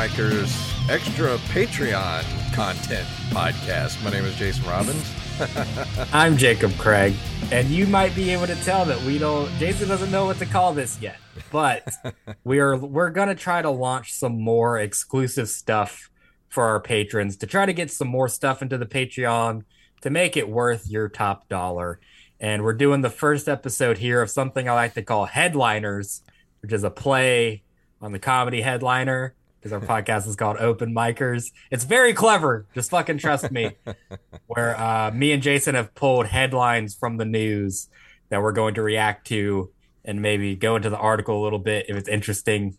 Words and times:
Micers 0.00 0.88
Extra 0.88 1.36
Patreon 1.52 2.54
Content 2.54 3.06
Podcast. 3.28 4.02
My 4.02 4.08
name 4.08 4.24
is 4.24 4.34
Jason 4.34 4.64
Robbins. 4.64 5.14
I'm 6.14 6.38
Jacob 6.38 6.72
Craig, 6.78 7.12
and 7.52 7.68
you 7.68 7.86
might 7.86 8.14
be 8.14 8.30
able 8.30 8.46
to 8.46 8.54
tell 8.64 8.86
that 8.86 8.98
we 9.02 9.18
don't. 9.18 9.50
Jason 9.58 9.88
doesn't 9.88 10.10
know 10.10 10.24
what 10.24 10.38
to 10.38 10.46
call 10.46 10.72
this 10.72 10.98
yet, 11.02 11.18
but 11.52 11.86
we 12.44 12.60
are 12.60 12.78
we're 12.78 13.10
gonna 13.10 13.34
try 13.34 13.60
to 13.60 13.68
launch 13.68 14.14
some 14.14 14.40
more 14.40 14.78
exclusive 14.78 15.50
stuff 15.50 16.08
for 16.48 16.64
our 16.64 16.80
patrons 16.80 17.36
to 17.36 17.46
try 17.46 17.66
to 17.66 17.74
get 17.74 17.90
some 17.90 18.08
more 18.08 18.26
stuff 18.26 18.62
into 18.62 18.78
the 18.78 18.86
Patreon 18.86 19.64
to 20.00 20.08
make 20.08 20.34
it 20.34 20.48
worth 20.48 20.88
your 20.88 21.10
top 21.10 21.46
dollar. 21.50 22.00
And 22.40 22.64
we're 22.64 22.72
doing 22.72 23.02
the 23.02 23.10
first 23.10 23.50
episode 23.50 23.98
here 23.98 24.22
of 24.22 24.30
something 24.30 24.66
I 24.66 24.72
like 24.72 24.94
to 24.94 25.02
call 25.02 25.26
headliners, 25.26 26.22
which 26.62 26.72
is 26.72 26.84
a 26.84 26.90
play 26.90 27.64
on 28.00 28.12
the 28.12 28.18
comedy 28.18 28.62
headliner 28.62 29.34
because 29.60 29.72
our 29.72 29.80
podcast 29.80 30.26
is 30.26 30.36
called 30.36 30.56
Open 30.56 30.94
Micers. 30.94 31.52
It's 31.70 31.84
very 31.84 32.14
clever. 32.14 32.66
Just 32.74 32.90
fucking 32.90 33.18
trust 33.18 33.50
me. 33.50 33.76
Where 34.46 34.78
uh, 34.80 35.10
me 35.12 35.32
and 35.32 35.42
Jason 35.42 35.74
have 35.74 35.94
pulled 35.94 36.26
headlines 36.26 36.94
from 36.94 37.18
the 37.18 37.24
news 37.26 37.88
that 38.30 38.40
we're 38.42 38.52
going 38.52 38.74
to 38.74 38.82
react 38.82 39.26
to 39.28 39.70
and 40.04 40.22
maybe 40.22 40.56
go 40.56 40.76
into 40.76 40.88
the 40.88 40.96
article 40.96 41.40
a 41.40 41.42
little 41.42 41.58
bit 41.58 41.86
if 41.88 41.96
it's 41.96 42.08
interesting. 42.08 42.76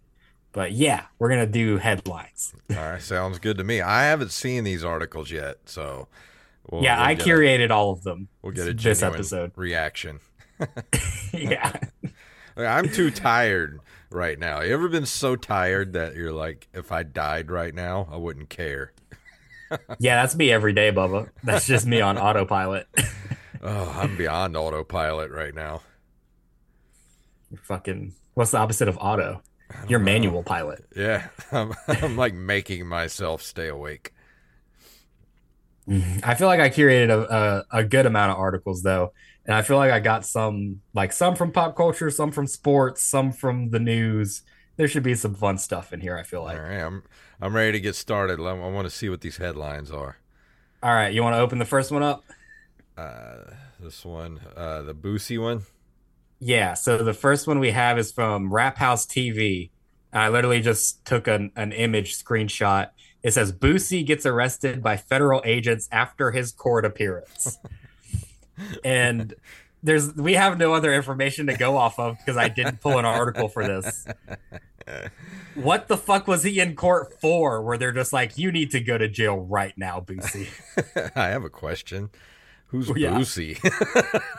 But 0.54 0.72
yeah, 0.74 1.06
we're 1.18 1.30
gonna 1.30 1.46
do 1.46 1.78
headlines. 1.78 2.54
All 2.72 2.76
right, 2.76 3.02
sounds 3.02 3.40
good 3.40 3.58
to 3.58 3.64
me. 3.64 3.80
I 3.80 4.04
haven't 4.04 4.32
seen 4.32 4.66
these 4.66 4.84
articles 4.84 5.32
yet, 5.32 5.58
so 5.66 6.10
we'll, 6.70 6.84
yeah, 6.84 6.98
we'll 6.98 7.08
I 7.08 7.16
curated 7.16 7.70
a, 7.70 7.74
all 7.74 7.92
of 7.92 8.04
them. 8.04 8.28
We'll 8.42 8.52
get 8.52 8.68
a 8.68 8.74
this 8.74 9.02
episode 9.02 9.52
reaction. 9.56 10.20
yeah, 11.34 11.74
I'm 12.58 12.90
too 12.90 13.12
tired 13.12 13.80
right 14.12 14.38
now. 14.38 14.62
You 14.62 14.74
ever 14.74 14.90
been 14.90 15.06
so 15.06 15.36
tired 15.36 15.94
that 15.94 16.16
you're 16.16 16.32
like, 16.32 16.68
if 16.74 16.92
I 16.92 17.04
died 17.04 17.50
right 17.50 17.74
now, 17.74 18.08
I 18.12 18.18
wouldn't 18.18 18.50
care? 18.50 18.94
yeah, 20.00 20.22
that's 20.22 20.36
me 20.36 20.52
every 20.52 20.74
day, 20.74 20.92
Bubba. 20.92 21.30
That's 21.44 21.66
just 21.66 21.86
me 21.86 22.02
on 22.02 22.18
autopilot. 22.18 22.88
oh, 23.62 23.96
I'm 23.98 24.18
beyond 24.18 24.58
autopilot 24.58 25.32
right 25.32 25.56
now. 25.56 25.82
You're 27.50 27.62
fucking. 27.62 28.14
What's 28.34 28.52
the 28.52 28.58
opposite 28.58 28.88
of 28.88 28.98
auto? 29.00 29.42
You're 29.88 30.00
know. 30.00 30.06
manual 30.06 30.44
pilot. 30.44 30.86
Yeah, 30.96 31.28
I'm, 31.52 31.74
I'm 31.88 32.18
like 32.18 32.34
making 32.34 32.88
myself 32.88 33.42
stay 33.42 33.68
awake. 33.68 34.14
Mm-hmm. 35.88 36.20
I 36.24 36.36
feel 36.36 36.48
like 36.48 36.60
I 36.60 36.70
curated 36.70 37.10
a, 37.10 37.66
a, 37.72 37.80
a 37.80 37.84
good 37.84 38.06
amount 38.06 38.32
of 38.32 38.38
articles 38.38 38.84
though, 38.84 39.14
and 39.46 39.56
I 39.56 39.62
feel 39.62 39.78
like 39.78 39.92
I 39.92 40.00
got 40.00 40.26
some 40.26 40.82
like 40.94 41.14
some 41.14 41.36
from 41.36 41.52
pop 41.52 41.76
culture, 41.76 42.10
some 42.10 42.32
from 42.32 42.48
sports, 42.48 43.04
some 43.04 43.32
from 43.32 43.70
the 43.70 43.80
news. 43.80 44.44
There 44.78 44.88
should 44.88 45.04
be 45.04 45.16
some 45.16 45.36
fun 45.36 45.58
stuff 45.58 45.94
in 45.94 46.02
here. 46.02 46.18
I 46.18 46.24
feel 46.24 46.44
like. 46.44 46.58
All 46.58 46.64
right, 46.64 46.82
I'm 46.82 47.04
I'm 47.42 47.56
ready 47.56 47.72
to 47.74 47.80
get 47.80 47.96
started. 47.96 48.40
I 48.40 48.54
want 48.54 48.88
to 48.88 48.96
see 48.96 49.10
what 49.10 49.22
these 49.22 49.38
headlines 49.38 49.92
are. 49.92 50.18
All 50.84 50.94
right, 50.94 51.14
you 51.14 51.24
want 51.24 51.36
to 51.36 51.40
open 51.40 51.60
the 51.60 51.66
first 51.66 51.92
one 51.92 52.04
up? 52.04 52.24
Uh, 52.98 53.38
this 53.80 54.06
one, 54.06 54.40
uh, 54.56 54.82
the 54.82 54.94
Boosie 54.94 55.42
one. 55.42 55.64
Yeah. 56.40 56.74
So 56.74 56.98
the 56.98 57.14
first 57.14 57.48
one 57.48 57.60
we 57.60 57.72
have 57.72 58.00
is 58.00 58.12
from 58.12 58.52
Rap 58.52 58.78
House 58.78 59.06
TV. 59.06 59.70
I 60.12 60.30
literally 60.30 60.62
just 60.62 61.06
took 61.06 61.28
an, 61.28 61.52
an 61.56 61.72
image 61.72 62.22
screenshot. 62.22 62.90
It 63.24 63.34
says 63.34 63.54
Boosie 63.54 64.06
gets 64.06 64.26
arrested 64.26 64.82
by 64.82 64.98
federal 64.98 65.42
agents 65.46 65.88
after 65.92 66.32
his 66.32 66.52
court 66.52 66.84
appearance. 66.86 67.60
and 68.84 69.34
there's 69.84 70.14
we 70.16 70.34
have 70.34 70.58
no 70.58 70.74
other 70.74 70.94
information 70.94 71.48
to 71.48 71.56
go 71.56 71.78
off 71.78 72.00
of 72.00 72.18
because 72.18 72.38
I 72.38 72.50
didn't 72.50 72.82
pull 72.82 72.98
an 72.98 73.06
article 73.06 73.48
for 73.48 73.66
this. 73.66 74.06
What 75.56 75.88
the 75.88 75.98
fuck 75.98 76.28
was 76.28 76.44
he 76.44 76.60
in 76.60 76.76
court 76.76 77.20
for? 77.20 77.62
Where 77.62 77.78
they're 77.78 77.92
just 77.92 78.14
like, 78.14 78.38
you 78.38 78.52
need 78.52 78.72
to 78.72 78.80
go 78.80 78.98
to 78.98 79.08
jail 79.08 79.38
right 79.38 79.78
now, 79.78 80.00
Boosie. 80.00 80.48
I 81.16 81.28
have 81.28 81.44
a 81.44 81.50
question. 81.50 82.10
Who's 82.68 82.90
yeah. 82.96 83.12
Boosie? 83.16 83.62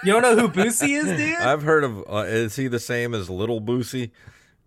you 0.05 0.13
don't 0.13 0.23
know 0.23 0.37
who 0.37 0.49
Boosie 0.49 0.97
is, 0.97 1.05
dude? 1.17 1.37
I've 1.37 1.63
heard 1.63 1.85
of. 1.85 1.99
Uh, 2.09 2.25
is 2.27 2.57
he 2.57 2.67
the 2.67 2.81
same 2.81 3.15
as 3.15 3.29
Little 3.29 3.61
Boosie? 3.61 4.11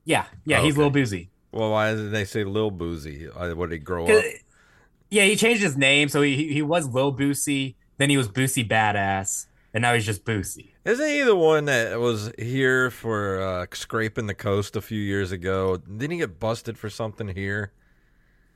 Yeah, 0.04 0.26
yeah, 0.46 0.62
he's 0.62 0.78
Little 0.78 0.92
Boosie. 0.92 1.30
Well, 1.52 1.72
why 1.72 1.92
didn't 1.92 2.12
they 2.12 2.26
say 2.26 2.44
Lil 2.44 2.72
Boosie? 2.72 3.28
Uh, 3.36 3.56
what 3.56 3.70
did 3.70 3.80
he 3.80 3.80
grow 3.80 4.06
up? 4.06 4.24
Yeah, 5.10 5.24
he 5.24 5.36
changed 5.36 5.64
his 5.64 5.78
name, 5.78 6.10
so 6.10 6.22
he 6.22 6.54
he 6.54 6.62
was 6.62 6.90
Lil 6.90 7.16
Boosie. 7.16 7.76
Then 7.98 8.10
he 8.10 8.18
was 8.18 8.28
Boosie 8.28 8.68
Badass, 8.68 9.46
and 9.74 9.82
now 9.82 9.94
he's 9.94 10.06
just 10.06 10.26
Boosie. 10.26 10.70
Isn't 10.84 11.08
he 11.08 11.22
the 11.22 11.36
one 11.36 11.66
that 11.66 12.00
was 12.00 12.32
here 12.38 12.92
for 12.92 13.42
uh, 13.42 13.66
scraping 13.74 14.28
the 14.28 14.34
coast 14.34 14.76
a 14.76 14.82
few 14.82 15.00
years 15.00 15.32
ago? 15.32 15.78
Didn't 15.78 16.12
he 16.12 16.18
get 16.18 16.40
busted 16.40 16.78
for 16.78 16.90
something 16.90 17.30
here? 17.30 17.72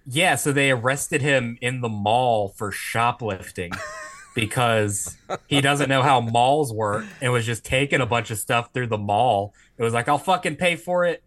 Yeah, 0.05 0.35
so 0.35 0.51
they 0.51 0.71
arrested 0.71 1.21
him 1.21 1.57
in 1.61 1.81
the 1.81 1.89
mall 1.89 2.49
for 2.49 2.71
shoplifting 2.71 3.71
because 4.35 5.17
he 5.47 5.61
doesn't 5.61 5.89
know 5.89 6.01
how 6.01 6.21
malls 6.21 6.73
work 6.73 7.05
and 7.21 7.31
was 7.31 7.45
just 7.45 7.63
taking 7.63 8.01
a 8.01 8.05
bunch 8.05 8.31
of 8.31 8.37
stuff 8.37 8.73
through 8.73 8.87
the 8.87 8.97
mall. 8.97 9.53
It 9.77 9.83
was 9.83 9.93
like, 9.93 10.07
I'll 10.07 10.17
fucking 10.17 10.55
pay 10.55 10.75
for 10.75 11.05
it 11.05 11.23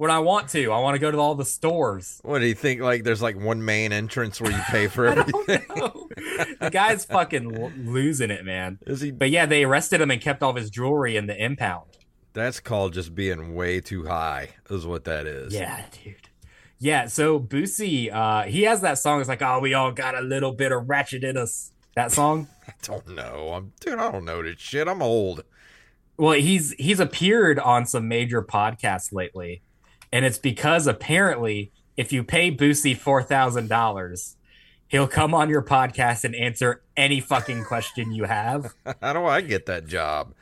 when 0.00 0.10
I 0.10 0.18
want 0.18 0.48
to. 0.50 0.72
I 0.72 0.78
want 0.78 0.94
to 0.94 0.98
go 0.98 1.10
to 1.10 1.18
all 1.18 1.34
the 1.34 1.44
stores. 1.44 2.22
What 2.24 2.38
do 2.38 2.46
you 2.46 2.54
think? 2.54 2.80
Like, 2.80 3.04
there's 3.04 3.20
like 3.20 3.38
one 3.38 3.62
main 3.62 3.92
entrance 3.92 4.40
where 4.40 4.50
you 4.50 4.62
pay 4.70 4.88
for 4.88 5.06
everything. 5.08 5.62
the 6.58 6.70
guy's 6.72 7.04
fucking 7.04 7.84
losing 7.86 8.30
it, 8.30 8.42
man. 8.46 8.78
Is 8.86 9.02
he? 9.02 9.10
But 9.10 9.28
yeah, 9.28 9.44
they 9.44 9.62
arrested 9.62 10.00
him 10.00 10.10
and 10.10 10.18
kept 10.18 10.42
all 10.42 10.50
of 10.50 10.56
his 10.56 10.70
jewelry 10.70 11.18
in 11.18 11.26
the 11.26 11.36
impound. 11.36 11.98
That's 12.32 12.60
called 12.60 12.94
just 12.94 13.14
being 13.14 13.54
way 13.54 13.82
too 13.82 14.06
high. 14.06 14.54
Is 14.70 14.86
what 14.86 15.04
that 15.04 15.26
is. 15.26 15.52
Yeah, 15.52 15.84
dude. 16.02 16.30
Yeah, 16.78 17.04
so 17.04 17.38
Boosie, 17.38 18.10
uh, 18.10 18.44
he 18.44 18.62
has 18.62 18.80
that 18.80 18.96
song. 18.96 19.20
It's 19.20 19.28
like, 19.28 19.42
oh, 19.42 19.60
we 19.60 19.74
all 19.74 19.92
got 19.92 20.16
a 20.16 20.22
little 20.22 20.52
bit 20.52 20.72
of 20.72 20.88
ratchet 20.88 21.24
in 21.24 21.36
us. 21.36 21.72
That 21.94 22.10
song. 22.10 22.48
I 22.66 22.72
don't 22.80 23.08
know. 23.08 23.52
I'm 23.52 23.74
dude. 23.80 23.98
I 23.98 24.10
don't 24.10 24.24
know 24.24 24.42
this 24.42 24.60
shit. 24.60 24.88
I'm 24.88 25.02
old. 25.02 25.44
Well, 26.16 26.32
he's 26.32 26.72
he's 26.78 27.00
appeared 27.00 27.58
on 27.58 27.84
some 27.84 28.08
major 28.08 28.42
podcasts 28.42 29.12
lately 29.12 29.60
and 30.12 30.24
it's 30.24 30.38
because 30.38 30.86
apparently, 30.86 31.72
if 31.96 32.12
you 32.12 32.24
pay 32.24 32.50
Boosie 32.54 32.96
four 32.96 33.22
thousand 33.22 33.68
dollars, 33.68 34.36
he'll 34.88 35.08
come 35.08 35.34
on 35.34 35.48
your 35.48 35.62
podcast 35.62 36.24
and 36.24 36.34
answer 36.34 36.82
any 36.96 37.20
fucking 37.20 37.64
question 37.64 38.12
you 38.12 38.24
have. 38.24 38.74
How 39.00 39.12
do 39.12 39.24
I 39.24 39.40
get 39.40 39.66
that 39.66 39.86
job? 39.86 40.34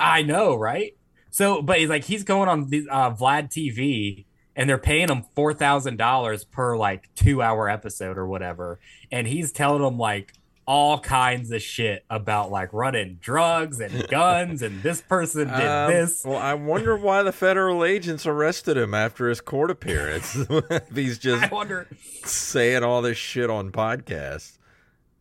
I 0.00 0.22
know, 0.22 0.56
right? 0.56 0.96
So, 1.30 1.62
but 1.62 1.78
he's 1.78 1.88
like 1.88 2.04
he's 2.04 2.24
going 2.24 2.48
on 2.48 2.68
the 2.70 2.88
uh, 2.90 3.14
Vlad 3.14 3.50
TV, 3.50 4.24
and 4.56 4.68
they're 4.68 4.78
paying 4.78 5.08
him 5.08 5.24
four 5.34 5.54
thousand 5.54 5.96
dollars 5.96 6.44
per 6.44 6.76
like 6.76 7.08
two 7.14 7.42
hour 7.42 7.68
episode 7.68 8.18
or 8.18 8.26
whatever, 8.26 8.80
and 9.10 9.26
he's 9.26 9.52
telling 9.52 9.82
them 9.82 9.98
like 9.98 10.32
all 10.68 11.00
kinds 11.00 11.50
of 11.50 11.62
shit 11.62 12.04
about 12.10 12.50
like 12.50 12.70
running 12.74 13.16
drugs 13.22 13.80
and 13.80 14.06
guns 14.08 14.60
and 14.60 14.82
this 14.82 15.00
person 15.00 15.48
did 15.48 15.66
um, 15.66 15.90
this. 15.90 16.22
Well, 16.26 16.36
I 16.36 16.52
wonder 16.52 16.94
why 16.94 17.22
the 17.22 17.32
federal 17.32 17.86
agents 17.86 18.26
arrested 18.26 18.76
him 18.76 18.92
after 18.92 19.30
his 19.30 19.40
court 19.40 19.70
appearance. 19.70 20.36
He's 20.94 21.18
just 21.18 21.42
I 21.42 21.48
wonder 21.48 21.88
saying 22.22 22.84
all 22.84 23.00
this 23.00 23.16
shit 23.16 23.48
on 23.48 23.72
podcasts. 23.72 24.58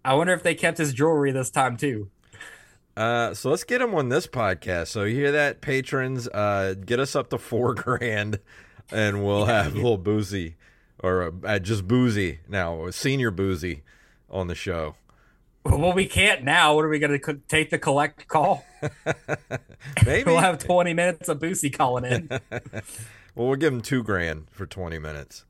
I 0.04 0.16
wonder 0.16 0.34
if 0.34 0.44
they 0.44 0.54
kept 0.54 0.80
his 0.80 0.94
jewelry 0.94 1.32
this 1.32 1.50
time 1.50 1.78
too. 1.78 2.10
Uh, 2.98 3.34
so 3.34 3.50
let's 3.50 3.64
get 3.64 3.82
him 3.82 3.96
on 3.96 4.10
this 4.10 4.28
podcast. 4.28 4.88
So 4.88 5.04
you 5.04 5.16
hear 5.16 5.32
that, 5.32 5.62
patrons? 5.62 6.28
Uh, 6.28 6.76
get 6.86 7.00
us 7.00 7.16
up 7.16 7.30
to 7.30 7.38
four 7.38 7.74
grand, 7.74 8.40
and 8.92 9.24
we'll 9.24 9.46
have 9.46 9.74
a 9.74 9.76
little 9.78 10.00
Boosie, 10.00 10.56
or 11.00 11.34
uh, 11.46 11.60
just 11.60 11.88
Boosie 11.88 12.40
now, 12.50 12.90
senior 12.90 13.32
Boosie, 13.32 13.84
on 14.30 14.48
the 14.48 14.56
show. 14.56 14.96
Well, 15.70 15.94
we 15.94 16.06
can't 16.06 16.44
now. 16.44 16.76
What 16.76 16.86
are 16.86 16.90
we 16.90 17.00
going 17.00 17.20
to 17.20 17.40
take 17.48 17.70
the 17.70 17.78
collect 17.78 18.28
call? 18.28 18.66
Maybe 20.06 20.24
we'll 20.32 20.40
have 20.40 20.60
twenty 20.60 20.94
minutes 20.94 21.30
of 21.30 21.40
Boosie 21.40 21.76
calling 21.76 22.06
in. 22.06 22.30
well, 23.36 23.48
we'll 23.48 23.56
give 23.56 23.74
him 23.74 23.82
two 23.82 24.04
grand 24.04 24.48
for 24.50 24.66
twenty 24.66 25.00
minutes. 25.00 25.46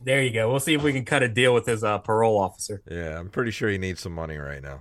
There 0.00 0.22
you 0.22 0.30
go. 0.30 0.50
We'll 0.50 0.60
see 0.60 0.74
if 0.74 0.82
we 0.82 0.92
can 0.92 1.04
cut 1.04 1.22
a 1.22 1.28
deal 1.28 1.54
with 1.54 1.66
his 1.66 1.82
uh, 1.82 1.98
parole 1.98 2.38
officer. 2.38 2.82
Yeah, 2.90 3.18
I'm 3.18 3.30
pretty 3.30 3.50
sure 3.50 3.68
he 3.68 3.78
needs 3.78 4.00
some 4.00 4.12
money 4.12 4.36
right 4.36 4.62
now. 4.62 4.80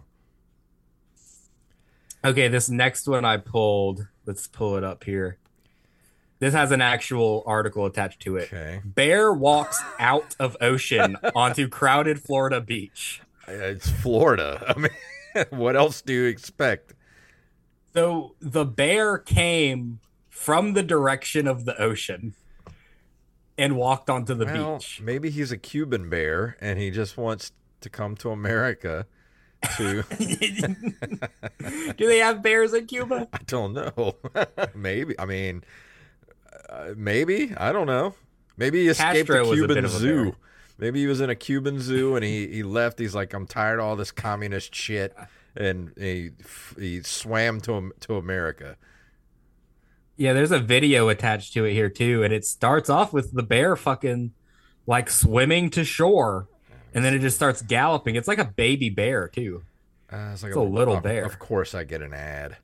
Okay, 2.24 2.48
this 2.48 2.70
next 2.70 3.08
one 3.08 3.24
I 3.24 3.38
pulled. 3.38 4.08
Let's 4.26 4.48
pull 4.48 4.78
it 4.78 4.84
up 4.84 5.04
here. 5.04 5.38
This 6.40 6.54
has 6.54 6.72
an 6.72 6.82
actual 6.82 7.44
article 7.46 7.86
attached 7.86 8.22
to 8.24 8.36
it. 8.38 8.52
Okay. 8.52 8.82
Bear 8.84 9.32
walks 9.32 9.82
out 10.00 10.36
of 10.40 10.58
ocean 10.60 11.18
onto 11.36 11.70
crowded 11.70 12.22
Florida 12.22 12.60
beach. 12.60 13.22
It's 13.48 13.90
Florida. 13.90 14.64
I 14.76 14.80
mean, 14.80 15.46
what 15.50 15.76
else 15.76 16.02
do 16.02 16.14
you 16.14 16.26
expect? 16.26 16.94
So 17.94 18.36
the 18.42 18.66
bear 18.66 19.18
came 19.18 20.00
from 20.30 20.74
the 20.74 20.84
direction 20.84 21.48
of 21.48 21.66
the 21.66 21.80
ocean 21.82 22.34
and 23.58 23.78
walked 23.78 24.10
onto 24.10 24.34
the 24.34 24.46
well, 24.46 24.78
beach. 24.78 25.00
Maybe 25.02 25.30
he's 25.30 25.52
a 25.52 25.58
Cuban 25.58 26.10
bear 26.10 26.58
and 26.60 26.78
he 26.78 26.92
just 26.92 27.18
wants 27.18 27.52
to 27.82 27.90
come 27.90 28.16
to 28.18 28.32
America 28.32 29.06
to 29.78 30.04
Do 31.98 32.08
they 32.08 32.18
have 32.20 32.42
bears 32.44 32.74
in 32.74 32.86
Cuba? 32.88 33.28
I 33.32 33.40
don't 33.46 33.74
know. 33.74 34.16
maybe. 34.76 35.16
I 35.20 35.26
mean, 35.26 35.64
Uh, 36.70 36.94
maybe 36.98 37.54
I 37.56 37.72
don't 37.72 37.88
know. 37.88 38.16
Maybe 38.58 38.82
he 38.84 38.88
escaped 38.90 39.28
Castro 39.30 39.46
the 39.46 39.54
Cuban 39.56 39.76
bit 39.76 39.84
of 39.86 39.94
a 39.94 39.98
zoo. 39.98 40.24
bear. 40.24 40.34
Maybe 40.78 41.00
he 41.02 41.08
was 41.08 41.22
in 41.22 41.30
a 41.30 41.36
Cuban 41.36 41.80
zoo 41.80 42.16
and 42.16 42.24
he, 42.26 42.48
he 42.48 42.64
left. 42.64 43.00
He's 43.00 43.16
like, 43.16 43.34
I'm 43.34 43.48
tired 43.48 43.80
of 43.80 43.86
all 43.86 43.96
this 43.96 44.12
communist 44.12 44.76
shit, 44.76 45.16
and 45.56 45.92
he 45.98 46.32
he 46.78 47.02
swam 47.02 47.62
to 47.62 47.92
to 48.02 48.16
America. 48.18 48.78
Yeah, 50.18 50.34
there's 50.34 50.52
a 50.52 50.60
video 50.60 51.10
attached 51.10 51.54
to 51.54 51.66
it 51.66 51.74
here 51.74 51.90
too, 51.90 52.24
and 52.24 52.34
it 52.34 52.46
starts 52.46 52.90
off 52.90 53.14
with 53.14 53.34
the 53.34 53.44
bear 53.44 53.76
fucking 53.76 54.32
like 54.88 55.10
swimming 55.10 55.70
to 55.72 55.84
shore, 55.84 56.48
and 56.94 57.04
then 57.04 57.14
it 57.14 57.20
just 57.20 57.36
starts 57.36 57.62
galloping. 57.62 58.16
It's 58.16 58.28
like 58.28 58.38
a 58.40 58.46
baby 58.46 58.90
bear 58.90 59.28
too. 59.28 59.64
Uh, 60.12 60.32
it's 60.34 60.44
like 60.44 60.52
It's 60.52 60.58
a 60.58 60.62
little 60.62 60.98
of, 60.98 61.04
bear. 61.04 61.26
Of 61.26 61.40
course, 61.40 61.74
I 61.74 61.84
get 61.84 62.02
an 62.02 62.14
ad. 62.14 62.58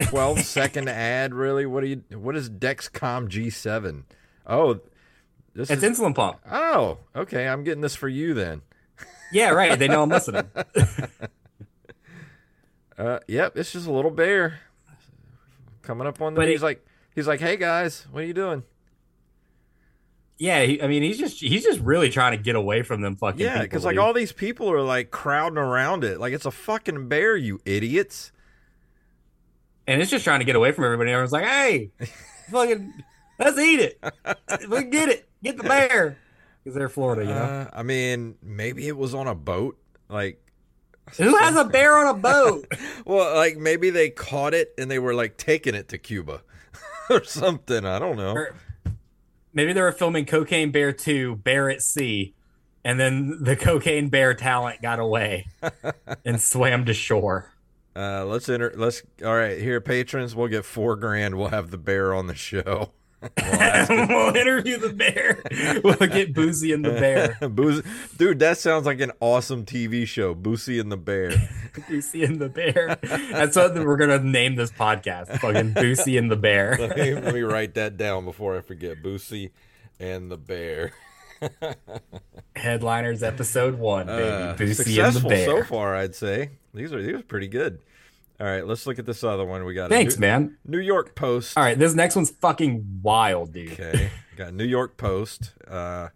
Twelve 0.00 0.40
second 0.40 0.88
ad, 0.90 1.34
really? 1.34 1.66
What 1.66 1.80
do 1.82 1.88
you? 1.88 2.18
What 2.18 2.36
is 2.36 2.48
Dexcom 2.48 3.28
G7? 3.28 4.04
Oh, 4.46 4.80
this 5.58 5.70
It's 5.70 5.82
is. 5.82 5.98
insulin 5.98 6.14
pump. 6.14 6.38
oh, 6.50 6.98
okay. 7.14 7.46
I'm 7.48 7.64
getting 7.64 7.80
this 7.82 7.94
for 7.96 8.08
you 8.08 8.32
then. 8.34 8.62
Yeah, 9.32 9.50
right. 9.50 9.78
They 9.78 9.88
know 9.88 10.02
I'm 10.02 10.08
listening. 10.08 10.48
Uh, 12.96 13.20
yep, 13.28 13.56
it's 13.56 13.70
just 13.72 13.86
a 13.86 13.92
little 13.92 14.10
bear 14.10 14.58
coming 15.82 16.06
up 16.06 16.20
on 16.20 16.34
the. 16.34 16.40
But 16.40 16.48
he's 16.48 16.62
it- 16.62 16.64
like, 16.64 16.86
he's 17.14 17.28
like, 17.28 17.38
hey 17.40 17.56
guys, 17.56 18.06
what 18.10 18.24
are 18.24 18.26
you 18.26 18.34
doing? 18.34 18.64
Yeah, 20.36 20.62
he, 20.64 20.82
I 20.82 20.88
mean, 20.88 21.04
he's 21.04 21.16
just 21.18 21.40
he's 21.40 21.62
just 21.62 21.78
really 21.80 22.10
trying 22.10 22.36
to 22.36 22.42
get 22.42 22.56
away 22.56 22.82
from 22.82 23.00
them 23.00 23.14
fucking. 23.16 23.40
Yeah, 23.40 23.62
because 23.62 23.84
like 23.84 23.98
all 23.98 24.12
these 24.12 24.32
people 24.32 24.68
are 24.70 24.82
like 24.82 25.10
crowding 25.12 25.58
around 25.58 26.02
it, 26.04 26.18
like 26.18 26.32
it's 26.32 26.44
a 26.46 26.50
fucking 26.50 27.08
bear, 27.08 27.36
you 27.36 27.60
idiots. 27.64 28.32
and 29.86 30.00
it's 30.02 30.10
just 30.10 30.24
trying 30.24 30.40
to 30.40 30.44
get 30.44 30.56
away 30.56 30.72
from 30.72 30.84
everybody. 30.84 31.10
Everyone's 31.12 31.30
like, 31.32 31.44
"Hey, 31.44 31.90
fucking, 32.50 32.94
let's 33.38 33.58
eat 33.58 33.78
it. 33.80 34.00
We 34.68 34.84
get 34.84 35.08
it. 35.08 35.27
Get 35.42 35.56
the 35.56 35.64
bear." 35.64 36.18
Because 36.62 36.76
they're 36.76 36.88
Florida, 36.88 37.22
you 37.22 37.30
know. 37.30 37.36
Uh, 37.36 37.70
I 37.72 37.82
mean, 37.82 38.34
maybe 38.42 38.88
it 38.88 38.96
was 38.96 39.14
on 39.14 39.26
a 39.26 39.34
boat, 39.34 39.78
like. 40.08 40.44
Who 41.16 41.34
has 41.38 41.56
a 41.56 41.64
bear 41.64 41.96
on 41.96 42.14
a 42.14 42.18
boat? 42.18 42.66
Well, 43.06 43.34
like 43.36 43.56
maybe 43.56 43.88
they 43.88 44.10
caught 44.10 44.52
it 44.52 44.74
and 44.76 44.90
they 44.90 44.98
were 44.98 45.14
like 45.14 45.38
taking 45.38 45.74
it 45.74 45.88
to 45.88 45.96
Cuba 45.98 46.42
or 47.10 47.24
something. 47.24 47.86
I 47.86 47.98
don't 47.98 48.18
know. 48.18 48.32
Or 48.32 48.54
maybe 49.54 49.72
they 49.72 49.80
were 49.80 49.92
filming 49.92 50.26
Cocaine 50.26 50.70
Bear 50.70 50.92
2, 50.92 51.36
Bear 51.36 51.70
at 51.70 51.80
Sea, 51.80 52.34
and 52.84 53.00
then 53.00 53.38
the 53.40 53.56
Cocaine 53.56 54.10
Bear 54.10 54.34
talent 54.34 54.82
got 54.82 54.98
away 54.98 55.46
and 56.26 56.38
swam 56.38 56.84
to 56.84 56.92
shore. 56.92 57.54
Uh, 57.96 58.26
let's 58.26 58.48
enter. 58.50 58.72
Let's 58.76 59.02
all 59.24 59.34
right 59.34 59.58
here, 59.58 59.80
patrons. 59.80 60.34
We'll 60.34 60.48
get 60.48 60.64
four 60.66 60.94
grand. 60.96 61.36
We'll 61.36 61.48
have 61.48 61.70
the 61.70 61.78
bear 61.78 62.14
on 62.14 62.26
the 62.26 62.34
show. 62.34 62.92
we'll 63.88 64.36
interview 64.36 64.78
the 64.78 64.92
bear. 64.92 65.42
We'll 65.82 65.94
get 65.96 66.34
Boosie 66.34 66.72
and 66.72 66.84
the 66.84 66.92
bear. 66.92 67.36
Boosie, 67.42 67.84
dude, 68.16 68.38
that 68.38 68.58
sounds 68.58 68.86
like 68.86 69.00
an 69.00 69.12
awesome 69.20 69.64
TV 69.64 70.06
show. 70.06 70.34
Boosie 70.34 70.80
and 70.80 70.90
the 70.90 70.96
Bear. 70.96 71.30
Boosie 71.72 72.24
and 72.24 72.40
the 72.40 72.48
bear. 72.48 72.96
That's 73.32 73.56
what 73.56 73.74
we're 73.74 73.96
gonna 73.96 74.18
name 74.20 74.54
this 74.54 74.70
podcast. 74.70 75.38
Fucking 75.40 75.74
Boosie 75.74 76.18
and 76.18 76.30
the 76.30 76.36
bear. 76.36 76.76
let, 76.78 76.96
me, 76.96 77.14
let 77.14 77.34
me 77.34 77.40
write 77.42 77.74
that 77.74 77.96
down 77.96 78.24
before 78.24 78.56
I 78.56 78.60
forget. 78.60 79.02
Boosie 79.02 79.50
and 79.98 80.30
the 80.30 80.36
Bear. 80.36 80.92
Headliners 82.56 83.22
episode 83.22 83.78
one, 83.78 84.06
baby. 84.06 84.22
Uh, 84.22 84.54
Boosie 84.54 85.04
and 85.04 85.14
the 85.16 85.28
bear. 85.28 85.44
so 85.44 85.64
far, 85.64 85.96
I'd 85.96 86.14
say. 86.14 86.50
These 86.74 86.92
are 86.92 87.02
these 87.02 87.14
are 87.14 87.22
pretty 87.22 87.48
good. 87.48 87.80
All 88.40 88.46
right, 88.46 88.64
let's 88.64 88.86
look 88.86 88.98
at 89.00 89.06
this 89.06 89.24
other 89.24 89.44
one. 89.44 89.64
We 89.64 89.74
got 89.74 89.90
Thanks, 89.90 90.16
New, 90.16 90.20
man. 90.20 90.58
New 90.64 90.78
York 90.78 91.16
Post. 91.16 91.56
All 91.58 91.64
right, 91.64 91.76
this 91.78 91.94
next 91.94 92.14
one's 92.14 92.30
fucking 92.30 93.00
wild, 93.02 93.52
dude. 93.52 93.72
Okay, 93.72 94.10
got 94.36 94.54
New 94.54 94.64
York 94.64 94.96
Post. 94.96 95.54
Uh, 95.66 96.08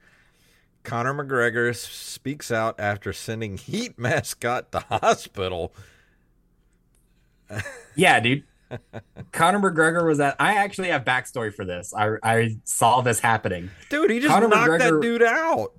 Conor 0.85 1.15
McGregor 1.15 1.75
speaks 1.75 2.53
out 2.53 2.79
after 2.79 3.13
sending 3.13 3.57
Heat 3.57 3.99
mascot 3.99 4.71
to 4.73 4.81
hospital. 4.81 5.73
Yeah, 7.95 8.19
dude. 8.21 8.45
Conor 9.33 9.59
McGregor 9.59 10.07
was 10.07 10.19
at. 10.19 10.37
I 10.41 10.55
actually 10.55 10.89
have 10.89 11.05
backstory 11.05 11.53
for 11.53 11.67
this. 11.67 11.93
I 11.95 12.13
I 12.23 12.57
saw 12.65 13.03
this 13.03 13.21
happening. 13.21 13.71
Dude, 13.91 14.11
he 14.11 14.19
just 14.21 14.33
Conor 14.33 14.49
knocked 14.49 14.79
that 14.79 14.99
dude 15.03 15.23
out. 15.23 15.75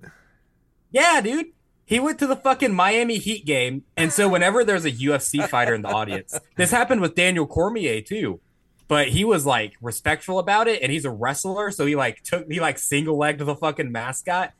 Yeah, 0.91 1.19
dude. 1.21 1.47
He 1.93 1.99
went 1.99 2.17
to 2.19 2.25
the 2.25 2.35
fucking 2.35 2.73
Miami 2.73 3.19
Heat 3.19 3.45
game, 3.45 3.83
and 3.95 4.11
so 4.11 4.27
whenever 4.27 4.63
there's 4.63 4.83
a 4.83 4.91
UFC 4.91 5.47
fighter 5.47 5.75
in 5.75 5.83
the 5.83 5.89
audience, 5.89 6.39
this 6.55 6.71
happened 6.71 7.01
with 7.01 7.13
Daniel 7.13 7.45
Cormier 7.45 8.01
too. 8.01 8.39
But 8.87 9.09
he 9.09 9.23
was 9.23 9.45
like 9.45 9.75
respectful 9.79 10.39
about 10.39 10.67
it, 10.67 10.81
and 10.81 10.91
he's 10.91 11.05
a 11.05 11.11
wrestler, 11.11 11.69
so 11.69 11.85
he 11.85 11.95
like 11.95 12.23
took 12.23 12.51
he 12.51 12.59
like 12.59 12.79
single 12.79 13.15
legged 13.15 13.45
the 13.45 13.55
fucking 13.55 13.91
mascot. 13.91 14.53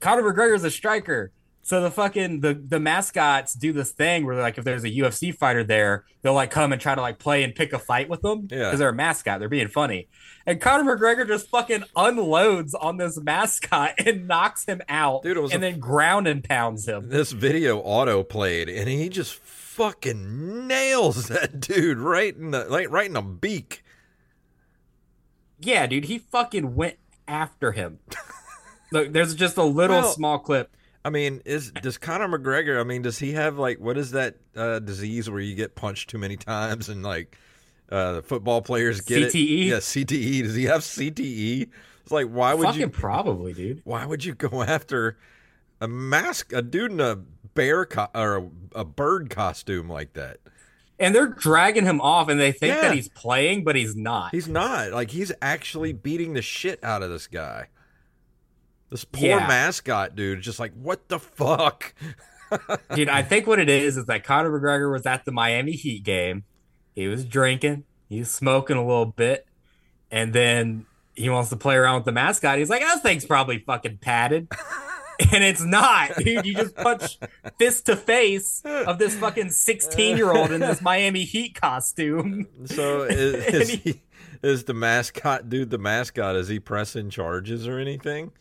Conor 0.00 0.24
McGregor's 0.24 0.64
a 0.64 0.72
striker. 0.72 1.30
So 1.68 1.82
the 1.82 1.90
fucking 1.90 2.40
the 2.40 2.54
the 2.54 2.80
mascots 2.80 3.52
do 3.52 3.74
this 3.74 3.92
thing 3.92 4.24
where 4.24 4.36
like 4.36 4.56
if 4.56 4.64
there's 4.64 4.84
a 4.84 4.90
UFC 4.90 5.34
fighter 5.34 5.62
there, 5.62 6.06
they'll 6.22 6.32
like 6.32 6.50
come 6.50 6.72
and 6.72 6.80
try 6.80 6.94
to 6.94 7.02
like 7.02 7.18
play 7.18 7.42
and 7.44 7.54
pick 7.54 7.74
a 7.74 7.78
fight 7.78 8.08
with 8.08 8.22
them 8.22 8.48
Yeah. 8.50 8.60
because 8.60 8.78
they're 8.78 8.88
a 8.88 8.94
mascot. 8.94 9.38
They're 9.38 9.50
being 9.50 9.68
funny. 9.68 10.08
And 10.46 10.62
Conor 10.62 10.96
McGregor 10.96 11.26
just 11.28 11.50
fucking 11.50 11.84
unloads 11.94 12.72
on 12.72 12.96
this 12.96 13.20
mascot 13.20 13.92
and 14.06 14.26
knocks 14.26 14.64
him 14.64 14.80
out, 14.88 15.24
Dude, 15.24 15.36
and 15.36 15.52
a- 15.52 15.58
then 15.58 15.78
ground 15.78 16.26
and 16.26 16.42
pounds 16.42 16.88
him. 16.88 17.10
This 17.10 17.32
video 17.32 17.80
auto 17.80 18.22
played, 18.22 18.70
and 18.70 18.88
he 18.88 19.10
just 19.10 19.34
fucking 19.34 20.66
nails 20.66 21.28
that 21.28 21.60
dude 21.68 21.98
right 21.98 22.34
in 22.34 22.50
the 22.52 22.64
like 22.64 22.88
right 22.90 23.08
in 23.08 23.12
the 23.12 23.20
beak. 23.20 23.84
Yeah, 25.60 25.86
dude, 25.86 26.04
he 26.06 26.18
fucking 26.18 26.74
went 26.76 26.96
after 27.26 27.72
him. 27.72 27.98
Look, 28.90 29.12
there's 29.12 29.34
just 29.34 29.58
a 29.58 29.64
little 29.64 30.00
Well- 30.00 30.08
small 30.12 30.38
clip. 30.38 30.70
I 31.08 31.10
mean, 31.10 31.40
is 31.46 31.72
does 31.72 31.96
Conor 31.96 32.28
McGregor? 32.28 32.78
I 32.78 32.84
mean, 32.84 33.00
does 33.00 33.18
he 33.18 33.32
have 33.32 33.58
like 33.58 33.80
what 33.80 33.96
is 33.96 34.10
that 34.10 34.36
uh, 34.54 34.78
disease 34.80 35.30
where 35.30 35.40
you 35.40 35.54
get 35.54 35.74
punched 35.74 36.10
too 36.10 36.18
many 36.18 36.36
times 36.36 36.90
and 36.90 37.02
like 37.02 37.38
uh, 37.90 38.20
football 38.20 38.60
players 38.60 39.00
get 39.00 39.22
it? 39.22 39.32
CTE? 39.32 39.66
Yeah, 39.68 39.76
CTE. 39.78 40.42
Does 40.42 40.54
he 40.54 40.64
have 40.64 40.82
CTE? 40.82 41.70
It's 42.02 42.12
like 42.12 42.26
why 42.26 42.52
would 42.52 42.66
Fucking 42.66 42.80
you? 42.80 42.88
probably, 42.90 43.54
dude. 43.54 43.80
Why 43.84 44.04
would 44.04 44.22
you 44.22 44.34
go 44.34 44.62
after 44.62 45.16
a 45.80 45.88
mask, 45.88 46.52
a 46.52 46.60
dude 46.60 46.92
in 46.92 47.00
a 47.00 47.16
bear 47.54 47.86
co- 47.86 48.08
or 48.14 48.36
a, 48.36 48.80
a 48.80 48.84
bird 48.84 49.30
costume 49.30 49.88
like 49.88 50.12
that? 50.12 50.38
And 50.98 51.14
they're 51.14 51.28
dragging 51.28 51.84
him 51.86 52.00
off, 52.02 52.28
and 52.28 52.38
they 52.38 52.52
think 52.52 52.74
Yeah. 52.74 52.82
that 52.82 52.94
he's 52.94 53.08
playing, 53.08 53.64
but 53.64 53.76
he's 53.76 53.96
not. 53.96 54.32
He's 54.32 54.48
not. 54.48 54.90
Like 54.92 55.10
he's 55.12 55.32
actually 55.40 55.94
beating 55.94 56.34
the 56.34 56.42
shit 56.42 56.82
out 56.84 57.02
of 57.02 57.08
this 57.10 57.26
guy. 57.28 57.68
This 58.90 59.04
poor 59.04 59.28
Yeah. 59.28 59.46
mascot 59.46 60.16
dude, 60.16 60.38
is 60.38 60.44
just 60.44 60.58
like 60.58 60.72
what 60.74 61.08
the 61.08 61.18
fuck. 61.18 61.94
Dude, 62.94 63.10
I 63.10 63.22
think 63.22 63.46
what 63.46 63.58
it 63.58 63.68
is 63.68 63.98
is 63.98 64.06
that 64.06 64.24
Conor 64.24 64.48
McGregor 64.58 64.90
was 64.90 65.04
at 65.04 65.26
the 65.26 65.32
Miami 65.32 65.72
Heat 65.72 66.02
game. 66.02 66.44
He 66.94 67.06
was 67.06 67.26
drinking, 67.26 67.84
he 68.08 68.20
was 68.20 68.30
smoking 68.30 68.78
a 68.78 68.86
little 68.86 69.04
bit, 69.04 69.46
and 70.10 70.32
then 70.32 70.86
he 71.14 71.28
wants 71.28 71.50
to 71.50 71.56
play 71.56 71.74
around 71.74 71.96
with 71.96 72.04
the 72.06 72.12
mascot. 72.12 72.56
He's 72.58 72.70
like, 72.70 72.80
"That 72.80 73.02
thing's 73.02 73.26
probably 73.26 73.58
fucking 73.58 73.98
padded," 73.98 74.48
and 75.32 75.44
it's 75.44 75.62
not, 75.62 76.16
dude. 76.16 76.46
You 76.46 76.54
just 76.54 76.74
punch 76.74 77.18
fist 77.58 77.84
to 77.86 77.96
face 77.96 78.62
of 78.64 78.98
this 78.98 79.14
fucking 79.14 79.50
sixteen-year-old 79.50 80.50
in 80.50 80.60
this 80.62 80.80
Miami 80.80 81.24
Heat 81.24 81.54
costume. 81.54 82.46
So 82.64 83.02
is, 83.10 83.44
is 83.54 83.68
he 83.68 84.00
is 84.42 84.64
the 84.64 84.74
mascot 84.74 85.50
dude 85.50 85.68
the 85.68 85.76
mascot? 85.78 86.34
Is 86.34 86.48
he 86.48 86.58
pressing 86.60 87.10
charges 87.10 87.68
or 87.68 87.78
anything? 87.78 88.32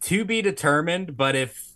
To 0.00 0.24
be 0.24 0.42
determined 0.42 1.16
but 1.16 1.34
if 1.34 1.72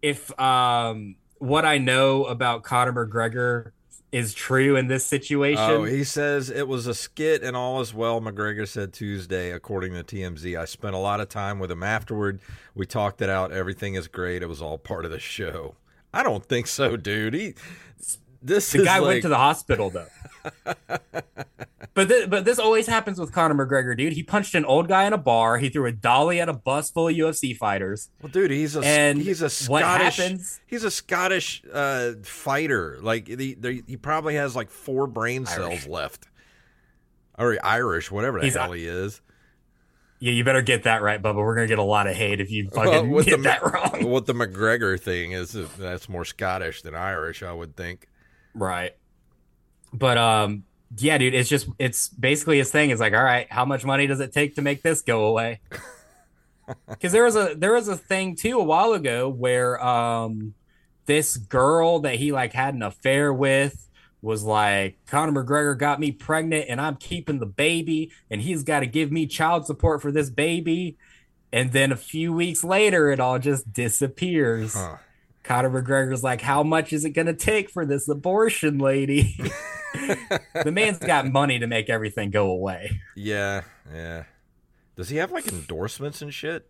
if 0.00 0.38
um 0.40 1.16
what 1.38 1.64
i 1.64 1.78
know 1.78 2.24
about 2.24 2.62
conor 2.62 2.92
mcgregor 3.06 3.72
is 4.10 4.34
true 4.34 4.76
in 4.76 4.88
this 4.88 5.06
situation 5.06 5.64
Oh, 5.64 5.84
he 5.84 6.04
says 6.04 6.50
it 6.50 6.68
was 6.68 6.86
a 6.86 6.92
skit 6.92 7.42
and 7.42 7.56
all 7.56 7.80
is 7.80 7.94
well. 7.94 8.20
McGregor 8.20 8.68
said 8.68 8.92
Tuesday, 8.92 9.50
according 9.52 9.94
to 9.94 10.04
TMZ. 10.04 10.58
I 10.60 10.66
spent 10.66 10.94
a 10.94 10.98
lot 10.98 11.20
of 11.20 11.30
time 11.30 11.58
with 11.58 11.70
him 11.70 11.82
afterward. 11.82 12.40
We 12.74 12.84
talked 12.84 13.22
it 13.22 13.30
out. 13.30 13.52
Everything 13.52 13.94
is 13.94 14.08
great. 14.08 14.42
It 14.42 14.50
was 14.50 14.60
all 14.60 14.76
part 14.76 15.06
of 15.06 15.12
the 15.12 15.18
show. 15.18 15.76
I 16.12 16.22
don't 16.22 16.44
think 16.44 16.66
so, 16.66 16.98
dude. 16.98 17.32
He 17.32 17.54
this 18.42 18.72
the 18.72 18.84
guy 18.84 18.98
like, 18.98 19.06
went 19.08 19.22
to 19.22 19.28
the 19.28 19.36
hospital 19.38 19.90
though 19.90 20.06
but 21.94 22.08
th- 22.08 22.28
but 22.30 22.44
this 22.44 22.58
always 22.58 22.86
happens 22.86 23.18
with 23.20 23.32
conor 23.32 23.54
mcgregor 23.54 23.96
dude 23.96 24.12
he 24.12 24.22
punched 24.22 24.54
an 24.54 24.64
old 24.64 24.88
guy 24.88 25.04
in 25.04 25.12
a 25.12 25.18
bar 25.18 25.58
he 25.58 25.68
threw 25.68 25.86
a 25.86 25.92
dolly 25.92 26.40
at 26.40 26.48
a 26.48 26.52
bus 26.52 26.90
full 26.90 27.08
of 27.08 27.14
ufc 27.14 27.56
fighters 27.56 28.10
Well, 28.20 28.30
dude, 28.32 28.50
he's 28.50 28.74
a 28.76 28.80
And 28.80 29.20
he's 29.20 29.42
a 29.42 29.50
Scottish 29.50 30.16
happens- 30.16 30.60
he's 30.66 30.84
a 30.84 30.90
Scottish 30.90 31.62
uh, 31.72 32.12
fighter. 32.24 32.98
Like 33.00 33.28
he, 33.28 33.54
there- 33.54 33.72
he 33.86 33.96
probably 33.96 34.34
has 34.36 34.56
like 34.56 34.70
four 34.70 35.06
brain 35.06 35.46
cells 35.46 35.70
Irish. 35.70 35.86
left, 35.86 36.28
or 37.38 37.56
Irish, 37.64 38.10
whatever 38.10 38.38
the 38.40 38.46
He's 38.46 38.54
hell 38.54 38.72
a- 38.72 38.76
he 38.76 38.86
is. 38.86 39.20
yeah 40.20 40.32
you 40.32 40.44
better 40.44 40.62
get 40.62 40.84
that 40.84 41.02
right 41.02 41.20
bubba 41.22 41.36
we're 41.36 41.54
gonna 41.54 41.66
get 41.66 41.78
a 41.78 41.82
lot 41.82 42.06
of 42.06 42.14
hate 42.16 42.40
if 42.40 42.50
you 42.50 42.68
Well, 42.74 42.84
fucking 42.84 43.10
with 43.10 43.26
get 43.26 43.36
the 43.38 43.42
that 43.44 43.62
wrong 43.62 44.08
What 44.08 44.26
the 44.26 44.34
McGregor 44.34 44.98
thing 44.98 45.32
is, 45.32 45.52
that's 45.78 46.08
more 46.08 46.24
Scottish 46.24 46.82
than 46.82 46.94
Irish, 46.94 47.42
I 47.42 47.52
would 47.52 47.76
think. 47.76 48.08
Right. 48.54 48.96
But 49.92 50.18
um 50.18 50.64
yeah, 50.98 51.16
dude, 51.18 51.34
it's 51.34 51.48
just 51.48 51.68
it's 51.78 52.08
basically 52.08 52.58
his 52.58 52.70
thing. 52.70 52.90
It's 52.90 53.00
like, 53.00 53.14
all 53.14 53.22
right, 53.22 53.46
how 53.50 53.64
much 53.64 53.84
money 53.84 54.06
does 54.06 54.20
it 54.20 54.32
take 54.32 54.56
to 54.56 54.62
make 54.62 54.82
this 54.82 55.02
go 55.02 55.24
away? 55.24 55.60
Because 56.88 57.12
there 57.12 57.24
was 57.24 57.36
a 57.36 57.54
there 57.56 57.72
was 57.72 57.88
a 57.88 57.96
thing 57.96 58.36
too 58.36 58.58
a 58.58 58.62
while 58.62 58.92
ago 58.92 59.28
where 59.28 59.84
um 59.84 60.54
this 61.06 61.36
girl 61.36 61.98
that 62.00 62.14
he 62.14 62.32
like 62.32 62.52
had 62.52 62.74
an 62.74 62.82
affair 62.82 63.32
with 63.32 63.88
was 64.22 64.44
like 64.44 64.96
Conor 65.06 65.42
McGregor 65.42 65.76
got 65.76 65.98
me 65.98 66.12
pregnant 66.12 66.66
and 66.68 66.80
I'm 66.80 66.96
keeping 66.96 67.40
the 67.40 67.46
baby 67.46 68.12
and 68.30 68.40
he's 68.40 68.62
got 68.62 68.80
to 68.80 68.86
give 68.86 69.10
me 69.10 69.26
child 69.26 69.66
support 69.66 70.00
for 70.00 70.12
this 70.12 70.30
baby. 70.30 70.96
And 71.52 71.72
then 71.72 71.92
a 71.92 71.96
few 71.96 72.32
weeks 72.32 72.64
later, 72.64 73.10
it 73.10 73.20
all 73.20 73.38
just 73.38 73.72
disappears. 73.72 74.74
Huh. 74.74 74.96
Conor 75.42 75.82
McGregor's 75.82 76.22
like, 76.22 76.40
How 76.40 76.62
much 76.62 76.92
is 76.92 77.04
it 77.04 77.10
going 77.10 77.26
to 77.26 77.34
take 77.34 77.70
for 77.70 77.84
this 77.84 78.08
abortion 78.08 78.78
lady? 78.78 79.36
the 79.94 80.70
man's 80.72 80.98
got 80.98 81.26
money 81.26 81.58
to 81.58 81.66
make 81.66 81.90
everything 81.90 82.30
go 82.30 82.50
away. 82.50 83.00
Yeah, 83.16 83.62
yeah. 83.92 84.24
Does 84.96 85.08
he 85.08 85.16
have 85.16 85.32
like 85.32 85.48
endorsements 85.48 86.22
and 86.22 86.32
shit? 86.32 86.68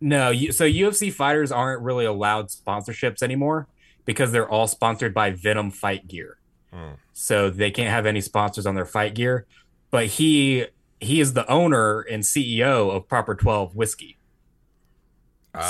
No, 0.00 0.30
you, 0.30 0.52
so 0.52 0.64
UFC 0.64 1.12
fighters 1.12 1.52
aren't 1.52 1.82
really 1.82 2.04
allowed 2.04 2.48
sponsorships 2.48 3.22
anymore 3.22 3.68
because 4.04 4.32
they're 4.32 4.48
all 4.48 4.66
sponsored 4.66 5.14
by 5.14 5.30
Venum 5.30 5.72
Fight 5.72 6.08
Gear. 6.08 6.38
Hmm. 6.72 6.94
So 7.12 7.50
they 7.50 7.70
can't 7.70 7.90
have 7.90 8.06
any 8.06 8.20
sponsors 8.20 8.66
on 8.66 8.74
their 8.74 8.86
fight 8.86 9.14
gear. 9.14 9.46
But 9.90 10.06
he 10.06 10.66
he 11.00 11.20
is 11.20 11.34
the 11.34 11.48
owner 11.50 12.00
and 12.00 12.22
CEO 12.22 12.90
of 12.90 13.08
Proper 13.08 13.34
12 13.34 13.76
Whiskey. 13.76 14.16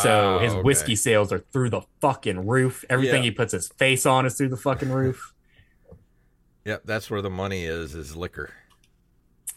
So 0.02 0.36
Ah, 0.36 0.38
his 0.38 0.52
okay. 0.52 0.62
whiskey 0.62 0.94
sales 0.96 1.32
are 1.32 1.40
through 1.52 1.70
the 1.70 1.80
fucking 2.00 2.46
roof. 2.46 2.84
Everything 2.88 3.22
Yeah. 3.24 3.30
he 3.30 3.30
puts 3.32 3.52
his 3.52 3.68
face 3.68 4.06
on 4.06 4.26
is 4.26 4.36
through 4.36 4.50
the 4.50 4.56
fucking 4.56 4.90
roof. 4.92 5.32
Yep, 6.64 6.82
that's 6.84 7.10
where 7.10 7.20
the 7.22 7.30
money 7.30 7.64
is. 7.64 7.94
Is 7.94 8.14
liquor. 8.16 8.50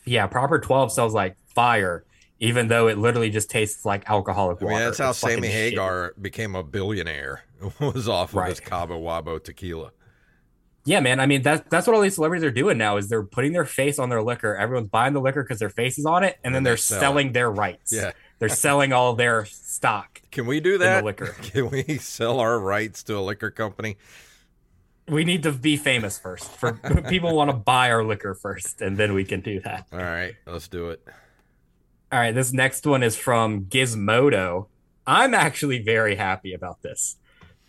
yeah, 0.05 0.25
Proper 0.27 0.59
12 0.59 0.91
sells 0.91 1.13
like 1.13 1.37
fire, 1.53 2.05
even 2.39 2.67
though 2.67 2.87
it 2.87 2.97
literally 2.97 3.29
just 3.29 3.49
tastes 3.51 3.85
like 3.85 4.09
alcoholic 4.09 4.61
I 4.61 4.65
water. 4.65 4.75
mean, 4.77 4.85
that's 4.85 4.97
how 4.97 5.11
It's 5.11 5.19
Sammy 5.19 5.43
shit. 5.47 5.51
Hagar 5.73 6.13
became 6.19 6.55
a 6.55 6.63
billionaire. 6.63 7.43
Was 7.79 8.07
off 8.09 8.29
of 8.29 8.35
Right. 8.35 8.49
his 8.49 8.59
Cabo 8.59 8.99
Wabo 9.01 9.41
tequila. 9.43 9.91
Yeah, 10.85 10.99
man. 10.99 11.19
I 11.19 11.25
mean, 11.25 11.41
that's 11.43 11.67
that's 11.69 11.87
what 11.87 11.95
all 11.95 12.01
these 12.01 12.15
celebrities 12.15 12.43
are 12.43 12.51
doing 12.51 12.77
now 12.77 12.97
is 12.97 13.09
they're 13.09 13.23
putting 13.23 13.53
their 13.53 13.65
face 13.65 13.97
on 13.97 14.09
their 14.09 14.21
liquor. 14.21 14.55
Everyone's 14.55 14.89
buying 14.89 15.13
the 15.13 15.21
liquor 15.21 15.41
because 15.43 15.57
their 15.59 15.69
face 15.69 15.97
is 15.97 16.05
on 16.05 16.23
it, 16.23 16.37
and 16.43 16.53
then 16.53 16.63
they're 16.63 16.73
they 16.73 16.77
sell 16.81 16.99
selling 16.99 17.31
their 17.31 17.49
rights. 17.49 17.91
Yeah. 17.93 18.11
They're 18.39 18.49
selling 18.49 18.93
all 18.93 19.15
their 19.15 19.45
stock. 19.45 20.21
Can 20.31 20.45
we 20.45 20.59
do 20.59 20.77
the 20.77 20.85
that? 20.85 21.03
liquor. 21.03 21.27
Can 21.41 21.69
we 21.69 21.83
sell 21.97 22.39
our 22.39 22.59
rights 22.59 23.03
to 23.03 23.17
a 23.17 23.21
liquor 23.21 23.51
company? 23.51 23.97
We 25.07 25.23
need 25.23 25.43
to 25.43 25.51
be 25.51 25.77
famous 25.77 26.17
first. 26.17 26.51
For 26.51 26.73
people 27.09 27.35
want 27.35 27.49
to 27.51 27.55
buy 27.55 27.91
our 27.91 28.03
liquor 28.03 28.33
first, 28.33 28.81
and 28.81 28.97
then 28.97 29.13
we 29.13 29.23
can 29.23 29.41
do 29.41 29.59
that. 29.61 29.87
All 29.93 29.99
right, 29.99 30.35
let's 30.47 30.67
do 30.67 30.89
it. 30.89 31.05
All 32.11 32.19
right, 32.19 32.33
this 32.33 32.51
next 32.51 32.85
one 32.87 33.03
is 33.03 33.15
from 33.15 33.65
Gizmodo. 33.65 34.67
I'm 35.05 35.33
actually 35.33 35.79
very 35.83 36.15
happy 36.15 36.53
about 36.53 36.81
this. 36.81 37.17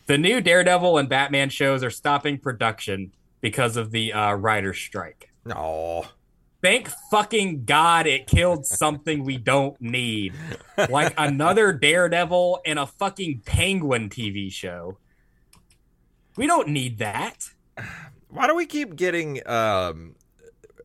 The 0.06 0.16
new 0.16 0.40
Daredevil 0.40 0.96
and 0.99 1.08
Batman 1.08 1.50
shows 1.50 1.82
are 1.82 1.90
stopping 1.90 2.38
production 2.38 3.12
because 3.40 3.76
of 3.76 3.90
the 3.90 4.12
uh, 4.12 4.35
writer's 4.35 4.78
strike. 4.78 5.30
No. 5.44 6.06
Thank 6.66 6.88
fucking 7.12 7.64
God 7.64 8.08
it 8.08 8.26
killed 8.26 8.66
something 8.66 9.23
we 9.23 9.37
don't 9.37 9.80
need. 9.80 10.35
Like 10.90 11.14
another 11.16 11.73
Daredevil 11.73 12.58
and 12.66 12.80
a 12.80 12.87
fucking 12.87 13.42
Penguin 13.46 14.08
TV 14.08 14.50
show. 14.50 14.99
We 16.37 16.49
don't 16.49 16.70
need 16.70 16.99
that. 16.99 17.50
Why 18.30 18.49
do 18.49 18.56
we 18.56 18.66
keep 18.66 18.96
getting 18.96 19.46
um, 19.49 20.16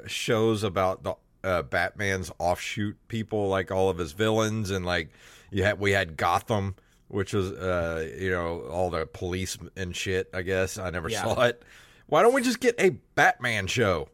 shows 0.06 0.62
about 0.62 1.02
the 1.02 1.16
uh, 1.44 1.64
Batman's 1.64 2.32
offshoot 2.38 2.96
people, 3.08 3.48
like 3.48 3.72
all 3.72 3.90
of 3.90 3.98
his 3.98 4.12
villains, 4.12 4.70
and 4.70 4.86
like 4.86 5.10
you 5.50 5.64
had 5.64 5.80
we 5.80 5.94
had 5.94 6.16
Gotham, 6.16 6.76
which 7.08 7.34
was 7.34 7.54
uh, 7.54 8.08
you 8.20 8.30
know 8.30 8.68
all 8.70 8.92
the 8.92 9.08
police 9.08 9.58
and 9.76 9.96
shit. 9.96 10.30
I 10.32 10.44
guess 10.44 10.78
I 10.78 10.92
never 10.92 11.10
Yeah. 11.10 11.24
saw 11.24 11.42
it. 11.42 11.64
Why 12.06 12.22
don't 12.22 12.36
we 12.36 12.44
just 12.44 12.60
get 12.60 12.80
a 12.80 12.92
Batman 13.16 13.66
show? 13.66 14.10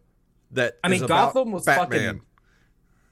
That 0.52 0.78
I 0.84 0.88
mean, 0.90 1.06
Gotham 1.06 1.52
was 1.52 1.66
Batman. 1.66 1.88
fucking 1.90 2.22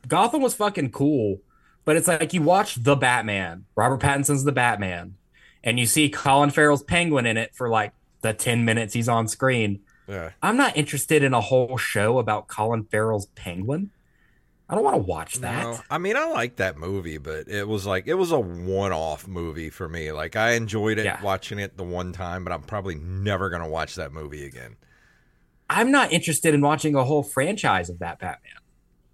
Gotham 0.07 0.41
was 0.41 0.53
fucking 0.55 0.91
cool, 0.91 1.41
but 1.83 1.95
it's 1.95 2.07
like 2.07 2.33
you 2.33 2.41
watch 2.41 2.75
The 2.75 2.95
Batman, 2.95 3.65
Robert 3.75 3.99
Pattinson's 3.99 4.43
The 4.43 4.51
Batman, 4.51 5.15
and 5.63 5.79
you 5.79 5.85
see 5.85 6.09
Colin 6.09 6.51
Farrell's 6.51 6.83
Penguin 6.83 7.25
in 7.25 7.37
it 7.37 7.55
for 7.55 7.69
like 7.69 7.93
the 8.21 8.33
10 8.33 8.63
minutes 8.65 8.93
he's 8.93 9.09
on 9.09 9.27
screen. 9.27 9.81
Yeah. 10.07 10.31
I'm 10.43 10.57
not 10.57 10.77
interested 10.77 11.23
in 11.23 11.33
a 11.33 11.41
whole 11.41 11.77
show 11.77 12.19
about 12.19 12.47
Colin 12.47 12.83
Farrell's 12.85 13.25
Penguin. 13.27 13.89
I 14.69 14.73
don't 14.75 14.83
want 14.83 14.95
to 14.95 15.01
watch 15.03 15.35
that. 15.41 15.63
No, 15.63 15.79
I 15.91 15.97
mean 15.99 16.15
I 16.15 16.25
like 16.29 16.55
that 16.55 16.77
movie, 16.77 17.17
but 17.19 17.47
it 17.47 17.67
was 17.67 17.85
like 17.85 18.07
it 18.07 18.15
was 18.15 18.31
a 18.31 18.39
one-off 18.39 19.27
movie 19.27 19.69
for 19.69 19.87
me. 19.89 20.11
Like 20.11 20.35
I 20.35 20.51
enjoyed 20.51 20.97
it 20.99 21.05
Yeah. 21.05 21.21
watching 21.21 21.59
it 21.59 21.77
the 21.77 21.83
one 21.83 22.13
time, 22.13 22.43
but 22.43 22.51
I'm 22.53 22.63
probably 22.63 22.95
never 22.95 23.49
gonna 23.49 23.67
watch 23.69 23.95
that 23.95 24.11
movie 24.11 24.45
again. 24.45 24.75
I'm 25.69 25.91
not 25.91 26.11
interested 26.11 26.53
in 26.53 26.61
watching 26.61 26.95
a 26.95 27.03
whole 27.03 27.23
franchise 27.23 27.89
of 27.89 27.99
that 27.99 28.19
Batman. 28.19 28.53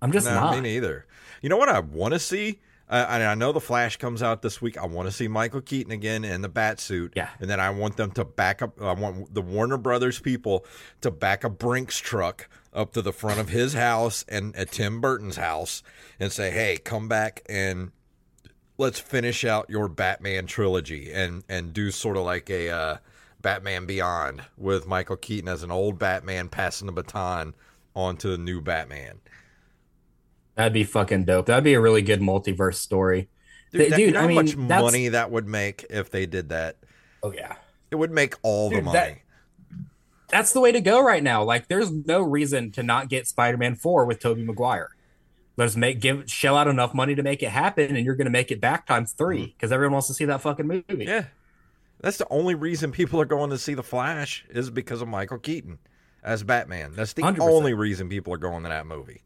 I'm 0.01 0.12
just 0.12 0.25
No, 0.27 0.34
not. 0.36 0.55
me 0.55 0.62
neither. 0.62 1.05
You 1.41 1.50
know 1.50 1.58
what 1.58 1.70
I 1.70 1.79
want 1.79 2.13
to 2.13 2.20
see? 2.20 2.60
Uh, 2.89 3.05
I 3.10 3.36
know 3.36 3.53
the 3.53 3.62
Flash 3.62 3.96
comes 3.96 4.22
out 4.22 4.41
this 4.41 4.62
week. 4.62 4.77
I 4.77 4.86
want 4.86 5.08
to 5.08 5.13
see 5.13 5.29
Michael 5.29 5.62
Keaton 5.62 5.93
again 5.93 6.25
in 6.25 6.41
the 6.41 6.50
bat 6.50 6.77
suit. 6.81 7.13
Yeah. 7.15 7.29
and 7.39 7.50
then 7.50 7.60
I 7.62 7.70
want 7.70 7.96
them 7.96 8.12
to 8.12 8.25
back 8.25 8.62
up. 8.62 8.81
I 8.81 8.91
want 8.91 9.34
the 9.34 9.41
Warner 9.41 9.77
Brothers 9.77 10.20
people 10.20 10.65
to 11.00 11.10
back 11.10 11.46
a 11.46 11.50
Brinks 11.50 12.00
truck 12.00 12.50
up 12.74 12.91
to 12.93 13.01
the 13.01 13.13
front 13.13 13.39
of 13.39 13.48
his 13.48 13.74
house 13.74 14.25
and 14.27 14.53
at 14.58 14.72
Tim 14.72 15.00
Burton's 15.00 15.38
house 15.38 15.84
and 16.20 16.34
say, 16.34 16.51
"Hey, 16.51 16.75
come 16.77 17.08
back 17.08 17.41
and 17.48 17.91
let's 18.77 19.00
finish 19.00 19.46
out 19.46 19.70
your 19.70 19.88
Batman 19.88 20.46
trilogy 20.46 21.13
and 21.13 21.46
and 21.48 21.72
do 21.74 21.91
sort 21.91 22.17
of 22.17 22.24
like 22.25 22.50
a 22.50 22.70
uh, 22.70 22.98
Batman 23.41 23.86
Beyond 23.86 24.43
with 24.57 24.88
Michael 24.88 25.15
Keaton 25.17 25.50
as 25.50 25.63
an 25.63 25.71
old 25.71 25.98
Batman 26.00 26.50
passing 26.50 26.86
the 26.88 26.91
baton 26.93 27.53
on 27.95 28.17
to 28.17 28.29
the 28.29 28.38
new 28.38 28.62
Batman." 28.62 29.19
That'd 30.55 30.74
be 30.74 30.83
fucking 30.83 31.25
dope. 31.25 31.45
That'd 31.45 31.63
be 31.63 31.74
a 31.74 31.81
really 31.81 32.01
good 32.01 32.19
multiverse 32.21 32.75
story. 32.75 33.29
Dude, 33.71 33.79
Th- 33.79 33.89
that- 33.89 33.98
dude, 33.98 34.07
you 34.07 34.12
know 34.13 34.19
I 34.19 34.21
how 34.24 34.27
mean, 34.27 34.36
much 34.36 34.51
that's- 34.55 34.81
money 34.81 35.07
that 35.10 35.31
would 35.31 35.48
make 35.48 35.86
if 35.89 36.12
they 36.12 36.25
did 36.25 36.50
that? 36.50 36.77
Oh 37.24 37.31
yeah. 37.31 37.55
It 37.89 37.95
would 37.95 38.12
make 38.12 38.36
all 38.43 38.69
the 38.69 38.81
money. 38.81 38.98
that- 39.00 39.17
That's 40.29 40.53
the 40.53 40.60
way 40.62 40.71
to 40.71 40.81
go 40.81 41.03
right 41.03 41.24
now. 41.24 41.43
Like 41.43 41.67
there's 41.67 41.91
no 41.91 42.21
reason 42.21 42.71
to 42.71 42.83
not 42.83 43.10
get 43.10 43.27
Spider-Man 43.27 43.75
4 43.75 44.05
with 44.05 44.19
Tobey 44.19 44.43
Maguire. 44.43 44.89
Let's 45.57 45.75
make 45.75 46.00
give 46.00 46.29
shell 46.31 46.55
out 46.57 46.67
enough 46.67 46.93
money 46.93 47.15
to 47.15 47.24
make 47.24 47.43
it 47.43 47.50
happen 47.50 47.95
and 47.95 48.05
you're 48.05 48.15
going 48.15 48.25
to 48.25 48.31
make 48.31 48.51
it 48.51 48.62
back 48.62 48.86
times 48.88 49.12
3 49.13 49.48
because 49.48 49.71
everyone 49.71 49.93
wants 49.93 50.07
to 50.07 50.13
see 50.13 50.25
that 50.25 50.41
fucking 50.41 50.67
movie. 50.67 50.83
Mm-hmm. 50.89 51.01
yeah. 51.01 51.25
That's 52.01 52.17
the 52.17 52.27
only 52.29 52.55
reason 52.55 52.91
people 52.91 53.22
are 53.22 53.25
going 53.25 53.51
to 53.51 53.58
see 53.58 53.74
The 53.74 53.84
Flash 53.84 54.43
is 54.50 54.70
because 54.70 55.01
of 55.01 55.08
Michael 55.08 55.38
Keaton 55.38 55.77
as 56.24 56.43
Batman. 56.43 56.93
That's 56.96 57.13
the 57.13 57.22
100%. 57.22 57.39
only 57.39 57.74
reason 57.74 58.10
people 58.10 58.34
are 58.34 58.38
going 58.38 58.63
to 58.63 58.70
that 58.70 58.86
movie. 58.88 59.22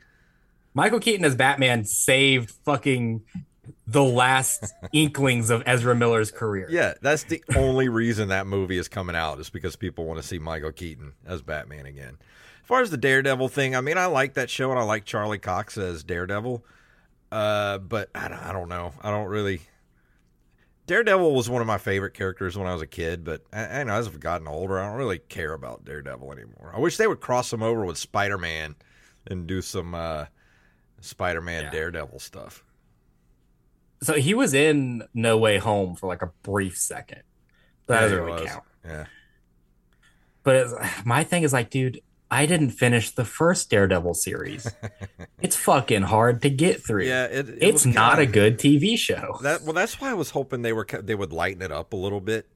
Michael 0.74 1.00
Keaton 1.00 1.26
as 1.26 1.36
Batman 1.36 1.86
saved 1.86 2.52
fucking 2.66 3.24
the 3.88 4.04
last 4.04 4.74
inklings 4.94 5.50
of 5.50 5.64
Ezra 5.66 5.96
Miller's 5.96 6.32
career. 6.32 6.68
Yeah, 6.70 6.96
that's 7.02 7.24
the 7.24 7.42
only 7.56 7.88
reason 7.88 8.28
that 8.28 8.46
movie 8.46 8.78
is 8.78 8.90
coming 8.90 9.16
out 9.16 9.40
is 9.40 9.50
because 9.50 9.78
people 9.78 10.06
want 10.06 10.22
to 10.22 10.28
see 10.28 10.38
Michael 10.38 10.74
Keaton 10.74 11.14
as 11.26 11.42
Batman 11.42 11.86
again. 11.86 12.18
As 12.62 12.68
far 12.68 12.82
as 12.82 12.90
the 12.92 12.98
Daredevil 12.98 13.48
thing, 13.50 13.76
I 13.76 13.82
mean, 13.82 13.98
I 13.98 14.08
like 14.08 14.34
that 14.34 14.50
show 14.50 14.70
and 14.72 14.80
I 14.80 14.84
like 14.84 15.06
Charlie 15.06 15.38
Cox 15.38 15.78
as 15.78 16.04
Daredevil. 16.04 16.64
Uh, 17.32 17.78
but 17.78 18.10
I 18.14 18.28
don't, 18.28 18.40
I 18.40 18.52
don't 18.52 18.70
know. 18.70 18.94
I 19.02 19.12
don't 19.12 19.28
really. 19.28 19.62
Daredevil 20.88 21.34
was 21.34 21.50
one 21.50 21.62
of 21.62 21.68
my 21.68 21.78
favorite 21.80 22.14
characters 22.14 22.58
when 22.58 22.68
I 22.68 22.74
was 22.74 22.82
a 22.82 22.88
kid, 22.88 23.24
but 23.24 23.42
I, 23.52 23.80
I 23.80 23.84
know 23.84 23.94
as 23.94 24.08
I've 24.08 24.20
gotten 24.20 24.48
older, 24.48 24.80
I 24.80 24.88
don't 24.88 24.98
really 24.98 25.18
care 25.20 25.54
about 25.54 25.84
Daredevil 25.84 26.32
anymore. 26.32 26.72
I 26.76 26.80
wish 26.80 26.98
they 26.98 27.08
would 27.08 27.22
cross 27.22 27.52
him 27.52 27.64
over 27.64 27.84
with 27.86 27.98
Spider 27.98 28.38
Man 28.38 28.76
and 29.26 29.48
do 29.48 29.62
some 29.62 29.96
uh, 29.96 30.26
Spider 31.02 31.42
Man 31.42 31.64
Yeah. 31.64 31.72
Daredevil 31.72 32.20
stuff. 32.20 32.64
So 34.04 34.14
he 34.14 34.34
was 34.36 34.54
in 34.54 35.04
No 35.14 35.38
Way 35.38 35.58
Home 35.58 35.96
for 35.96 36.06
like 36.08 36.22
a 36.22 36.32
brief 36.44 36.78
second. 36.78 37.24
That 37.88 37.96
Yeah, 37.96 38.02
doesn't 38.02 38.24
really 38.24 38.42
was. 38.44 38.52
count. 38.52 38.64
Yeah. 38.86 39.06
But 40.44 40.68
my 41.06 41.24
thing 41.24 41.42
is 41.42 41.54
like, 41.54 41.72
dude, 41.72 42.02
I 42.32 42.46
didn't 42.48 42.72
finish 42.72 43.12
the 43.12 43.26
first 43.26 43.70
Daredevil 43.70 44.16
series. 44.16 44.72
it's 45.42 45.56
fucking 45.56 46.04
hard 46.04 46.42
to 46.42 46.50
get 46.50 46.84
through. 46.84 47.04
Yeah, 47.06 47.26
it, 47.26 47.50
it 47.50 47.58
it's 47.62 47.86
not 47.86 48.14
a 48.20 48.24
kinda- 48.26 48.32
good 48.32 48.58
TV 48.60 48.98
show. 48.98 49.38
That 49.42 49.62
well, 49.62 49.74
that's 49.74 50.02
why 50.02 50.10
I 50.10 50.14
was 50.14 50.32
hoping 50.32 50.62
they 50.62 50.74
were 50.74 50.86
they 50.86 51.16
would 51.16 51.32
lighten 51.34 51.62
it 51.62 51.72
up 51.72 51.94
a 51.94 51.96
little 51.98 52.22
bit 52.22 52.48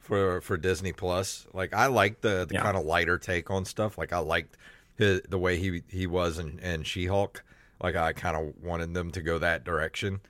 for 0.00 0.40
for 0.42 0.56
Disney 0.56 0.92
Plus. 0.92 1.46
Like 1.52 1.74
I 1.74 1.86
like 1.86 2.20
the 2.20 2.44
the 2.48 2.54
Yeah. 2.54 2.62
kind 2.62 2.76
of 2.76 2.84
lighter 2.84 3.18
take 3.18 3.50
on 3.50 3.64
stuff. 3.64 3.96
Like 3.98 4.12
I 4.12 4.18
liked 4.18 4.56
his, 4.96 5.22
the 5.28 5.38
way 5.38 5.56
he 5.56 5.82
he 5.88 6.06
was 6.06 6.38
in, 6.38 6.58
in 6.60 6.82
She 6.82 7.06
Hulk. 7.06 7.42
Like 7.82 7.96
I 7.96 8.12
kind 8.12 8.36
of 8.36 8.52
wanted 8.62 8.92
them 8.92 9.10
to 9.12 9.22
go 9.22 9.38
that 9.38 9.64
direction, 9.64 10.20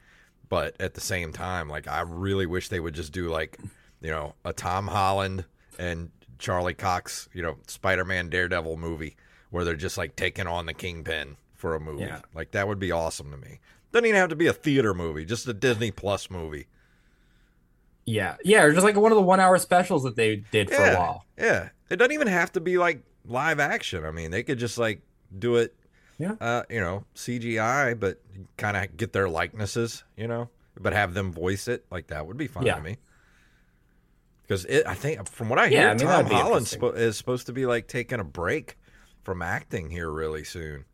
but 0.48 0.76
at 0.80 0.94
the 0.94 1.00
same 1.00 1.32
time, 1.32 1.68
like 1.68 1.88
I 1.88 2.02
really 2.02 2.46
wish 2.46 2.68
they 2.68 2.78
would 2.80 2.94
just 2.94 3.12
do 3.12 3.28
like 3.30 3.58
you 4.00 4.10
know 4.10 4.34
a 4.44 4.52
Tom 4.52 4.86
Holland 4.86 5.44
and 5.78 6.10
Charlie 6.40 6.74
Cox, 6.74 7.28
you 7.32 7.42
know, 7.42 7.56
Spider 7.66 8.04
Man 8.04 8.28
Daredevil 8.28 8.76
movie 8.76 9.16
where 9.50 9.64
they're 9.64 9.74
just 9.76 9.98
like 9.98 10.16
taking 10.16 10.46
on 10.46 10.66
the 10.66 10.74
kingpin 10.74 11.36
for 11.54 11.74
a 11.74 11.80
movie. 11.80 12.02
Yeah. 12.04 12.20
Like 12.34 12.52
that 12.52 12.66
would 12.66 12.78
be 12.78 12.90
awesome 12.92 13.30
to 13.30 13.36
me. 13.36 13.60
Doesn't 13.92 14.06
even 14.06 14.20
have 14.20 14.28
to 14.30 14.36
be 14.36 14.46
a 14.46 14.52
theater 14.52 14.94
movie, 14.94 15.24
just 15.24 15.46
a 15.48 15.52
Disney 15.52 15.90
Plus 15.90 16.30
movie. 16.30 16.66
Yeah, 18.06 18.36
yeah, 18.42 18.62
or 18.62 18.72
just 18.72 18.84
like 18.84 18.96
one 18.96 19.12
of 19.12 19.16
the 19.16 19.22
one-hour 19.22 19.58
specials 19.58 20.02
that 20.04 20.16
they 20.16 20.36
did 20.36 20.68
for 20.68 20.76
yeah, 20.76 20.92
a 20.92 20.98
while. 20.98 21.24
Yeah, 21.38 21.68
it 21.90 21.96
doesn't 21.96 22.12
even 22.12 22.28
have 22.28 22.50
to 22.52 22.60
be 22.60 22.78
like 22.78 23.02
live 23.24 23.60
action. 23.60 24.04
I 24.04 24.10
mean, 24.10 24.30
they 24.30 24.42
could 24.42 24.58
just 24.58 24.78
like 24.78 25.02
do 25.36 25.56
it, 25.56 25.74
Yeah. 26.18 26.34
uh, 26.40 26.62
you 26.70 26.80
know, 26.80 27.04
CGI, 27.14 27.98
but 27.98 28.20
kind 28.56 28.76
of 28.76 28.96
get 28.96 29.12
their 29.12 29.28
likenesses, 29.28 30.02
you 30.16 30.26
know, 30.26 30.48
but 30.80 30.92
have 30.92 31.14
them 31.14 31.30
voice 31.32 31.68
it. 31.68 31.84
Like 31.90 32.08
that 32.08 32.26
would 32.26 32.36
be 32.36 32.46
fun 32.46 32.64
Yeah. 32.66 32.76
to 32.76 32.82
me. 32.82 32.96
Because 34.50 34.66
I 34.84 34.94
think, 34.94 35.28
from 35.28 35.48
what 35.48 35.60
I 35.60 35.66
Yeah, 35.66 35.80
hear, 35.80 35.88
I 35.90 35.94
mean, 35.94 36.06
Tom 36.08 36.26
Holland 36.26 36.66
spo- 36.66 36.96
is 36.96 37.16
supposed 37.16 37.46
to 37.46 37.52
be 37.52 37.66
like 37.66 37.86
taking 37.86 38.18
a 38.18 38.24
break 38.24 38.76
from 39.22 39.42
acting 39.42 39.90
here 39.90 40.10
really 40.10 40.42
soon. 40.42 40.86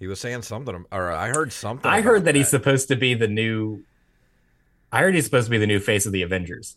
He 0.00 0.08
was 0.08 0.18
saying 0.18 0.42
something, 0.42 0.84
or 0.90 1.12
I 1.12 1.28
heard 1.28 1.52
something. 1.52 1.88
I 1.88 2.00
heard 2.00 2.24
that 2.24 2.34
he's 2.34 2.48
supposed 2.48 2.88
to 2.88 2.96
be 2.96 3.14
the 3.14 3.28
new. 3.28 3.84
I 4.90 5.02
heard 5.02 5.14
he's 5.14 5.24
supposed 5.24 5.46
to 5.46 5.52
be 5.52 5.58
the 5.58 5.68
new 5.68 5.78
face 5.78 6.04
of 6.04 6.10
the 6.10 6.22
Avengers. 6.22 6.76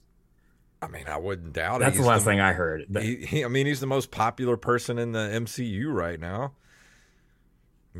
I 0.83 0.87
mean, 0.87 1.05
I 1.07 1.17
wouldn't 1.17 1.53
doubt 1.53 1.81
it. 1.81 1.85
That's 1.85 1.97
the 1.97 2.03
last 2.03 2.25
thing 2.25 2.39
I 2.39 2.53
heard. 2.53 2.85
But- 2.87 3.01
He, 3.01 3.15
he, 3.25 3.43
I 3.43 3.47
mean, 3.47 3.65
he's 3.65 3.79
the 3.79 3.87
most 3.87 4.11
popular 4.11 4.55
person 4.55 4.99
in 4.99 5.13
the 5.13 5.29
MCU 5.33 5.91
right 5.91 6.19
now. 6.19 6.53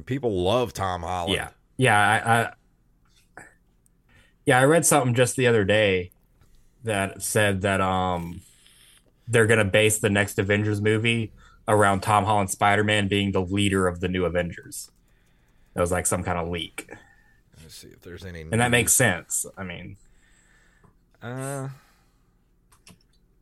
People 0.06 0.44
love 0.44 0.72
Tom 0.72 1.02
Holland. 1.02 1.34
Yeah, 1.34 1.50
yeah, 1.78 1.98
I, 3.38 3.42
I, 3.42 3.44
yeah, 4.46 4.60
I 4.60 4.66
read 4.66 4.86
something 4.86 5.16
just 5.16 5.36
the 5.36 5.48
other 5.48 5.66
day 5.66 6.12
that 6.84 7.22
said 7.22 7.62
that 7.62 7.82
um, 7.82 8.42
they're 9.28 9.48
gonna 9.48 9.66
base 9.66 10.00
the 10.00 10.10
next 10.10 10.40
Avengers 10.40 10.82
movie 10.82 11.32
around 11.68 12.02
Tom 12.02 12.24
Holland 12.26 12.50
Spider 12.50 12.84
Man 12.84 13.08
being 13.08 13.32
the 13.32 13.42
leader 13.42 13.88
of 13.88 14.00
the 14.00 14.08
new 14.08 14.26
Avengers. 14.26 14.90
That 15.74 15.82
was 15.82 15.92
like 15.92 16.06
some 16.06 16.24
kind 16.24 16.38
of 16.40 16.48
leak, 16.48 16.90
Let's 17.62 17.76
see 17.76 17.90
if 17.90 18.02
there's 18.02 18.26
any. 18.26 18.42
and 18.42 18.60
that 18.62 18.72
makes 18.72 18.94
sense. 18.94 19.46
I 19.58 19.64
mean, 19.64 19.98
Uh, 21.22 21.70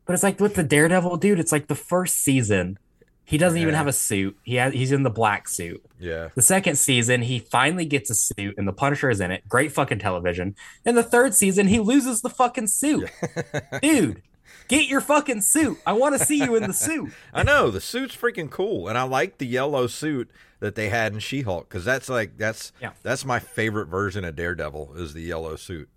but 0.06 0.14
it's 0.14 0.24
like 0.24 0.40
with 0.40 0.56
the 0.56 0.64
Daredevil 0.64 1.18
dude. 1.18 1.40
It's 1.40 1.52
like 1.52 1.68
the 1.68 1.76
first 1.76 2.16
season, 2.18 2.78
he 3.26 3.38
doesn't 3.38 3.58
even 3.60 3.74
have 3.74 3.88
a 3.88 3.94
suit. 3.94 4.38
He 4.44 4.56
has, 4.56 4.74
he's 4.74 4.92
in 4.92 5.04
the 5.04 5.10
black 5.10 5.48
suit. 5.50 5.84
yeah. 6.00 6.30
The 6.36 6.42
second 6.42 6.78
season, 6.78 7.22
he 7.24 7.40
finally 7.40 7.86
gets 7.86 8.10
a 8.10 8.16
suit, 8.16 8.56
and 8.58 8.68
the 8.68 8.74
Punisher 8.74 9.10
is 9.10 9.20
in 9.20 9.32
it. 9.32 9.48
Great 9.50 9.72
fucking 9.72 10.00
television. 10.00 10.56
And 10.86 10.96
the 10.96 11.04
third 11.04 11.34
season, 11.34 11.68
he 11.68 11.80
loses 11.80 12.22
the 12.22 12.30
fucking 12.30 12.68
suit. 12.68 13.10
Dude, 13.82 14.22
get 14.68 14.88
your 14.88 15.02
fucking 15.02 15.42
suit. 15.42 15.78
I 15.86 15.94
want 15.94 16.18
to 16.18 16.24
see 16.24 16.38
you 16.38 16.56
in 16.56 16.64
the 16.64 16.74
suit. 16.88 17.12
I 17.34 17.44
know 17.44 17.72
the 17.72 17.82
suit's 17.82 18.16
freaking 18.16 18.50
cool, 18.50 18.88
and 18.88 18.98
I 18.98 19.04
like 19.04 19.38
the 19.40 19.48
yellow 19.48 19.88
suit 19.88 20.30
that 20.60 20.76
they 20.76 20.90
had 20.90 21.14
in 21.14 21.20
She-Hulk 21.20 21.68
because 21.68 21.84
that's 21.86 22.10
like 22.10 22.38
that's 22.38 22.72
Yeah. 22.82 22.92
that's 23.04 23.26
my 23.26 23.40
favorite 23.40 23.88
version 23.88 24.24
of 24.24 24.36
Daredevil 24.36 24.94
is 24.96 25.14
the 25.14 25.22
yellow 25.22 25.56
suit. 25.56 25.90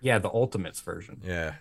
Yeah, 0.00 0.18
the 0.18 0.30
Ultimates 0.30 0.80
version. 0.80 1.20
Yeah. 1.24 1.54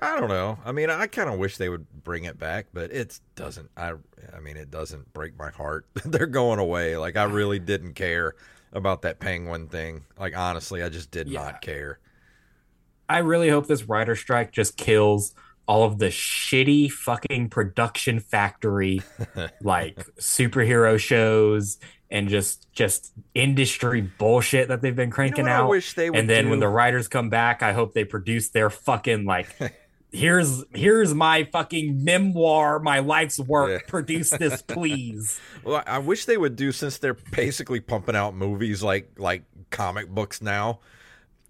I 0.00 0.18
don't 0.20 0.28
know. 0.28 0.58
I 0.64 0.72
mean, 0.72 0.90
I 0.90 1.06
kind 1.06 1.28
of 1.30 1.38
wish 1.38 1.56
they 1.56 1.68
would 1.68 1.86
bring 2.04 2.24
it 2.24 2.38
back, 2.38 2.66
but 2.72 2.90
it 2.92 3.18
doesn't. 3.34 3.70
I 3.76 3.92
I 4.34 4.40
mean, 4.40 4.56
it 4.56 4.70
doesn't 4.70 5.12
break 5.12 5.38
my 5.38 5.50
heart. 5.50 5.86
They're 6.04 6.26
going 6.26 6.58
away. 6.58 6.96
Like 6.96 7.16
I 7.16 7.24
really 7.24 7.58
didn't 7.58 7.94
care 7.94 8.34
about 8.72 9.02
that 9.02 9.20
penguin 9.20 9.68
thing. 9.68 10.04
Like 10.18 10.36
honestly, 10.36 10.82
I 10.82 10.88
just 10.88 11.10
did 11.10 11.28
Yeah. 11.28 11.42
not 11.44 11.62
care. 11.62 11.98
I 13.08 13.18
really 13.18 13.48
hope 13.48 13.66
this 13.68 13.84
writer 13.84 14.16
strike 14.16 14.50
just 14.52 14.76
kills 14.76 15.32
all 15.68 15.84
of 15.84 15.98
the 15.98 16.06
shitty 16.06 16.90
fucking 16.90 17.48
production 17.50 18.20
factory 18.20 19.02
like 19.62 19.96
superhero 20.16 20.98
shows 20.98 21.78
and 22.10 22.28
just 22.28 22.70
just 22.72 23.12
industry 23.34 24.00
bullshit 24.00 24.68
that 24.68 24.80
they've 24.82 24.94
been 24.94 25.06
You 25.06 25.10
know 25.10 25.14
cranking 25.14 25.48
I 25.48 25.52
out. 25.54 25.68
wish 25.68 25.94
they 25.94 26.10
would 26.10 26.18
and 26.18 26.30
then 26.30 26.44
do? 26.44 26.50
when 26.50 26.60
the 26.60 26.68
writers 26.68 27.08
come 27.08 27.30
back, 27.30 27.62
I 27.62 27.72
hope 27.72 27.94
they 27.94 28.04
produce 28.04 28.50
their 28.50 28.70
fucking 28.70 29.24
like 29.24 29.48
here's 30.16 30.64
here's 30.74 31.14
my 31.14 31.44
fucking 31.44 32.02
memoir, 32.04 32.78
my 32.78 32.98
life's 33.00 33.38
work. 33.38 33.70
Yeah. 33.70 33.88
Produce 33.88 34.30
this, 34.30 34.62
please. 34.66 35.38
Well, 35.64 35.82
I 35.86 35.98
wish 35.98 36.24
they 36.24 36.36
would 36.36 36.56
do 36.56 36.72
since 36.72 36.98
they're 36.98 37.14
basically 37.32 37.80
pumping 37.80 38.16
out 38.16 38.34
movies 38.34 38.82
like 38.82 39.10
like 39.18 39.44
comic 39.70 40.08
books 40.08 40.40
now. 40.42 40.80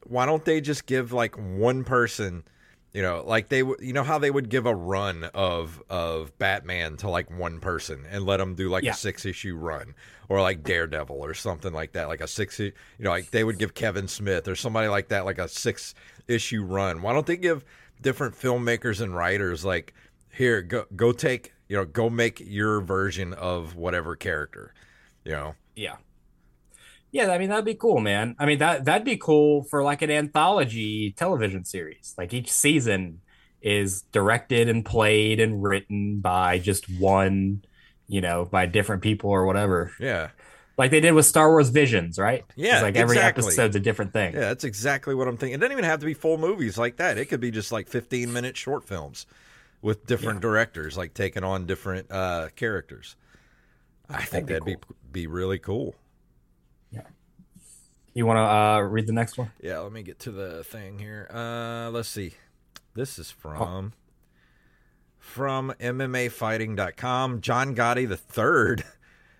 Why 0.04 0.26
don't 0.26 0.44
they 0.44 0.60
just 0.60 0.86
give 0.86 1.12
like 1.12 1.34
one 1.36 1.82
person, 1.84 2.44
you 2.92 3.02
know, 3.02 3.24
like 3.26 3.48
they 3.48 3.62
would, 3.62 3.80
you 3.80 3.92
know 3.92 4.04
how 4.04 4.18
they 4.18 4.30
would 4.30 4.48
give 4.48 4.66
a 4.66 4.74
run 4.74 5.24
of 5.34 5.82
of 5.90 6.36
Batman 6.38 6.96
to 6.98 7.08
like 7.10 7.30
one 7.30 7.60
person 7.60 8.04
and 8.10 8.24
let 8.24 8.36
them 8.36 8.54
do 8.54 8.68
like 8.68 8.84
Yeah. 8.84 8.92
a 8.92 8.94
six 8.94 9.24
issue 9.24 9.56
run 9.56 9.94
or 10.28 10.40
like 10.40 10.62
Daredevil 10.62 11.16
or 11.16 11.34
something 11.34 11.72
like 11.72 11.92
that, 11.92 12.08
like 12.08 12.20
a 12.20 12.26
six, 12.28 12.58
you 12.60 12.72
know, 12.98 13.10
like 13.10 13.30
they 13.30 13.44
would 13.44 13.58
give 13.58 13.74
Kevin 13.74 14.06
Smith 14.08 14.46
or 14.48 14.54
somebody 14.56 14.88
like 14.88 15.08
that 15.08 15.24
like 15.24 15.38
a 15.38 15.48
six 15.48 15.94
issue 16.28 16.62
run. 16.64 17.02
Why 17.02 17.12
don't 17.12 17.26
they 17.26 17.36
give 17.36 17.64
different 18.02 18.34
filmmakers 18.34 19.00
and 19.00 19.14
writers 19.14 19.64
like 19.64 19.94
here 20.32 20.62
go 20.62 20.84
go 20.94 21.12
take 21.12 21.52
you 21.68 21.76
know 21.76 21.84
go 21.84 22.08
make 22.10 22.40
your 22.40 22.80
version 22.80 23.32
of 23.34 23.74
whatever 23.76 24.14
character 24.16 24.74
you 25.24 25.32
know 25.32 25.54
Yeah. 25.74 25.96
Yeah, 27.12 27.30
I 27.30 27.38
mean 27.38 27.48
that'd 27.48 27.64
be 27.64 27.74
cool, 27.74 28.00
man. 28.00 28.36
I 28.38 28.44
mean 28.46 28.58
that 28.58 28.84
that'd 28.84 29.04
be 29.04 29.16
cool 29.16 29.62
for 29.64 29.82
like 29.82 30.02
an 30.02 30.10
anthology 30.10 31.12
television 31.12 31.64
series. 31.64 32.14
Like 32.18 32.34
each 32.34 32.50
season 32.52 33.20
is 33.62 34.02
directed 34.12 34.68
and 34.68 34.84
played 34.84 35.40
and 35.40 35.62
written 35.62 36.20
by 36.20 36.58
just 36.58 36.90
one, 36.98 37.64
you 38.06 38.20
know, 38.20 38.44
by 38.44 38.66
different 38.66 39.02
people 39.02 39.30
or 39.30 39.46
whatever. 39.46 39.92
yeah 39.98 40.30
Like 40.78 40.90
they 40.90 41.00
did 41.00 41.12
with 41.12 41.24
Star 41.24 41.48
Wars 41.50 41.70
Visions, 41.70 42.18
right? 42.18 42.44
Yeah, 42.54 42.74
It's 42.74 42.82
like 42.82 42.96
every 42.96 43.16
exactly. 43.16 43.44
episode's 43.44 43.76
a 43.76 43.80
different 43.80 44.12
thing. 44.12 44.34
yeah 44.34 44.40
that's 44.40 44.64
exactly 44.64 45.14
what 45.14 45.26
i'm 45.28 45.36
thinking 45.38 45.54
it 45.54 45.58
doesn't 45.60 45.72
even 45.72 45.84
have 45.84 46.00
to 46.00 46.06
be 46.06 46.12
full 46.14 46.36
movies 46.38 46.76
like 46.76 46.96
that 46.98 47.16
it 47.18 47.26
could 47.26 47.40
be 47.40 47.50
just 47.50 47.72
like 47.72 47.88
15 47.88 48.30
minute 48.32 48.56
short 48.56 48.84
films 48.84 49.24
with 49.80 50.04
different 50.06 50.40
directors 50.40 50.96
like 50.96 51.14
taking 51.14 51.44
on 51.44 51.64
different 51.66 52.10
uh 52.10 52.48
characters 52.56 53.16
i 54.10 54.22
think 54.22 54.48
that'd, 54.48 54.64
be 54.66 54.74
be 54.74 54.80
be 55.12 55.26
really 55.26 55.58
cool 55.58 55.94
Yeah. 56.92 57.02
You 58.12 58.26
want 58.26 58.36
to 58.38 58.42
uh, 58.42 58.80
read 58.80 59.06
the 59.06 59.12
next 59.14 59.38
one? 59.38 59.50
yeah 59.62 59.78
let 59.78 59.92
me 59.92 60.02
get 60.02 60.18
to 60.20 60.30
the 60.30 60.62
thing 60.64 60.98
here 60.98 61.26
uh 61.32 61.88
let's 61.90 62.08
see 62.08 62.34
this 62.94 63.18
is 63.18 63.34
Oh. 63.44 63.48
from 63.56 63.92
from 65.18 65.72
MMAfighting.com. 65.80 67.40
John 67.40 67.74
Gotti 67.74 68.08
the 68.08 68.16
third 68.16 68.84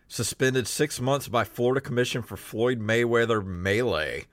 suspended 0.08 0.66
six 0.68 1.00
months 1.00 1.28
by 1.28 1.44
Florida 1.44 1.80
Commission 1.80 2.22
for 2.22 2.36
Floyd 2.36 2.80
Mayweather 2.80 3.44
melee. 3.44 4.24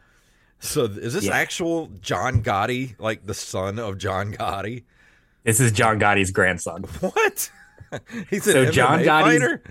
So 0.60 0.86
is 0.86 1.14
this 1.14 1.26
Yeah. 1.26 1.36
actual 1.36 1.88
John 2.02 2.42
Gotti, 2.44 2.96
like 3.00 3.26
the 3.26 3.34
son 3.34 3.80
of 3.80 3.98
John 3.98 4.34
Gotti? 4.34 4.84
This 5.44 5.60
is 5.60 5.72
John 5.72 6.00
Gotti's 6.00 6.32
grandson. 6.32 6.84
What? 7.00 7.52
He's 8.30 8.48
an 8.48 8.54
So 8.54 8.66
MMA 8.66 8.72
John 8.72 9.00
Gotti's- 9.02 9.40
fighter. 9.42 9.64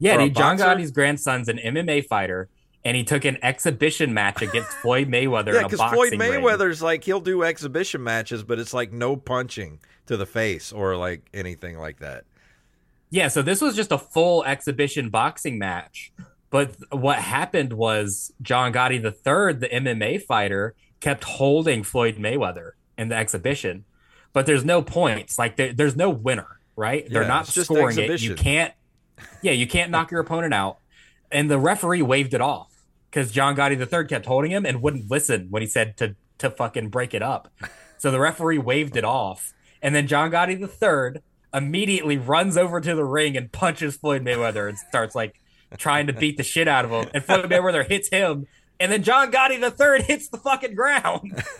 Yeah, 0.00 0.16
dude, 0.18 0.34
John? 0.36 0.56
Gotti's 0.58 0.90
grandson's 0.92 1.48
an 1.48 1.58
MMA 1.58 2.02
fighter, 2.06 2.48
and 2.84 2.96
he 2.96 3.02
took 3.04 3.24
an 3.24 3.36
exhibition 3.42 4.14
match 4.14 4.42
against 4.42 4.70
Floyd 4.82 5.08
Mayweather 5.08 5.52
Yeah, 5.54 5.60
in 5.60 5.64
a 5.64 5.68
because 5.68 5.78
boxing 5.78 5.94
Floyd 5.96 6.12
ring. 6.20 6.20
Mayweather's 6.42 6.82
like 6.82 7.04
he'll 7.04 7.20
do 7.20 7.42
exhibition 7.42 8.02
matches, 8.04 8.42
but 8.44 8.58
it's 8.58 8.72
like 8.74 8.92
no 8.92 9.16
punching 9.16 9.80
to 10.06 10.16
the 10.16 10.26
face 10.26 10.72
or 10.72 10.96
like 10.96 11.22
anything 11.34 11.78
like 11.78 11.98
that. 12.00 12.24
Yeah, 13.10 13.28
so 13.28 13.42
this 13.42 13.60
was 13.60 13.74
just 13.74 13.92
a 13.92 13.98
full 13.98 14.44
exhibition 14.44 15.08
boxing 15.10 15.58
match. 15.58 16.12
But 16.50 16.76
what 16.90 17.18
happened 17.18 17.72
was 17.72 18.32
John 18.40 18.72
Gotti 18.72 19.00
the 19.00 19.12
third, 19.12 19.60
the 19.60 19.68
MMA 19.68 20.22
fighter, 20.22 20.74
kept 21.00 21.24
holding 21.24 21.82
Floyd 21.82 22.16
Mayweather 22.16 22.72
in 22.96 23.08
the 23.08 23.16
exhibition. 23.16 23.84
But 24.32 24.46
there's 24.46 24.64
no 24.64 24.82
points. 24.82 25.38
Like 25.38 25.56
there, 25.56 25.72
there's 25.72 25.96
no 25.96 26.10
winner, 26.10 26.60
right? 26.76 27.08
They're 27.10 27.28
not 27.28 27.46
scoring 27.46 27.98
it. 27.98 28.20
You 28.20 28.34
can't 28.34 28.72
Yeah, 29.42 29.52
you 29.52 29.66
can't 29.66 29.90
knock 29.90 30.10
your 30.10 30.20
opponent 30.20 30.54
out. 30.54 30.78
And 31.30 31.50
the 31.50 31.58
referee 31.58 32.02
waved 32.02 32.34
it 32.34 32.40
off 32.40 32.72
because 33.10 33.30
John 33.30 33.56
Gotti 33.56 33.78
the 33.78 33.86
third 33.86 34.08
kept 34.08 34.26
holding 34.26 34.50
him 34.50 34.64
and 34.64 34.82
wouldn't 34.82 35.10
listen 35.10 35.48
when 35.50 35.62
he 35.62 35.68
said 35.68 35.96
to 35.98 36.16
to 36.38 36.50
fucking 36.50 36.88
break 36.88 37.14
it 37.14 37.22
up. 37.22 37.52
So 37.98 38.10
the 38.10 38.20
referee 38.20 38.58
waved 38.58 38.96
it 38.96 39.04
off. 39.04 39.52
And 39.82 39.94
then 39.94 40.06
John 40.06 40.30
Gotti 40.30 40.58
the 40.58 40.68
third 40.68 41.22
immediately 41.58 42.16
runs 42.16 42.56
over 42.56 42.80
to 42.80 42.94
the 42.94 43.04
ring 43.04 43.36
and 43.36 43.52
punches 43.52 43.96
Floyd 43.96 44.24
Mayweather 44.24 44.68
and 44.68 44.78
starts 44.78 45.14
like 45.14 45.40
trying 45.76 46.06
to 46.06 46.12
beat 46.14 46.36
the 46.38 46.42
shit 46.42 46.66
out 46.68 46.84
of 46.86 46.90
him. 46.90 47.10
And 47.12 47.22
Floyd 47.22 47.50
Mayweather 47.50 47.86
hits 47.86 48.08
him, 48.08 48.46
and 48.80 48.90
then 48.90 49.02
John 49.02 49.30
Gotti 49.30 49.60
the 49.60 49.70
third 49.70 50.02
hits 50.02 50.28
the 50.28 50.38
fucking 50.38 50.74
ground. 50.74 51.42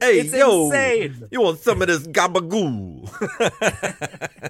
Hey, 0.00 0.20
It's 0.20 0.32
yo, 0.32 0.66
insane. 0.66 1.26
you 1.32 1.40
want 1.40 1.58
some 1.58 1.82
of 1.82 1.88
this 1.88 2.06
gabagool? 2.06 3.10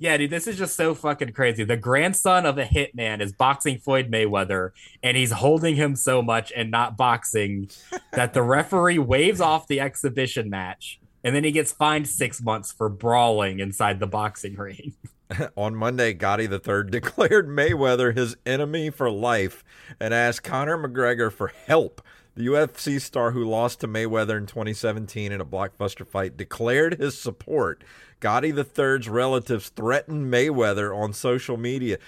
Yeah, 0.00 0.16
dude, 0.16 0.30
this 0.30 0.46
is 0.46 0.56
just 0.56 0.76
so 0.76 0.94
fucking 0.94 1.32
crazy. 1.32 1.64
The 1.64 1.76
grandson 1.76 2.46
of 2.46 2.56
a 2.56 2.64
hitman 2.64 3.20
is 3.20 3.32
boxing 3.32 3.78
Floyd 3.78 4.08
Mayweather, 4.12 4.70
and 5.02 5.16
he's 5.16 5.32
holding 5.32 5.74
him 5.74 5.96
so 5.96 6.22
much 6.22 6.52
and 6.54 6.70
not 6.70 6.96
boxing 6.96 7.68
that 8.12 8.32
the 8.32 8.42
referee 8.42 9.00
waves 9.00 9.40
off 9.40 9.66
the 9.66 9.80
exhibition 9.80 10.48
match, 10.50 11.00
and 11.24 11.34
then 11.34 11.44
he 11.44 11.52
gets 11.52 11.72
fined 11.72 12.08
six 12.08 12.40
months 12.42 12.72
for 12.72 12.88
brawling 12.88 13.60
inside 13.60 14.00
the 14.00 14.06
boxing 14.06 14.56
ring. 14.56 14.94
On 15.56 15.74
Monday, 15.74 16.14
Gotti 16.14 16.50
III 16.50 16.90
declared 16.90 17.48
Mayweather 17.48 18.16
his 18.16 18.36
enemy 18.46 18.90
for 18.90 19.10
life 19.10 19.62
and 20.00 20.14
asked 20.14 20.42
Conor 20.42 20.78
McGregor 20.78 21.32
for 21.32 21.48
help. 21.66 22.02
The 22.34 22.46
UFC 22.46 23.00
star 23.00 23.32
who 23.32 23.44
lost 23.44 23.80
to 23.80 23.88
Mayweather 23.88 24.38
in 24.38 24.46
2017 24.46 25.32
in 25.32 25.40
a 25.40 25.44
blockbuster 25.44 26.06
fight 26.06 26.36
declared 26.36 26.98
his 26.98 27.18
support. 27.18 27.82
Gotti 28.20 28.56
III's 28.56 29.08
relatives 29.08 29.70
threatened 29.70 30.32
Mayweather 30.32 30.96
on 30.96 31.12
social 31.12 31.56
media. 31.56 31.98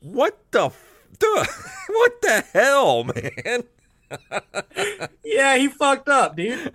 What 0.00 0.38
the 0.52 0.66
f- 0.66 0.94
what 1.88 2.22
the 2.22 2.44
hell, 2.52 3.04
man? 3.04 3.64
yeah, 5.24 5.56
he 5.56 5.68
fucked 5.68 6.08
up, 6.08 6.36
dude. 6.36 6.72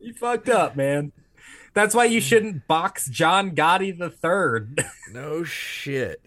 He 0.00 0.12
fucked 0.12 0.48
up, 0.48 0.76
man. 0.76 1.12
That's 1.74 1.94
why 1.94 2.06
you 2.06 2.20
shouldn't 2.20 2.66
box 2.66 3.08
John 3.08 3.52
Gotti 3.54 3.96
the 3.96 4.10
third. 4.10 4.84
no 5.12 5.44
shit. 5.44 6.20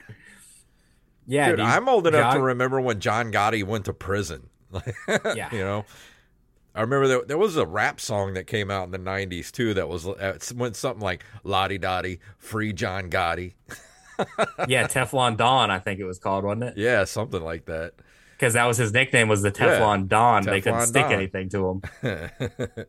Yeah, 1.27 1.49
dude, 1.49 1.57
dude, 1.57 1.65
I'm 1.65 1.87
old 1.89 2.07
enough 2.07 2.21
John- 2.21 2.35
to 2.35 2.41
remember 2.41 2.81
when 2.81 2.99
John 2.99 3.31
Gotti 3.31 3.63
went 3.63 3.85
to 3.85 3.93
prison. 3.93 4.49
Yeah. 5.35 5.49
you 5.51 5.59
know. 5.59 5.85
I 6.73 6.81
remember 6.81 7.07
there, 7.07 7.21
there 7.25 7.37
was 7.37 7.57
a 7.57 7.65
rap 7.65 7.99
song 7.99 8.35
that 8.35 8.47
came 8.47 8.71
out 8.71 8.85
in 8.85 8.91
the 8.91 8.97
'90s 8.97 9.51
too. 9.51 9.73
That 9.73 9.89
was 9.89 10.07
uh, 10.07 10.37
went 10.55 10.77
something 10.77 11.01
like 11.03 11.25
"Lottie 11.43 11.77
Dottie, 11.77 12.21
Free 12.37 12.71
John 12.71 13.09
Gotti." 13.09 13.55
yeah, 14.69 14.87
Teflon 14.87 15.35
Don, 15.35 15.69
I 15.69 15.79
think 15.79 15.99
it 15.99 16.05
was 16.05 16.17
called, 16.17 16.45
wasn't 16.45 16.63
it? 16.63 16.77
Yeah, 16.77 17.03
something 17.03 17.41
like 17.43 17.65
that. 17.65 17.95
Because 18.37 18.53
that 18.53 18.65
was 18.65 18.77
his 18.77 18.93
nickname 18.93 19.27
was 19.27 19.41
the 19.41 19.51
Teflon 19.51 20.07
Don. 20.07 20.43
they 20.43 20.61
couldn't 20.61 20.79
Teflon 20.79 20.87
stick 20.87 21.05
anything 21.07 21.49
to 21.49 21.81
him. 22.01 22.85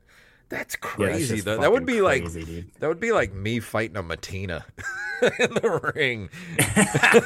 That's 0.53 0.77
crazy. 0.77 1.37
just 1.37 1.47
though. 1.47 1.57
That 1.57 1.73
would 1.73 1.87
be 1.87 2.03
like 2.03 2.31
dude. 2.31 2.71
that 2.79 2.87
would 2.87 3.01
be 3.01 3.11
like 3.11 3.33
me 3.33 3.59
fighting 3.59 3.97
a 3.97 4.03
Matina 4.03 4.65
in 5.23 5.55
the 5.55 5.93
ring. 5.95 6.29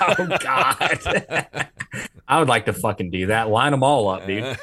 oh 0.00 0.38
God. 0.40 1.68
I 2.28 2.38
would 2.38 2.46
like 2.46 2.66
to 2.66 2.72
fucking 2.72 3.10
do 3.10 3.26
that. 3.26 3.48
Line 3.48 3.72
them 3.72 3.82
all 3.82 4.08
up, 4.08 4.26
dude. 4.28 4.56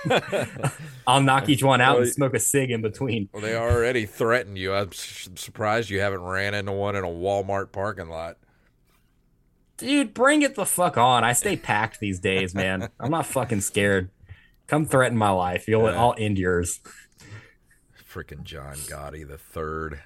I'll 1.05 1.21
knock 1.21 1.49
each 1.49 1.61
one 1.61 1.81
out 1.81 1.95
Well, 1.95 2.03
and 2.03 2.11
smoke 2.13 2.33
a 2.35 2.39
cig 2.39 2.71
in 2.71 2.81
between. 2.81 3.27
Well, 3.33 3.41
they 3.41 3.57
already 3.57 4.05
threatened 4.05 4.57
you. 4.57 4.73
I'm 4.73 4.93
surprised 4.93 5.89
you 5.89 5.99
haven't 5.99 6.21
ran 6.21 6.53
into 6.53 6.71
one 6.71 6.95
in 6.95 7.03
a 7.03 7.07
Walmart 7.07 7.73
parking 7.73 8.07
lot. 8.07 8.37
Dude, 9.75 10.13
bring 10.13 10.41
it 10.41 10.55
the 10.55 10.65
fuck 10.65 10.97
on. 10.97 11.25
I 11.25 11.33
stay 11.33 11.57
packed 11.57 11.99
these 11.99 12.19
days, 12.19 12.55
man. 12.55 12.87
I'm 12.97 13.11
not 13.11 13.25
fucking 13.25 13.59
scared. 13.59 14.09
Come 14.67 14.85
threaten 14.85 15.17
my 15.17 15.31
life. 15.31 15.67
You'll 15.67 15.83
Yeah. 15.83 15.99
I'll 15.99 16.15
end 16.17 16.37
yours. 16.37 16.79
Freaking 18.13 18.43
John 18.43 18.75
Gotti 18.75 19.27
the 19.27 19.39
third. 19.39 20.01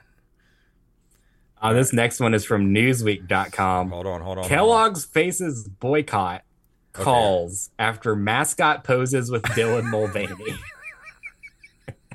Uh, 1.61 1.73
this 1.73 1.91
next 1.91 2.19
one 2.19 2.33
is 2.33 2.45
from 2.45 2.73
Newsweek.com. 2.73 3.89
Hold 3.89 4.05
on, 4.05 4.21
hold 4.21 4.21
on. 4.21 4.21
hold 4.21 4.37
on. 4.37 4.49
Kellogg's 4.49 5.03
faces 5.03 5.67
boycott 5.67 6.43
calls 6.93 7.69
after 7.77 8.15
mascot 8.15 8.83
poses 8.83 9.29
with 9.29 9.43
Dylan 9.43 9.83
Mulvaney. 9.91 10.55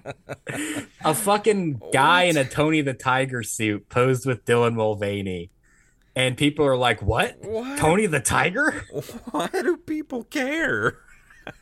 a 1.04 1.14
fucking 1.14 1.80
guy 1.92 2.24
in 2.24 2.36
a 2.36 2.44
Tony 2.44 2.80
the 2.80 2.94
Tiger 2.94 3.42
suit 3.42 3.88
posed 3.88 4.24
with 4.24 4.44
Dylan 4.44 4.74
Mulvaney. 4.74 5.50
And 6.14 6.36
people 6.36 6.64
are 6.66 6.76
like, 6.76 7.02
what? 7.02 7.36
What? 7.40 7.78
Tony 7.78 8.06
the 8.06 8.20
Tiger? 8.20 8.84
Why 9.30 9.48
do 9.48 9.76
people 9.76 10.24
care? 10.24 10.98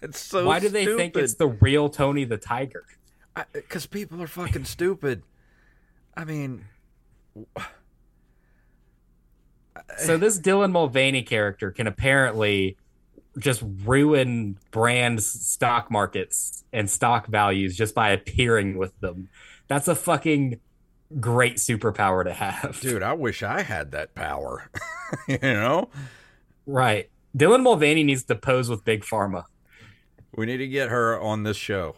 It's 0.02 0.20
so. 0.20 0.44
Why 0.44 0.60
do 0.60 0.68
they 0.68 0.84
think 0.84 1.16
it's 1.16 1.36
the 1.36 1.46
real 1.46 1.88
Tony 1.88 2.24
the 2.24 2.36
Tiger? 2.36 2.84
Because 3.52 3.86
uh, 3.86 3.88
people 3.90 4.22
are 4.22 4.26
fucking 4.26 4.64
stupid. 4.64 5.22
I 6.16 6.24
mean, 6.24 6.66
So 9.98 10.16
this 10.16 10.38
Dylan 10.38 10.72
Mulvaney 10.72 11.22
character 11.22 11.70
can 11.70 11.86
apparently 11.86 12.76
just 13.38 13.62
ruin 13.84 14.58
brands, 14.70 15.26
stock 15.26 15.90
markets, 15.90 16.64
and 16.72 16.90
stock 16.90 17.26
values 17.26 17.76
just 17.76 17.94
by 17.94 18.10
appearing 18.10 18.76
with 18.76 18.98
them. 19.00 19.28
That's 19.68 19.88
a 19.88 19.94
fucking 19.94 20.60
great 21.18 21.56
superpower 21.56 22.24
to 22.24 22.32
have. 22.32 22.80
dude, 22.80 23.02
I 23.02 23.12
wish 23.12 23.42
I 23.42 23.62
had 23.62 23.92
that 23.92 24.14
power. 24.14 24.70
you 25.28 25.38
know, 25.40 25.90
Right. 26.66 27.10
Dylan 27.36 27.62
Mulvaney 27.62 28.02
needs 28.04 28.24
to 28.24 28.34
pose 28.34 28.68
with 28.68 28.84
Big 28.84 29.02
Pharma. 29.02 29.44
we 30.36 30.46
need 30.46 30.58
to 30.58 30.68
get 30.68 30.88
her 30.88 31.18
on 31.18 31.42
this 31.42 31.56
show. 31.56 31.96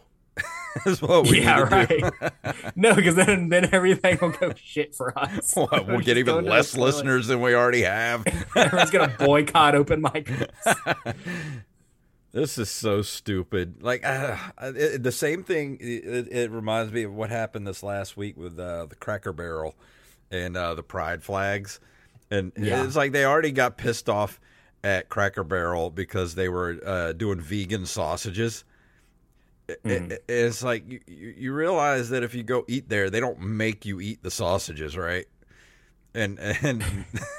Is 0.85 1.01
what 1.01 1.27
we 1.27 1.41
yeah, 1.41 1.55
need 1.57 1.69
to 1.69 1.75
right. 1.75 2.33
do. 2.43 2.51
no, 2.75 2.95
because 2.95 3.15
then 3.15 3.49
then 3.49 3.69
everything 3.71 4.17
will 4.21 4.29
go 4.31 4.53
shit 4.55 4.95
for 4.95 5.17
us. 5.17 5.53
What, 5.55 5.87
we'll 5.87 5.99
get 5.99 6.17
even 6.17 6.45
less 6.45 6.75
listeners 6.75 7.27
than 7.27 7.41
we 7.41 7.53
already 7.53 7.83
have. 7.83 8.25
Everyone's 8.55 8.89
gonna 8.91 9.15
boycott 9.19 9.75
open 9.75 10.01
mic. 10.01 10.29
This 12.31 12.57
is 12.57 12.69
so 12.71 13.03
stupid. 13.03 13.83
Like 13.83 14.03
uh, 14.03 14.35
it, 14.61 15.03
the 15.03 15.11
same 15.11 15.43
thing. 15.43 15.77
It, 15.79 16.27
it 16.31 16.51
reminds 16.51 16.91
me 16.91 17.03
of 17.03 17.13
what 17.13 17.29
happened 17.29 17.67
this 17.67 17.83
last 17.83 18.17
week 18.17 18.35
with 18.35 18.59
uh, 18.59 18.87
the 18.87 18.95
Cracker 18.95 19.33
Barrel 19.33 19.75
and 20.31 20.57
uh, 20.57 20.73
the 20.73 20.81
Pride 20.81 21.21
flags, 21.23 21.79
and 22.31 22.51
Yeah. 22.57 22.83
it's 22.83 22.95
like 22.95 23.11
they 23.11 23.23
already 23.25 23.51
got 23.51 23.77
pissed 23.77 24.09
off 24.09 24.39
at 24.83 25.09
Cracker 25.09 25.43
Barrel 25.43 25.91
because 25.91 26.33
they 26.33 26.49
were 26.49 26.79
uh, 26.83 27.13
doing 27.13 27.39
vegan 27.39 27.85
sausages. 27.85 28.63
Mm. 29.67 30.11
it- 30.11 30.23
it's 30.27 30.61
like 30.63 30.89
you, 30.89 30.99
you 31.07 31.33
you 31.37 31.53
realize 31.53 32.09
that 32.09 32.23
if 32.23 32.35
you 32.35 32.43
go 32.43 32.65
eat 32.67 32.89
there, 32.89 33.09
they 33.09 33.19
don't 33.19 33.39
make 33.39 33.85
you 33.85 34.01
eat 34.01 34.21
the 34.23 34.31
sausages, 34.31 34.97
right? 34.97 35.25
And 36.13 36.37
and 36.39 36.83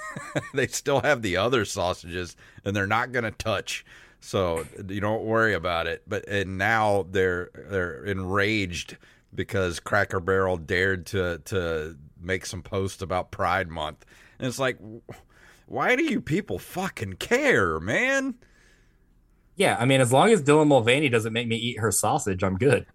they 0.55 0.67
still 0.67 1.01
have 1.01 1.23
the 1.23 1.37
other 1.37 1.65
sausages, 1.65 2.37
and 2.65 2.75
they're 2.75 2.87
not 2.87 3.13
going 3.13 3.25
to 3.25 3.31
touch. 3.31 3.85
So 4.21 4.67
you 4.89 5.01
don't 5.01 5.25
worry 5.25 5.53
about 5.55 5.87
it. 5.87 6.03
But 6.07 6.27
and 6.29 6.57
now 6.57 7.07
they're 7.11 7.51
they're 7.55 8.05
enraged 8.05 8.97
because 9.35 9.81
Cracker 9.81 10.21
Barrel 10.21 10.57
dared 10.57 11.07
to 11.07 11.39
to 11.47 11.97
make 12.21 12.47
some 12.47 12.63
post 12.63 13.03
about 13.03 13.31
Pride 13.31 13.69
Month, 13.69 14.07
and 14.39 14.49
it's 14.49 14.59
like, 14.59 14.79
why 15.67 15.95
do 15.95 16.05
you 16.05 16.21
people 16.23 16.59
fucking 16.59 17.15
care, 17.15 17.79
man? 17.81 18.35
Yeah, 19.57 19.77
I 19.79 19.85
mean, 19.85 20.01
as 20.01 20.13
long 20.13 20.31
as 20.31 20.43
Dylan 20.43 20.67
Mulvaney 20.69 21.09
doesn't 21.09 21.33
make 21.33 21.47
me 21.47 21.57
eat 21.57 21.79
her 21.79 21.91
sausage, 21.93 22.43
I'm 22.43 22.57
good. 22.57 22.87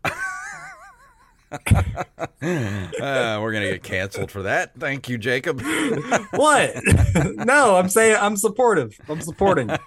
Uh, 1.51 1.57
we're 2.41 3.51
gonna 3.53 3.69
get 3.71 3.83
canceled 3.83 4.29
for 4.31 4.43
that. 4.43 4.73
Thank 4.77 5.09
you, 5.09 5.17
Jacob. 5.17 5.61
what? 6.31 6.73
no, 7.15 7.75
I'm 7.75 7.89
saying 7.89 8.17
I'm 8.19 8.37
supportive. 8.37 8.99
I'm 9.07 9.21
supporting. 9.21 9.69
I'm 9.71 9.77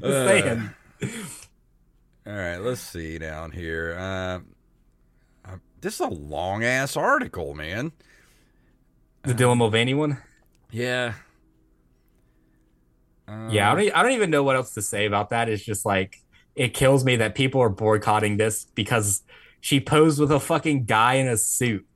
just 0.00 0.04
Uh, 0.04 0.26
saying. 0.28 0.70
All 2.26 2.32
right, 2.32 2.58
let's 2.58 2.80
see 2.80 3.18
down 3.18 3.50
here. 3.50 3.96
Uh, 3.98 4.40
uh, 5.44 5.56
this 5.80 5.94
is 5.94 6.00
a 6.00 6.06
long 6.08 6.64
ass 6.64 6.96
article, 6.96 7.54
man. 7.54 7.92
The 9.24 9.34
Dylan 9.34 9.58
Mulvaney 9.58 9.94
one. 9.94 10.18
Yeah. 10.70 11.14
Uh, 13.32 13.48
Yeah, 13.50 13.70
I 13.70 13.74
don't, 13.74 13.84
e- 13.84 13.92
I 13.92 14.02
don't 14.02 14.12
even 14.12 14.30
know 14.30 14.42
what 14.42 14.56
else 14.56 14.74
to 14.74 14.82
say 14.82 15.06
about 15.06 15.30
that. 15.30 15.48
It's 15.48 15.64
just 15.64 15.84
like 15.86 16.20
it 16.54 16.74
kills 16.74 17.04
me 17.04 17.16
that 17.16 17.34
people 17.34 17.60
are 17.60 17.68
boycotting 17.68 18.36
this 18.36 18.66
because 18.74 19.22
she 19.60 19.80
posed 19.80 20.20
with 20.20 20.30
a 20.30 20.40
fucking 20.40 20.84
guy 20.84 21.14
in 21.14 21.28
a 21.28 21.36
suit. 21.36 21.86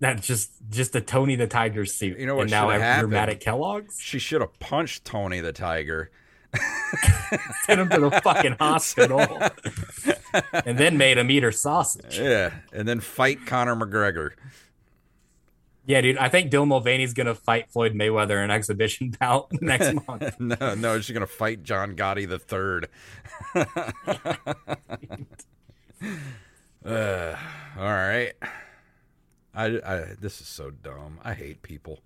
That's 0.00 0.26
just 0.26 0.50
just 0.68 0.94
a 0.94 1.00
Tony 1.00 1.34
the 1.36 1.46
Tiger 1.46 1.86
suit. 1.86 2.18
You 2.18 2.26
know 2.26 2.34
what 2.36 2.42
And 2.42 2.50
now 2.50 2.70
you're 2.70 3.08
mad 3.08 3.30
at 3.30 3.40
Kellogg's. 3.40 3.98
She 4.00 4.18
should 4.18 4.40
have 4.40 4.58
punched 4.58 5.04
Tony 5.04 5.40
the 5.40 5.52
Tiger. 5.52 6.10
Sent 7.66 7.80
him 7.80 7.88
to 7.88 8.00
the 8.00 8.20
fucking 8.22 8.56
hospital, 8.60 9.20
and 10.64 10.78
then 10.78 10.96
made 10.96 11.18
him 11.18 11.28
eat 11.30 11.42
her 11.42 11.50
sausage. 11.50 12.18
Yeah, 12.18 12.52
and 12.72 12.86
then 12.86 13.00
fight 13.00 13.44
Conor 13.46 13.74
McGregor. 13.74 14.30
Yeah, 15.86 16.00
dude. 16.00 16.16
I 16.16 16.28
think 16.30 16.50
Dylan 16.50 16.68
Mulvaney's 16.68 17.12
gonna 17.12 17.34
fight 17.34 17.70
Floyd 17.70 17.94
Mayweather 17.94 18.38
in 18.38 18.44
an 18.44 18.50
exhibition 18.50 19.14
bout 19.20 19.48
next 19.60 19.94
month. 20.06 20.40
no, 20.40 20.74
no, 20.74 21.00
she's 21.00 21.12
gonna 21.14 21.26
fight 21.26 21.62
John 21.62 21.94
Gotti 21.94 22.28
the 22.28 22.38
third. 22.38 22.88
uh, 26.84 27.36
all 27.78 27.84
right. 27.84 28.32
I, 29.54 29.66
I 29.66 30.14
this 30.20 30.40
is 30.40 30.48
so 30.48 30.70
dumb. 30.70 31.20
I 31.22 31.34
hate 31.34 31.62
people. 31.62 32.00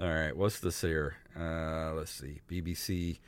All 0.00 0.08
right, 0.08 0.36
what's 0.36 0.60
this 0.60 0.80
here? 0.80 1.16
Uh, 1.38 1.92
let's 1.94 2.10
see. 2.12 2.40
BBC.com. 2.48 3.18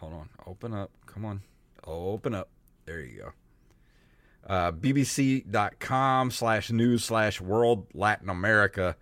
Hold 0.00 0.12
on. 0.12 0.28
Open 0.46 0.74
up. 0.74 0.90
Come 1.06 1.24
on. 1.24 1.40
Open 1.84 2.34
up. 2.34 2.48
There 2.84 3.00
you 3.00 3.18
go. 3.18 3.32
Uh, 4.46 4.72
BBC.com 4.72 6.30
slash 6.30 6.70
news 6.70 7.04
slash 7.04 7.40
world 7.40 7.86
Latin 7.92 8.30
America. 8.30 8.96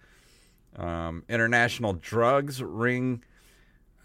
Um, 0.76 1.24
international 1.28 1.94
drugs 1.94 2.62
ring. 2.62 3.22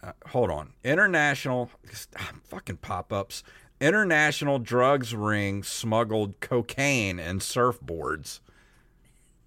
Uh, 0.04 0.14
hold 0.28 0.50
on. 0.52 0.74
International 0.84 1.70
fucking 2.44 2.78
pop 2.78 3.12
ups. 3.12 3.44
International 3.80 4.60
drugs 4.60 5.16
ring 5.16 5.64
smuggled 5.64 6.40
cocaine 6.40 7.20
and 7.20 7.42
surfboards. 7.42 8.40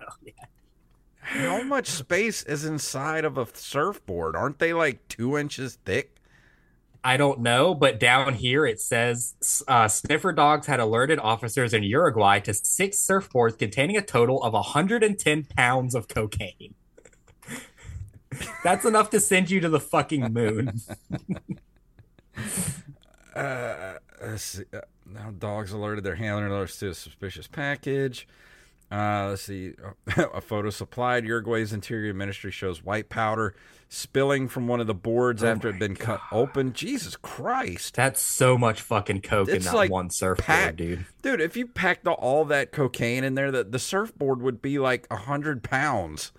Oh, 0.00 0.12
yeah. 0.22 0.32
How 1.20 1.62
much 1.62 1.86
space 1.88 2.42
is 2.42 2.64
inside 2.64 3.24
of 3.24 3.38
a 3.38 3.46
surfboard? 3.54 4.36
Aren't 4.36 4.58
they 4.58 4.74
like 4.74 5.08
two 5.08 5.38
inches 5.38 5.78
thick? 5.84 6.13
I 7.04 7.18
don't 7.18 7.40
know, 7.40 7.74
but 7.74 8.00
down 8.00 8.34
here 8.34 8.64
it 8.64 8.80
says 8.80 9.34
uh, 9.68 9.88
sniffer 9.88 10.32
dogs 10.32 10.66
had 10.66 10.80
alerted 10.80 11.18
officers 11.18 11.74
in 11.74 11.82
Uruguay 11.82 12.40
to 12.40 12.54
six 12.54 12.96
surfboards 12.96 13.58
containing 13.58 13.98
a 13.98 14.02
total 14.02 14.42
of 14.42 14.54
110 14.54 15.44
pounds 15.44 15.94
of 15.94 16.08
cocaine. 16.08 16.74
That's 18.64 18.86
enough 18.86 19.10
to 19.10 19.20
send 19.20 19.50
you 19.50 19.60
to 19.60 19.68
the 19.68 19.80
fucking 19.80 20.32
moon. 20.32 20.80
Uh. 23.36 23.98
Uh, 24.24 24.38
now 25.06 25.30
dogs 25.38 25.72
alerted 25.72 26.04
their 26.04 26.14
handler 26.14 26.48
alerts 26.48 26.78
to 26.78 26.90
a 26.90 26.94
suspicious 26.94 27.46
package. 27.46 28.26
Uh, 28.94 29.30
let's 29.30 29.42
see. 29.42 29.72
a 30.16 30.40
photo 30.40 30.70
supplied. 30.70 31.24
Uruguay's 31.24 31.72
Interior 31.72 32.14
Ministry 32.14 32.52
shows 32.52 32.84
white 32.84 33.08
powder 33.08 33.56
spilling 33.88 34.46
from 34.46 34.68
one 34.68 34.80
of 34.80 34.86
the 34.86 34.94
boards 34.94 35.42
Oh 35.42 35.48
after 35.48 35.68
it 35.68 35.72
had 35.72 35.80
been 35.80 35.96
cut 35.96 36.20
open. 36.30 36.72
Jesus 36.72 37.16
Christ. 37.16 37.96
That's 37.96 38.22
so 38.22 38.56
much 38.56 38.80
fucking 38.80 39.22
coke 39.22 39.48
in 39.48 39.62
that 39.62 39.74
like 39.74 39.90
one 39.90 40.10
surfboard, 40.10 40.46
packed. 40.46 40.76
dude. 40.76 41.06
Dude, 41.22 41.40
if 41.40 41.56
you 41.56 41.66
packed 41.66 42.06
all 42.06 42.44
that 42.44 42.70
cocaine 42.70 43.24
in 43.24 43.34
there, 43.34 43.50
the, 43.50 43.64
the 43.64 43.80
surfboard 43.80 44.40
would 44.42 44.62
be 44.62 44.78
like 44.78 45.08
a 45.10 45.14
100 45.14 45.64
pounds. 45.64 46.30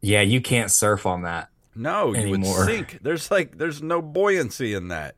Yeah, 0.00 0.22
you 0.22 0.40
can't 0.40 0.72
surf 0.72 1.06
on 1.06 1.22
that. 1.22 1.50
No, 1.76 2.14
you 2.14 2.30
would 2.30 2.44
sink. 2.44 2.98
There's 3.02 3.30
like, 3.30 3.58
there's 3.58 3.80
no 3.80 4.02
buoyancy 4.02 4.74
in 4.74 4.88
that. 4.88 5.14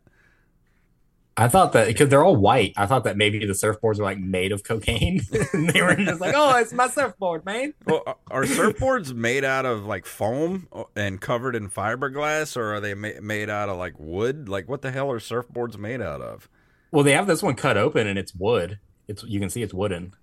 I 1.39 1.49
thought 1.49 1.73
that 1.75 1.87
because 1.87 2.09
they're 2.09 2.25
all 2.25 2.37
white. 2.37 2.73
I 2.79 2.87
thought 2.87 3.05
that 3.05 3.19
maybe 3.19 3.39
the 3.45 3.53
surfboards 3.53 3.99
were 3.99 4.05
like 4.05 4.19
made 4.19 4.53
of 4.53 4.65
cocaine. 4.65 5.21
and 5.53 5.69
they 5.69 5.83
were 5.83 5.95
just 5.95 6.21
like, 6.21 6.35
"Oh, 6.35 6.57
it's 6.57 6.73
my 6.73 6.89
surfboard, 6.89 7.45
man." 7.45 7.75
Well, 7.87 8.19
are- 8.31 8.45
surfboards 8.45 9.13
made 9.13 9.45
out 9.45 9.67
of 9.67 9.85
like 9.85 10.07
foam 10.07 10.67
and 10.95 11.21
covered 11.21 11.55
in 11.55 11.69
fiberglass, 11.69 12.57
or 12.57 12.75
are 12.75 12.81
they 12.81 12.95
ma- 12.95 13.21
made 13.21 13.51
out 13.51 13.69
of 13.69 13.77
like 13.77 13.99
wood? 13.99 14.49
Like, 14.49 14.67
what 14.69 14.81
the 14.81 14.91
hell 14.91 15.11
are 15.11 15.19
surfboards 15.19 15.77
made 15.77 16.01
out 16.01 16.23
of? 16.23 16.49
Well, 16.91 17.05
they 17.05 17.13
have 17.13 17.27
this 17.27 17.43
one 17.43 17.55
cut 17.55 17.77
open 17.77 18.07
and 18.07 18.19
it's 18.19 18.35
wood. 18.35 18.79
It's 19.07 19.23
you 19.25 19.39
can 19.39 19.51
see 19.51 19.63
it's 19.63 19.75
wooden. 19.75 20.15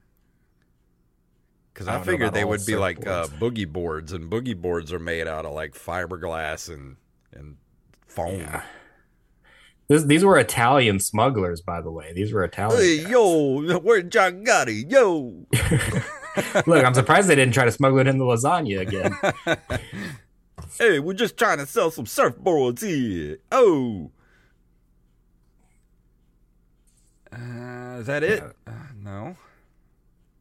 Because 1.73 1.87
I 1.87 1.99
I, 1.99 2.03
figured 2.03 2.33
they 2.33 2.45
would 2.45 2.65
be 2.65 2.75
like 2.75 3.05
uh, 3.05 3.27
boogie 3.27 3.71
boards, 3.71 4.13
and 4.13 4.31
boogie 4.31 4.59
boards 4.59 4.91
are 4.93 4.99
made 4.99 5.27
out 5.27 5.45
of 5.45 5.53
like 5.53 5.73
fiberglass 5.73 6.73
and 6.73 6.97
and 7.31 7.57
foam. 8.07 8.39
Yeah. 8.39 8.63
This, 9.87 10.03
these 10.03 10.23
were 10.23 10.37
Italian 10.37 10.99
smugglers, 10.99 11.61
by 11.61 11.81
the 11.81 11.91
way. 11.91 12.13
These 12.13 12.31
were 12.33 12.43
Italian. 12.43 12.81
Hey, 12.81 12.97
guys. 13.03 13.11
yo, 13.11 13.79
where's 13.79 14.05
John 14.05 14.45
Gotti? 14.45 14.89
Yo. 14.89 15.45
Look, 16.65 16.85
I'm 16.85 16.93
surprised 16.93 17.27
they 17.27 17.35
didn't 17.35 17.53
try 17.53 17.65
to 17.65 17.71
smuggle 17.71 17.99
it 17.99 18.07
in 18.07 18.17
the 18.17 18.25
lasagna 18.25 18.79
again. 18.81 19.15
hey, 20.79 20.99
we're 20.99 21.13
just 21.13 21.37
trying 21.37 21.57
to 21.57 21.65
sell 21.65 21.91
some 21.91 22.05
surfboards 22.05 22.81
here. 22.81 23.39
Oh. 23.51 24.11
Uh, 27.31 27.97
is 27.99 28.07
that 28.07 28.23
it? 28.23 28.43
Uh, 28.65 28.71
no. 29.01 29.35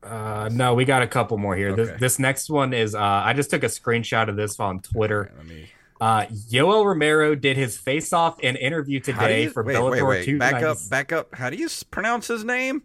Uh, 0.03 0.49
no, 0.53 0.75
we 0.75 0.85
got 0.85 1.03
a 1.03 1.07
couple 1.07 1.39
more 1.39 1.57
here. 1.57 1.71
Okay. 1.71 1.85
This, 1.85 2.01
this 2.01 2.19
next 2.19 2.51
one 2.51 2.73
is 2.73 2.95
uh, 2.95 3.01
I 3.01 3.33
just 3.35 3.51
took 3.51 3.63
a 3.63 3.67
screenshot 3.67 4.29
of 4.29 4.37
this 4.37 4.59
on 4.59 4.81
Twitter. 4.81 5.27
Okay, 5.27 5.35
let 5.37 5.47
me. 5.47 5.67
Uh, 6.03 6.27
Yoel 6.51 6.85
Romero 6.85 7.37
did 7.37 7.57
his 7.57 7.79
face-off 7.79 8.37
and 8.43 8.57
interview 8.57 8.99
today 8.99 9.45
you, 9.45 9.51
for 9.51 9.63
wait, 9.63 9.77
Bellator 9.77 10.09
wait, 10.09 10.27
wait. 10.27 10.39
Back 10.41 10.55
up, 10.55 10.77
290 10.79 10.89
back 10.91 11.13
up. 11.13 11.33
How 11.37 11.49
do 11.49 11.55
you 11.55 11.69
pronounce 11.93 12.27
his 12.27 12.45
name? 12.45 12.83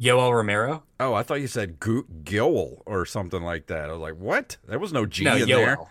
Yoel 0.00 0.32
Romero. 0.32 0.84
Oh, 1.00 1.12
I 1.12 1.24
thought 1.24 1.40
you 1.40 1.48
said 1.48 1.80
Gu- 1.80 2.06
Gil 2.22 2.82
or 2.86 3.04
something 3.04 3.42
like 3.42 3.66
that. 3.66 3.90
I 3.90 3.92
was 3.92 4.00
like, 4.00 4.14
what? 4.14 4.58
There 4.68 4.78
was 4.78 4.92
no 4.92 5.06
G 5.06 5.24
no, 5.24 5.34
in 5.34 5.48
there. 5.48 5.76
Yoel. 5.76 5.88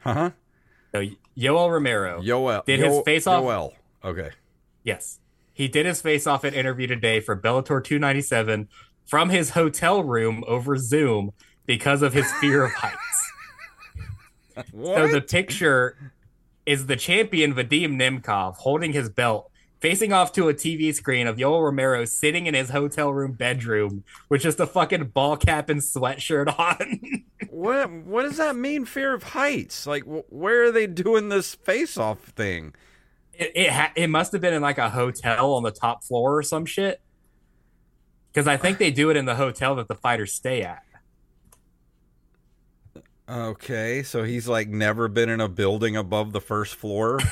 Huh? 0.00 0.30
No, 0.92 1.08
Yoel 1.38 1.72
Romero. 1.72 2.20
Yoel. 2.20 2.62
Did 2.66 2.80
his 2.80 3.00
face-off- 3.06 3.42
Yoel. 3.42 3.72
Okay. 4.04 4.32
Yes. 4.84 5.20
He 5.54 5.68
did 5.68 5.86
his 5.86 6.02
face 6.02 6.26
off 6.26 6.44
and 6.44 6.54
interview 6.54 6.86
today 6.86 7.20
for 7.20 7.34
Bellator 7.34 7.82
297 7.82 8.68
from 9.06 9.30
his 9.30 9.50
hotel 9.50 10.04
room 10.04 10.44
over 10.46 10.76
Zoom 10.76 11.32
because 11.64 12.02
of 12.02 12.12
his 12.12 12.30
fear 12.42 12.64
of 12.64 12.72
heights. 12.72 13.15
So 14.72 15.08
the 15.08 15.20
picture 15.20 16.10
is 16.64 16.86
the 16.86 16.96
champion 16.96 17.54
Vadim 17.54 17.96
Nemkov 17.96 18.56
holding 18.56 18.92
his 18.92 19.08
belt, 19.08 19.50
facing 19.80 20.12
off 20.12 20.32
to 20.32 20.48
a 20.48 20.54
TV 20.54 20.92
screen 20.94 21.26
of 21.26 21.36
Yoel 21.36 21.62
Romero 21.64 22.04
sitting 22.04 22.46
in 22.46 22.54
his 22.54 22.70
hotel 22.70 23.12
room 23.12 23.32
bedroom 23.32 24.04
with 24.28 24.42
just 24.42 24.58
a 24.60 24.66
fucking 24.66 25.08
ball 25.08 25.36
cap 25.36 25.68
and 25.68 25.80
sweatshirt 25.80 26.48
on. 26.58 27.24
What 27.50 27.90
what 27.90 28.22
does 28.22 28.36
that 28.38 28.56
mean? 28.56 28.84
Fear 28.84 29.14
of 29.14 29.22
heights? 29.22 29.86
Like, 29.86 30.04
wh- 30.04 30.30
where 30.32 30.64
are 30.64 30.72
they 30.72 30.86
doing 30.86 31.28
this 31.28 31.54
face-off 31.54 32.18
thing? 32.20 32.74
it 33.38 33.52
it, 33.54 33.70
ha- 33.70 33.92
it 33.94 34.08
must 34.08 34.32
have 34.32 34.40
been 34.40 34.54
in 34.54 34.62
like 34.62 34.78
a 34.78 34.90
hotel 34.90 35.54
on 35.54 35.62
the 35.62 35.70
top 35.70 36.02
floor 36.04 36.38
or 36.38 36.42
some 36.42 36.66
shit. 36.66 37.00
Because 38.32 38.46
I 38.46 38.56
think 38.56 38.78
they 38.78 38.90
do 38.90 39.08
it 39.10 39.16
in 39.16 39.24
the 39.24 39.36
hotel 39.36 39.74
that 39.76 39.88
the 39.88 39.94
fighters 39.94 40.32
stay 40.34 40.62
at. 40.62 40.82
Okay, 43.28 44.02
so 44.02 44.22
he's 44.22 44.46
like 44.46 44.68
never 44.68 45.08
been 45.08 45.28
in 45.28 45.40
a 45.40 45.48
building 45.48 45.96
above 45.96 46.32
the 46.32 46.40
first 46.40 46.76
floor. 46.76 47.18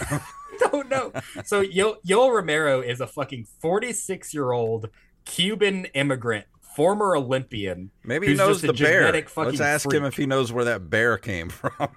don't 0.59 0.89
know. 0.89 1.13
So 1.45 1.61
Yo- 1.61 1.97
Yoel 2.07 2.35
Romero 2.35 2.81
is 2.81 3.01
a 3.01 3.07
fucking 3.07 3.47
46 3.61 4.35
year 4.35 4.53
old 4.53 4.89
Cuban 5.25 5.87
immigrant, 5.87 6.47
former 6.61 7.17
Olympian. 7.17 7.91
Maybe 8.05 8.29
he 8.29 8.35
knows 8.35 8.61
the 8.61 8.73
bear. 8.73 9.13
Let's 9.37 9.61
ask 9.61 9.91
him 9.93 10.05
if 10.05 10.17
he 10.17 10.27
knows 10.27 10.53
where 10.53 10.65
that 10.67 10.91
bear 10.91 11.17
came 11.19 11.49
from. 11.49 11.73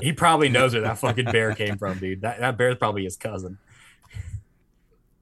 He 0.00 0.14
probably 0.14 0.48
knows 0.48 0.72
where 0.72 0.80
that 0.82 0.98
fucking 0.98 1.26
bear 1.26 1.54
came 1.54 1.76
from, 1.76 1.98
dude. 1.98 2.22
That, 2.22 2.40
that 2.40 2.56
bear's 2.56 2.78
probably 2.78 3.04
his 3.04 3.18
cousin. 3.18 3.58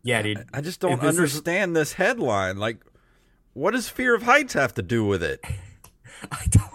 Yeah, 0.05 0.23
dude. 0.23 0.47
I 0.55 0.61
just 0.61 0.79
don't 0.79 1.01
This 1.01 1.15
is- 1.15 1.19
understand 1.19 1.75
this 1.75 1.95
headline. 1.95 2.59
Like, 2.59 2.79
what 3.53 3.73
does 3.73 3.89
fear 3.89 4.15
of 4.15 4.23
heights 4.23 4.53
have 4.53 4.73
to 4.75 4.83
do 4.83 5.05
with 5.05 5.25
it? 5.25 5.41
I 6.31 6.47
don't. 6.51 6.71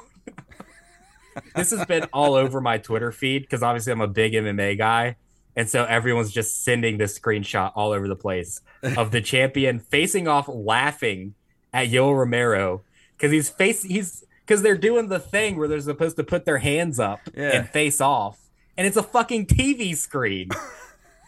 This 1.56 1.72
has 1.72 1.86
been 1.86 2.04
all 2.14 2.34
over 2.36 2.62
my 2.62 2.78
Twitter 2.78 3.12
feed 3.12 3.44
because 3.44 3.64
obviously 3.64 3.92
I'm 3.94 4.02
a 4.02 4.08
big 4.08 4.34
MMA 4.34 4.78
guy. 4.78 5.16
And 5.56 5.70
so 5.70 5.84
everyone's 5.84 6.32
just 6.32 6.64
sending 6.64 6.98
this 6.98 7.18
screenshot 7.20 7.72
all 7.76 7.92
over 7.92 8.08
the 8.08 8.16
place 8.16 8.62
of 8.98 9.12
the 9.12 9.20
champion 9.34 9.80
facing 9.80 10.28
off 10.28 10.48
laughing 10.48 11.34
at 11.74 11.90
Yoel 11.90 12.18
Romero 12.18 12.84
because 13.18 13.32
he's 13.32 13.50
face 13.50 13.84
he's 13.84 14.24
because 14.46 14.62
they're 14.62 14.78
doing 14.78 15.10
the 15.10 15.20
thing 15.20 15.58
where 15.58 15.68
they're 15.68 15.82
supposed 15.82 16.16
to 16.18 16.24
put 16.24 16.46
their 16.46 16.60
hands 16.60 17.00
up 17.00 17.20
Yeah. 17.36 17.50
and 17.58 17.70
face 17.70 18.00
off. 18.00 18.40
And 18.78 18.88
it's 18.88 18.96
a 18.98 19.04
fucking 19.04 19.48
TV 19.48 19.96
screen. 19.96 20.50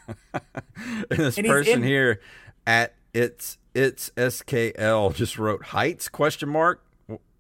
This 1.10 1.38
And 1.38 1.48
person 1.48 1.74
in- 1.76 1.84
here 1.84 2.22
at 2.68 2.96
it's 3.14 3.58
it's 3.74 4.10
skl 4.16 5.14
just 5.16 5.38
wrote 5.38 5.64
heights 5.66 6.10
question 6.10 6.50
mark 6.50 6.84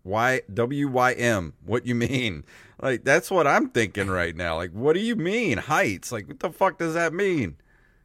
y 0.03 0.41
w 0.53 0.87
y 0.89 1.13
m. 1.13 1.53
What 1.65 1.85
you 1.85 1.95
mean? 1.95 2.43
Like 2.81 3.03
that's 3.03 3.29
what 3.29 3.45
I'm 3.45 3.69
thinking 3.69 4.09
right 4.09 4.35
now. 4.35 4.55
Like, 4.55 4.71
what 4.71 4.93
do 4.93 5.01
you 5.01 5.15
mean 5.15 5.59
heights? 5.59 6.11
Like, 6.11 6.27
what 6.27 6.39
the 6.39 6.49
fuck 6.49 6.79
does 6.79 6.95
that 6.95 7.13
mean? 7.13 7.57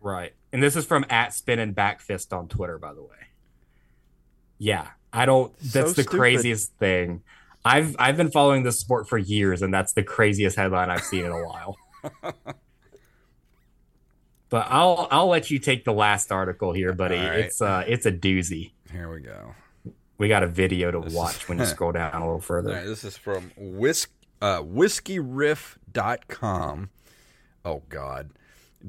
Right. 0.02 0.34
And 0.52 0.62
this 0.62 0.76
is 0.76 0.84
from 0.84 1.06
at 1.08 1.32
spin 1.32 1.58
and 1.58 1.74
back 1.74 2.02
fist 2.02 2.30
on 2.34 2.46
Twitter, 2.46 2.76
by 2.78 2.92
the 2.92 3.02
way. 3.02 3.08
Yeah. 4.58 4.88
I 5.14 5.24
don't 5.24 5.58
So 5.62 5.80
that's 5.80 5.94
the 5.94 6.02
stupid. 6.02 6.18
craziest 6.18 6.74
thing. 6.74 7.22
I've 7.64 7.96
I've 7.98 8.18
been 8.18 8.30
following 8.30 8.64
this 8.64 8.78
sport 8.78 9.08
for 9.08 9.16
years, 9.16 9.62
and 9.62 9.72
that's 9.72 9.94
the 9.94 10.02
craziest 10.02 10.56
headline 10.58 10.90
I've 10.90 11.04
seen 11.04 11.24
in 11.24 11.32
a 11.32 11.42
while. 11.42 11.76
but 14.50 14.66
I'll 14.68 15.08
I'll 15.10 15.28
let 15.28 15.50
you 15.50 15.58
take 15.58 15.84
the 15.84 15.92
last 15.92 16.30
article 16.30 16.72
here, 16.72 16.92
buddy. 16.92 17.16
Right. 17.16 17.40
It's 17.40 17.62
uh 17.62 17.84
it's 17.86 18.04
a 18.06 18.12
doozy. 18.12 18.72
Here 18.92 19.10
we 19.10 19.20
go. 19.20 19.54
We 20.18 20.28
got 20.28 20.42
a 20.42 20.46
video 20.46 20.90
to 20.90 21.00
This 21.00 21.12
is- 21.12 21.16
watch 21.16 21.48
when 21.48 21.58
you 21.58 21.66
scroll 21.74 21.92
down 21.92 22.14
a 22.14 22.20
little 22.20 22.40
further. 22.40 22.72
right, 22.72 22.84
this 22.86 23.04
is 23.04 23.16
from 23.16 23.50
whisk, 23.56 24.10
uh, 24.40 24.60
whiskeyriff.com. 24.62 26.90
Oh, 27.64 27.82
God. 27.88 28.30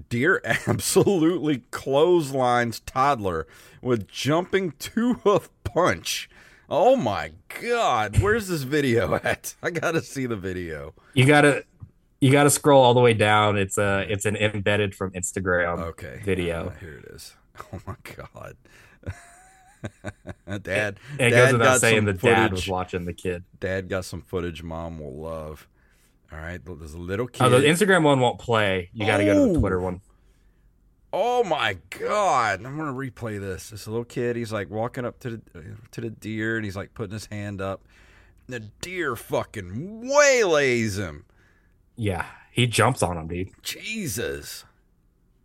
Deer 0.09 0.41
absolutely 0.67 1.63
clotheslines 1.71 2.79
toddler 2.81 3.47
with 3.81 4.07
jumping 4.07 4.73
two 4.79 5.15
hoof 5.23 5.49
punch. 5.63 6.29
Oh, 6.69 6.95
my 6.95 7.31
God. 7.61 8.19
Where's 8.21 8.47
this 8.47 8.61
video 8.63 9.15
at? 9.23 9.55
I 9.63 9.69
got 9.71 9.91
to 9.91 10.01
see 10.01 10.25
the 10.27 10.35
video. 10.35 10.93
You 11.13 11.25
gotta 11.25 11.63
you 12.19 12.31
gotta 12.31 12.49
scroll 12.49 12.83
all 12.83 12.93
the 12.93 12.99
way 12.99 13.13
down. 13.13 13.57
It's 13.57 13.77
a 13.77 14.05
it's 14.09 14.25
an 14.25 14.35
embedded 14.35 14.93
from 14.95 15.11
Instagram 15.11 15.79
Okay. 15.79 16.19
video. 16.23 16.67
Uh, 16.67 16.71
here 16.79 17.01
it 17.03 17.05
is. 17.13 17.35
Oh, 17.73 17.79
my 17.87 17.95
God. 18.03 18.55
Dad, 20.61 20.99
And 21.19 21.21
it 21.21 21.29
Dad 21.31 21.31
goes 21.31 21.51
without 21.53 21.65
got 21.65 21.81
saying 21.81 22.05
the 22.05 22.13
dad 22.13 22.51
was 22.51 22.67
watching 22.67 23.05
the 23.05 23.13
kid. 23.13 23.43
Dad 23.59 23.89
got 23.89 24.05
some 24.05 24.21
footage 24.21 24.63
mom 24.63 24.99
will 24.99 25.15
love. 25.15 25.67
All 26.31 26.39
right, 26.39 26.59
there's 26.63 26.93
a 26.93 26.97
little 26.97 27.27
kid. 27.27 27.43
Oh, 27.43 27.49
the 27.49 27.59
Instagram 27.59 28.03
one 28.03 28.19
won't 28.19 28.39
play. 28.39 28.89
You 28.93 29.05
got 29.05 29.17
to 29.17 29.25
go 29.25 29.33
to 29.33 29.39
Oh. 29.39 29.53
the 29.53 29.59
Twitter 29.59 29.79
one. 29.79 30.01
Oh 31.13 31.43
my 31.45 31.77
god! 31.89 32.65
I'm 32.65 32.77
gonna 32.77 32.91
replay 32.91 33.39
this. 33.39 33.69
This 33.69 33.87
little 33.87 34.03
kid, 34.03 34.35
he's 34.35 34.51
like 34.51 34.69
walking 34.69 35.05
up 35.05 35.19
to 35.21 35.29
the 35.29 35.41
to 35.91 36.01
the 36.01 36.09
deer, 36.09 36.57
and 36.57 36.65
he's 36.65 36.75
like 36.75 36.93
putting 36.93 37.13
his 37.13 37.27
hand 37.27 37.61
up. 37.61 37.85
The 38.47 38.59
deer 38.59 39.15
fucking 39.15 40.01
waylays 40.03 40.97
him. 40.97 41.23
Yeah, 41.95 42.25
he 42.51 42.67
jumps 42.67 43.01
on 43.01 43.17
him, 43.17 43.27
dude. 43.27 43.49
Jesus. 43.63 44.65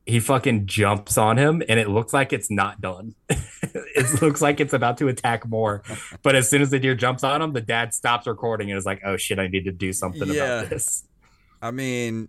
He 0.05 0.19
fucking 0.19 0.67
jumps 0.67 1.17
on 1.17 1.37
him, 1.37 1.63
and 1.69 1.79
it 1.79 1.89
looks 1.89 2.13
like 2.13 2.33
it's 2.33 2.51
not 2.51 2.81
done. 2.81 3.15
it 3.29 4.21
looks 4.21 4.43
like 4.43 4.59
it's 4.59 4.73
about 4.73 4.99
to 4.99 5.09
attack 5.09 5.47
more. 5.49 5.83
But 6.23 6.35
as 6.35 6.51
soon 6.51 6.61
as 6.61 6.71
the 6.71 6.81
deer 6.81 6.95
jumps 6.97 7.23
on 7.23 7.41
him, 7.41 7.53
the 7.53 7.61
dad 7.61 7.95
stops 7.95 8.27
recording 8.27 8.71
and 8.71 8.79
is 8.79 8.85
like, 8.85 9.01
"Oh 9.05 9.17
shit, 9.17 9.39
I 9.39 9.47
need 9.47 9.65
to 9.65 9.73
do 9.73 9.93
something 9.93 10.29
Yeah. 10.29 10.61
about 10.61 10.71
this." 10.71 11.05
I 11.63 11.71
mean, 11.71 12.29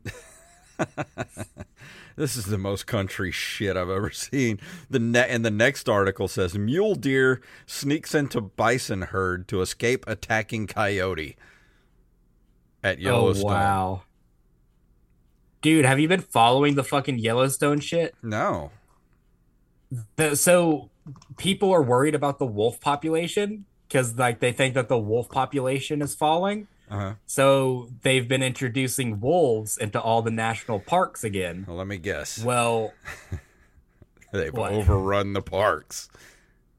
this 2.15 2.36
is 2.36 2.45
the 2.45 2.57
most 2.57 2.86
country 2.86 3.31
shit 3.31 3.75
I've 3.75 3.89
ever 3.89 4.12
seen. 4.12 4.59
The 4.89 4.99
ne- 4.99 5.27
and 5.27 5.43
the 5.43 5.51
next 5.51 5.89
article 5.89 6.27
says 6.27 6.55
mule 6.57 6.95
deer 6.95 7.41
sneaks 7.65 8.13
into 8.13 8.41
bison 8.41 9.01
herd 9.01 9.47
to 9.47 9.62
escape 9.62 10.03
attacking 10.07 10.67
coyote 10.67 11.36
at 12.83 12.97
oh, 12.97 13.01
Yellowstone. 13.01 13.51
Oh 13.51 13.53
wow, 13.53 14.03
dude, 15.63 15.86
have 15.86 15.99
you 15.99 16.08
been 16.08 16.21
following 16.21 16.76
the 16.76 16.84
fucking 16.84 17.17
Yellowstone 17.17 17.80
shit? 17.80 18.13
No. 18.21 18.69
The, 20.17 20.36
so 20.36 20.91
people 21.38 21.71
are 21.71 21.82
worried 21.82 22.13
about 22.13 22.38
the 22.38 22.45
wolf 22.45 22.80
population 22.80 23.65
because 23.88 24.15
like 24.17 24.39
they 24.39 24.52
think 24.52 24.76
that 24.76 24.88
the 24.89 24.97
wolf 24.99 25.30
population 25.30 26.04
is 26.04 26.13
falling. 26.13 26.67
Uh-huh. 26.91 27.13
So 27.26 27.89
they've 28.04 28.28
been 28.28 28.43
introducing 28.43 29.19
wolves 29.19 29.78
into 29.78 29.99
all 29.99 30.21
the 30.21 30.32
national 30.32 30.80
parks 30.80 31.23
again. 31.23 31.65
Well, 31.67 31.78
let 31.78 31.88
me 31.88 31.97
guess. 31.97 32.43
Well, 32.43 32.93
They've 34.32 34.54
what? 34.54 34.71
overrun 34.73 35.34
the 35.34 35.41
parks. 35.41 36.10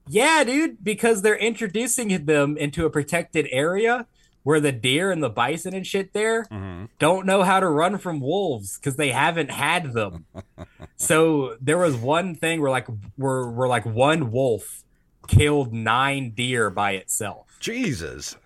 yeah, 0.08 0.44
dude, 0.44 0.84
because 0.84 1.22
they're 1.22 1.36
introducing 1.36 2.26
them 2.26 2.56
into 2.56 2.84
a 2.84 2.90
protected 2.90 3.48
area 3.50 4.06
where 4.44 4.60
the 4.60 4.70
deer 4.72 5.10
and 5.10 5.22
the 5.22 5.28
bison 5.30 5.74
and 5.74 5.84
shit 5.86 6.12
there 6.12 6.44
Mm-hmm. 6.44 6.84
don't 7.00 7.26
know 7.26 7.42
how 7.42 7.58
to 7.60 7.68
run 7.68 7.98
from 7.98 8.20
wolves 8.20 8.78
because 8.78 8.94
they 8.96 9.10
haven't 9.10 9.50
had 9.50 9.92
them. 9.92 10.26
so 10.96 11.56
there 11.60 11.78
was 11.78 11.96
one 11.96 12.34
thing 12.36 12.60
where 12.60 12.70
like 12.70 12.86
where, 13.16 13.48
where 13.50 13.66
like 13.68 13.84
one 13.84 14.30
wolf 14.30 14.84
killed 15.26 15.72
nine 15.72 16.30
deer 16.30 16.70
by 16.70 16.92
itself. 16.92 17.56
Jesus. 17.58 18.36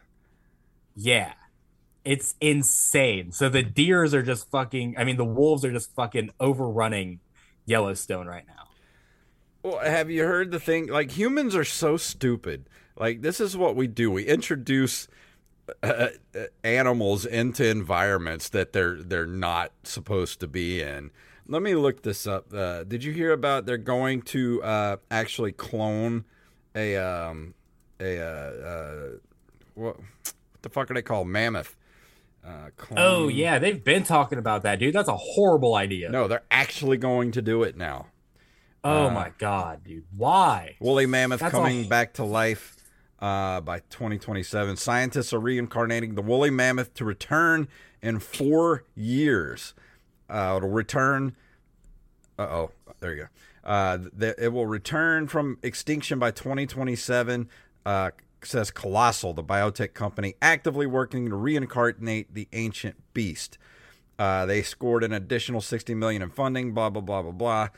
Yeah. 0.96 1.32
It's 2.04 2.36
insane. 2.40 3.32
So 3.32 3.48
the 3.48 3.62
deers 3.62 4.14
are 4.14 4.22
just 4.22 4.50
fucking 4.50 4.94
I 4.96 5.04
mean 5.04 5.16
the 5.16 5.24
wolves 5.24 5.64
are 5.64 5.72
just 5.72 5.94
fucking 5.94 6.30
overrunning 6.40 7.20
Yellowstone 7.66 8.26
right 8.26 8.46
now. 8.46 8.54
Well, 9.62 9.80
have 9.80 10.08
you 10.08 10.22
heard 10.24 10.50
the 10.52 10.60
thing? 10.60 10.86
Like 10.86 11.10
humans 11.10 11.54
are 11.56 11.64
so 11.64 11.96
stupid. 11.96 12.68
Like 12.96 13.20
this 13.22 13.40
is 13.40 13.56
what 13.56 13.76
we 13.76 13.88
do. 13.88 14.10
We 14.10 14.24
introduce 14.24 15.08
uh, 15.82 16.08
uh, 16.34 16.38
animals 16.64 17.24
into 17.24 17.66
environments 17.66 18.48
that 18.50 18.72
they're 18.72 18.96
they're 18.96 19.26
not 19.26 19.72
supposed 19.84 20.40
to 20.40 20.48
be 20.48 20.80
in. 20.82 21.10
Let 21.46 21.62
me 21.62 21.74
look 21.74 22.02
this 22.02 22.26
up. 22.26 22.52
Uh, 22.52 22.84
did 22.84 23.02
you 23.02 23.12
hear 23.12 23.32
about 23.32 23.66
they're 23.66 23.78
going 23.78 24.22
to 24.22 24.62
uh, 24.62 24.96
actually 25.10 25.52
clone 25.52 26.24
a 26.74 26.96
um 26.96 27.54
a 28.00 28.20
uh, 28.20 28.24
uh 28.24 29.08
what, 29.74 29.96
what 29.96 30.04
the 30.62 30.68
fuck 30.68 30.90
are 30.90 30.94
they 30.94 31.02
called 31.02 31.28
mammoth? 31.28 31.76
Uh, 32.44 32.70
clone... 32.76 32.98
Oh 32.98 33.28
yeah, 33.28 33.58
they've 33.58 33.82
been 33.82 34.04
talking 34.04 34.38
about 34.38 34.62
that, 34.62 34.78
dude. 34.78 34.94
That's 34.94 35.08
a 35.08 35.16
horrible 35.16 35.74
idea. 35.74 36.08
No, 36.10 36.28
they're 36.28 36.44
actually 36.50 36.96
going 36.96 37.32
to 37.32 37.42
do 37.42 37.62
it 37.62 37.76
now. 37.76 38.06
oh 38.84 39.10
my 39.10 39.32
god, 39.38 39.84
dude. 39.84 40.04
Why? 40.16 40.76
Woolly 40.80 41.06
mammoth 41.06 41.40
That's 41.40 41.52
coming 41.52 41.84
all- 41.84 41.88
back 41.88 42.14
to 42.14 42.24
life 42.24 42.77
uh, 43.20 43.60
by 43.60 43.80
2027. 43.90 44.76
Scientists 44.76 45.32
are 45.32 45.40
reincarnating 45.40 46.14
the 46.14 46.22
woolly 46.22 46.50
mammoth 46.50 46.94
to 46.94 47.04
return 47.04 47.68
in 48.02 48.18
four 48.18 48.84
years. 48.94 49.74
Uh, 50.28 50.54
it'll 50.56 50.68
return. 50.68 51.34
Uh 52.38 52.42
oh, 52.42 52.70
there 53.00 53.14
you 53.14 53.22
go. 53.22 53.28
Uh, 53.64 53.98
th- 54.18 54.34
it 54.38 54.52
will 54.52 54.66
return 54.66 55.26
from 55.26 55.58
extinction 55.62 56.18
by 56.18 56.30
2027. 56.30 57.48
Uh, 57.84 58.10
says 58.44 58.70
Colossal, 58.70 59.34
the 59.34 59.42
biotech 59.42 59.94
company, 59.94 60.34
actively 60.40 60.86
working 60.86 61.28
to 61.28 61.34
reincarnate 61.34 62.32
the 62.32 62.46
ancient 62.52 62.96
beast. 63.12 63.58
Uh, 64.18 64.46
they 64.46 64.62
scored 64.62 65.02
an 65.04 65.12
additional 65.12 65.60
60 65.60 65.94
million 65.94 66.22
in 66.22 66.30
funding. 66.30 66.72
Blah 66.72 66.90
blah 66.90 67.02
blah 67.02 67.22
blah 67.22 67.32
blah. 67.32 67.68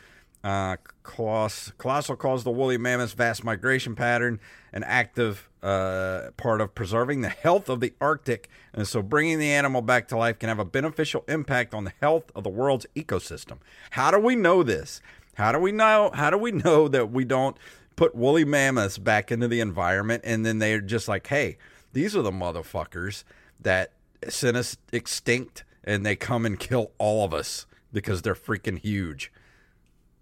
Uh, 0.42 0.76
Coloss- 1.04 1.72
Colossal 1.76 2.16
calls 2.16 2.44
the 2.44 2.50
woolly 2.50 2.78
mammoth's 2.78 3.12
vast 3.12 3.44
migration 3.44 3.94
pattern 3.94 4.40
an 4.72 4.82
active 4.84 5.48
uh, 5.62 6.30
part 6.36 6.60
of 6.60 6.74
preserving 6.74 7.20
the 7.20 7.28
health 7.28 7.68
of 7.68 7.80
the 7.80 7.92
Arctic, 8.00 8.48
and 8.72 8.86
so 8.88 9.02
bringing 9.02 9.38
the 9.38 9.50
animal 9.50 9.82
back 9.82 10.08
to 10.08 10.16
life 10.16 10.38
can 10.38 10.48
have 10.48 10.58
a 10.58 10.64
beneficial 10.64 11.24
impact 11.28 11.74
on 11.74 11.84
the 11.84 11.92
health 12.00 12.30
of 12.34 12.44
the 12.44 12.50
world's 12.50 12.86
ecosystem. 12.96 13.58
How 13.90 14.10
do 14.10 14.18
we 14.18 14.34
know 14.34 14.62
this? 14.62 15.02
How 15.34 15.52
do 15.52 15.58
we 15.58 15.72
know? 15.72 16.10
How 16.14 16.30
do 16.30 16.38
we 16.38 16.52
know 16.52 16.88
that 16.88 17.10
we 17.10 17.24
don't 17.24 17.56
put 17.96 18.14
woolly 18.14 18.44
mammoths 18.44 18.96
back 18.96 19.30
into 19.30 19.48
the 19.48 19.60
environment, 19.60 20.22
and 20.24 20.46
then 20.46 20.58
they're 20.58 20.80
just 20.80 21.08
like, 21.08 21.26
hey, 21.26 21.58
these 21.92 22.16
are 22.16 22.22
the 22.22 22.30
motherfuckers 22.30 23.24
that 23.60 23.92
sent 24.28 24.56
us 24.56 24.78
extinct, 24.92 25.64
and 25.84 26.06
they 26.06 26.16
come 26.16 26.46
and 26.46 26.58
kill 26.58 26.92
all 26.96 27.24
of 27.24 27.34
us 27.34 27.66
because 27.92 28.22
they're 28.22 28.34
freaking 28.34 28.78
huge. 28.78 29.30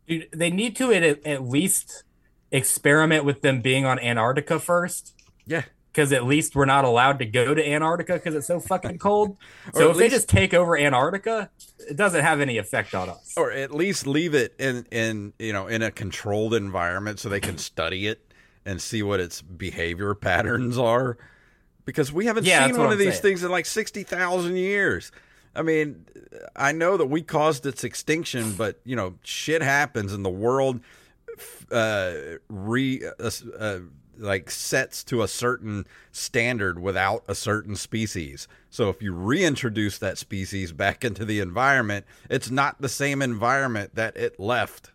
Dude, 0.08 0.28
they 0.32 0.50
need 0.50 0.74
to 0.76 0.92
at, 0.92 1.24
at 1.26 1.44
least 1.46 2.04
experiment 2.50 3.24
with 3.24 3.42
them 3.42 3.60
being 3.60 3.84
on 3.84 3.98
Antarctica 3.98 4.58
first. 4.58 5.14
Yeah. 5.46 5.62
Because 5.92 6.12
at 6.12 6.24
least 6.24 6.54
we're 6.54 6.64
not 6.66 6.84
allowed 6.84 7.18
to 7.18 7.24
go 7.26 7.54
to 7.54 7.66
Antarctica 7.68 8.14
because 8.14 8.34
it's 8.34 8.46
so 8.46 8.60
fucking 8.60 8.98
cold. 9.08 9.36
So 9.74 9.90
if 9.90 9.96
they 9.96 10.08
just 10.08 10.28
take 10.28 10.54
over 10.54 10.78
Antarctica, 10.78 11.50
it 11.88 11.96
doesn't 11.96 12.22
have 12.22 12.40
any 12.40 12.58
effect 12.58 12.94
on 12.94 13.08
us. 13.08 13.34
or 13.36 13.50
at 13.50 13.74
least 13.74 14.06
leave 14.06 14.34
it 14.34 14.54
in 14.58 14.86
in 14.92 15.32
you 15.38 15.52
know 15.52 15.66
in 15.66 15.82
a 15.82 15.90
controlled 15.90 16.54
environment 16.54 17.18
so 17.18 17.28
they 17.28 17.40
can 17.40 17.58
study 17.58 18.06
it 18.06 18.32
and 18.64 18.80
see 18.80 19.02
what 19.02 19.18
its 19.18 19.42
behavior 19.42 20.14
patterns 20.14 20.78
are 20.78 21.16
because 21.84 22.12
we 22.12 22.26
haven't 22.26 22.44
Yeah, 22.44 22.66
seen 22.66 22.76
one 22.76 22.86
of 22.86 22.92
I'm 22.92 22.98
these 22.98 23.14
saying. 23.14 23.22
things 23.22 23.42
in 23.44 23.50
like 23.50 23.64
60,000 23.66 24.56
years. 24.56 25.10
I 25.58 25.62
mean, 25.62 26.06
I 26.54 26.70
know 26.70 26.96
that 26.96 27.06
we 27.06 27.20
caused 27.22 27.66
its 27.66 27.82
extinction, 27.82 28.52
but 28.52 28.80
you 28.84 28.94
know, 28.94 29.14
shit 29.22 29.60
happens 29.60 30.12
and 30.12 30.24
the 30.24 30.30
world 30.30 30.80
uh 31.70 32.14
re 32.48 33.02
uh, 33.20 33.30
uh, 33.58 33.78
like 34.18 34.50
sets 34.50 35.04
to 35.04 35.22
a 35.22 35.28
certain 35.28 35.86
standard 36.10 36.78
without 36.80 37.24
a 37.28 37.34
certain 37.34 37.76
species. 37.76 38.48
So 38.70 38.88
if 38.88 39.02
you 39.02 39.12
reintroduce 39.12 39.98
that 39.98 40.18
species 40.18 40.72
back 40.72 41.04
into 41.04 41.24
the 41.24 41.40
environment, 41.40 42.06
it's 42.30 42.50
not 42.50 42.80
the 42.80 42.88
same 42.88 43.22
environment 43.22 43.94
that 43.94 44.16
it 44.16 44.38
left. 44.38 44.90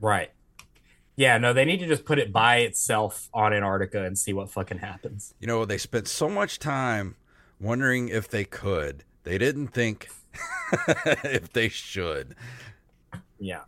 Right. 0.00 0.30
Yeah, 1.16 1.38
no, 1.38 1.52
they 1.52 1.64
need 1.64 1.78
to 1.78 1.86
just 1.86 2.04
put 2.04 2.18
it 2.18 2.32
by 2.32 2.58
itself 2.58 3.30
on 3.32 3.52
Antarctica 3.52 4.04
and 4.04 4.18
see 4.18 4.32
what 4.32 4.50
fucking 4.50 4.78
happens. 4.78 5.32
You 5.40 5.46
know, 5.46 5.64
they 5.64 5.78
spent 5.78 6.08
so 6.08 6.28
much 6.28 6.58
time 6.58 7.16
wondering 7.58 8.08
if 8.10 8.28
they 8.28 8.44
could. 8.44 9.04
They 9.26 9.38
didn't 9.38 9.68
think 9.68 10.08
if 10.88 11.52
they 11.52 11.68
should. 11.68 12.36
Yeah. 13.40 13.62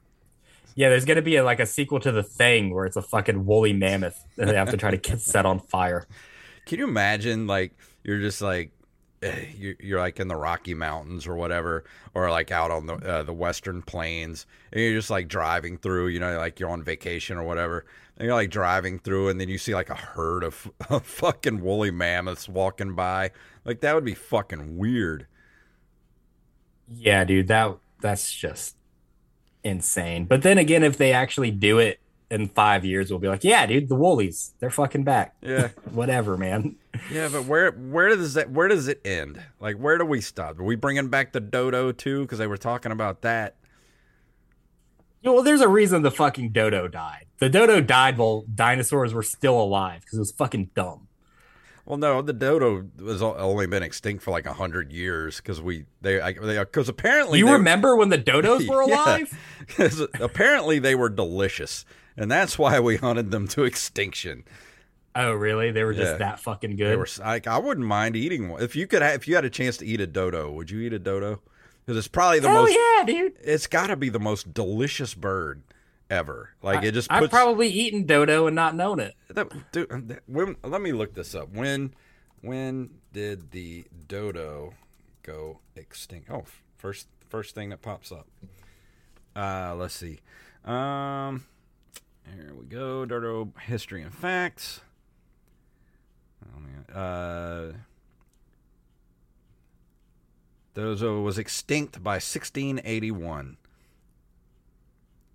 Yeah, 0.76 0.88
there's 0.88 1.04
gonna 1.04 1.20
be 1.20 1.34
a, 1.34 1.42
like 1.42 1.58
a 1.58 1.66
sequel 1.66 1.98
to 1.98 2.12
the 2.12 2.22
thing 2.22 2.72
where 2.72 2.86
it's 2.86 2.94
a 2.94 3.02
fucking 3.02 3.44
woolly 3.44 3.72
mammoth 3.72 4.24
and 4.38 4.48
they 4.48 4.54
have 4.54 4.70
to 4.70 4.76
try 4.76 4.92
to 4.92 4.96
get 4.96 5.20
set 5.20 5.44
on 5.44 5.58
fire. 5.58 6.06
Can 6.64 6.78
you 6.78 6.86
imagine 6.86 7.48
like 7.48 7.76
you're 8.04 8.20
just 8.20 8.40
like 8.40 8.70
eh, 9.20 9.46
you're, 9.56 9.74
you're 9.80 9.98
like 9.98 10.20
in 10.20 10.28
the 10.28 10.36
Rocky 10.36 10.74
Mountains 10.74 11.26
or 11.26 11.34
whatever, 11.34 11.82
or 12.14 12.30
like 12.30 12.52
out 12.52 12.70
on 12.70 12.86
the 12.86 12.94
uh, 12.94 13.22
the 13.24 13.32
Western 13.32 13.82
Plains, 13.82 14.46
and 14.72 14.80
you're 14.80 14.94
just 14.94 15.10
like 15.10 15.26
driving 15.26 15.76
through. 15.76 16.06
You 16.06 16.20
know, 16.20 16.38
like 16.38 16.60
you're 16.60 16.70
on 16.70 16.84
vacation 16.84 17.36
or 17.36 17.42
whatever, 17.42 17.84
and 18.16 18.26
you're 18.26 18.36
like 18.36 18.50
driving 18.50 19.00
through, 19.00 19.28
and 19.30 19.40
then 19.40 19.48
you 19.48 19.58
see 19.58 19.74
like 19.74 19.90
a 19.90 19.96
herd 19.96 20.44
of, 20.44 20.70
of 20.88 21.04
fucking 21.06 21.62
woolly 21.62 21.90
mammoths 21.90 22.48
walking 22.48 22.94
by. 22.94 23.32
Like 23.64 23.80
that 23.80 23.96
would 23.96 24.04
be 24.04 24.14
fucking 24.14 24.78
weird. 24.78 25.26
Yeah, 26.94 27.24
dude, 27.24 27.48
that 27.48 27.76
that's 28.00 28.32
just 28.32 28.76
insane. 29.64 30.24
But 30.26 30.42
then 30.42 30.58
again, 30.58 30.82
if 30.82 30.96
they 30.96 31.12
actually 31.12 31.50
do 31.50 31.78
it 31.78 32.00
in 32.30 32.48
five 32.48 32.84
years, 32.84 33.10
we'll 33.10 33.18
be 33.18 33.28
like, 33.28 33.42
yeah, 33.44 33.66
dude, 33.66 33.88
the 33.88 33.94
woolies, 33.94 34.52
they're 34.60 34.70
fucking 34.70 35.02
back. 35.04 35.34
Yeah, 35.42 35.68
Whatever, 35.90 36.36
man. 36.36 36.76
yeah, 37.10 37.28
but 37.30 37.44
where 37.46 37.70
where 37.72 38.08
does 38.08 38.34
that 38.34 38.50
where 38.50 38.68
does 38.68 38.88
it 38.88 39.00
end? 39.04 39.42
Like 39.60 39.76
where 39.76 39.98
do 39.98 40.04
we 40.04 40.20
stop? 40.20 40.58
Are 40.58 40.64
we 40.64 40.76
bringing 40.76 41.08
back 41.08 41.32
the 41.32 41.40
dodo 41.40 41.92
too? 41.92 42.22
Because 42.22 42.38
they 42.38 42.46
were 42.46 42.56
talking 42.58 42.92
about 42.92 43.22
that. 43.22 43.56
Yeah, 45.22 45.32
Well, 45.32 45.42
there's 45.42 45.60
a 45.60 45.68
reason 45.68 46.02
the 46.02 46.10
fucking 46.12 46.52
dodo 46.52 46.86
died. 46.86 47.26
The 47.38 47.48
dodo 47.48 47.80
died 47.80 48.18
while 48.18 48.44
dinosaurs 48.54 49.12
were 49.12 49.22
still 49.24 49.60
alive 49.60 50.02
because 50.02 50.18
it 50.18 50.20
was 50.20 50.32
fucking 50.32 50.70
dumb. 50.74 51.07
Well, 51.88 51.96
no, 51.96 52.20
the 52.20 52.34
dodo 52.34 52.84
has 53.06 53.22
only 53.22 53.66
been 53.66 53.82
extinct 53.82 54.22
for 54.22 54.30
like 54.30 54.44
a 54.44 54.52
hundred 54.52 54.92
years 54.92 55.38
because 55.38 55.58
we 55.62 55.86
they 56.02 56.20
because 56.34 56.86
apparently 56.90 57.38
you 57.38 57.46
they, 57.46 57.52
remember 57.52 57.96
when 57.96 58.10
the 58.10 58.18
dodos 58.18 58.68
were 58.68 58.86
Yeah. 58.86 58.94
alive? 59.04 59.38
'Cause 59.68 60.00
apparently 60.20 60.78
they 60.78 60.94
were 60.94 61.08
delicious, 61.08 61.86
and 62.14 62.30
that's 62.30 62.58
why 62.58 62.78
we 62.78 62.98
hunted 62.98 63.30
them 63.30 63.48
to 63.48 63.64
extinction. 63.64 64.44
Oh, 65.16 65.32
really? 65.32 65.70
They 65.70 65.82
were 65.82 65.94
just 65.94 66.12
Yeah. 66.12 66.18
that 66.18 66.40
fucking 66.40 66.72
They 66.72 66.76
good. 66.76 66.98
were 66.98 67.08
like 67.20 67.46
I 67.46 67.56
wouldn't 67.56 67.86
mind 67.86 68.16
eating 68.16 68.50
one 68.50 68.62
if 68.62 68.76
you 68.76 68.86
could. 68.86 69.00
If 69.00 69.26
you 69.26 69.34
had 69.34 69.46
a 69.46 69.50
chance 69.50 69.78
to 69.78 69.86
eat 69.86 70.00
a 70.02 70.06
dodo, 70.06 70.50
would 70.52 70.70
you 70.70 70.80
eat 70.80 70.92
a 70.92 70.98
dodo? 70.98 71.40
Because 71.86 71.96
it's 71.96 72.06
probably 72.08 72.40
the 72.40 72.50
Hell 72.50 72.64
most. 72.64 72.74
yeah, 72.76 73.04
dude. 73.06 73.32
It's 73.42 73.66
got 73.66 73.86
to 73.86 73.96
be 73.96 74.10
the 74.10 74.20
most 74.20 74.52
delicious 74.52 75.14
bird 75.14 75.62
ever. 76.10 76.50
Like 76.62 76.84
it 76.84 76.92
just 76.92 77.10
I've 77.10 77.30
probably 77.30 77.68
eaten 77.68 78.04
dodo 78.04 78.46
and 78.46 78.56
not 78.56 78.74
known 78.74 79.00
it. 79.00 79.14
that, 79.28 79.50
dude, 79.72 80.20
when, 80.26 80.56
let 80.62 80.80
me 80.80 80.92
look 80.92 81.14
this 81.14 81.34
up. 81.34 81.50
When 81.52 81.94
when 82.40 82.90
did 83.12 83.50
the 83.50 83.84
dodo 84.06 84.74
go 85.22 85.60
extinct? 85.74 86.30
Oh, 86.30 86.44
first 86.76 87.08
first 87.28 87.54
thing 87.54 87.70
that 87.70 87.82
pops 87.82 88.12
up. 88.12 88.26
Uh, 89.36 89.74
let's 89.76 89.94
see. 89.94 90.20
Um, 90.64 91.44
here 92.34 92.54
we 92.54 92.66
go. 92.66 93.04
Dodo 93.06 93.52
history 93.62 94.02
and 94.02 94.12
facts. 94.12 94.80
Oh, 96.44 96.60
man. 96.60 96.84
Uh, 96.94 97.72
dodo 100.74 101.20
was 101.20 101.38
extinct 101.38 102.02
by 102.02 102.14
1681. 102.14 103.56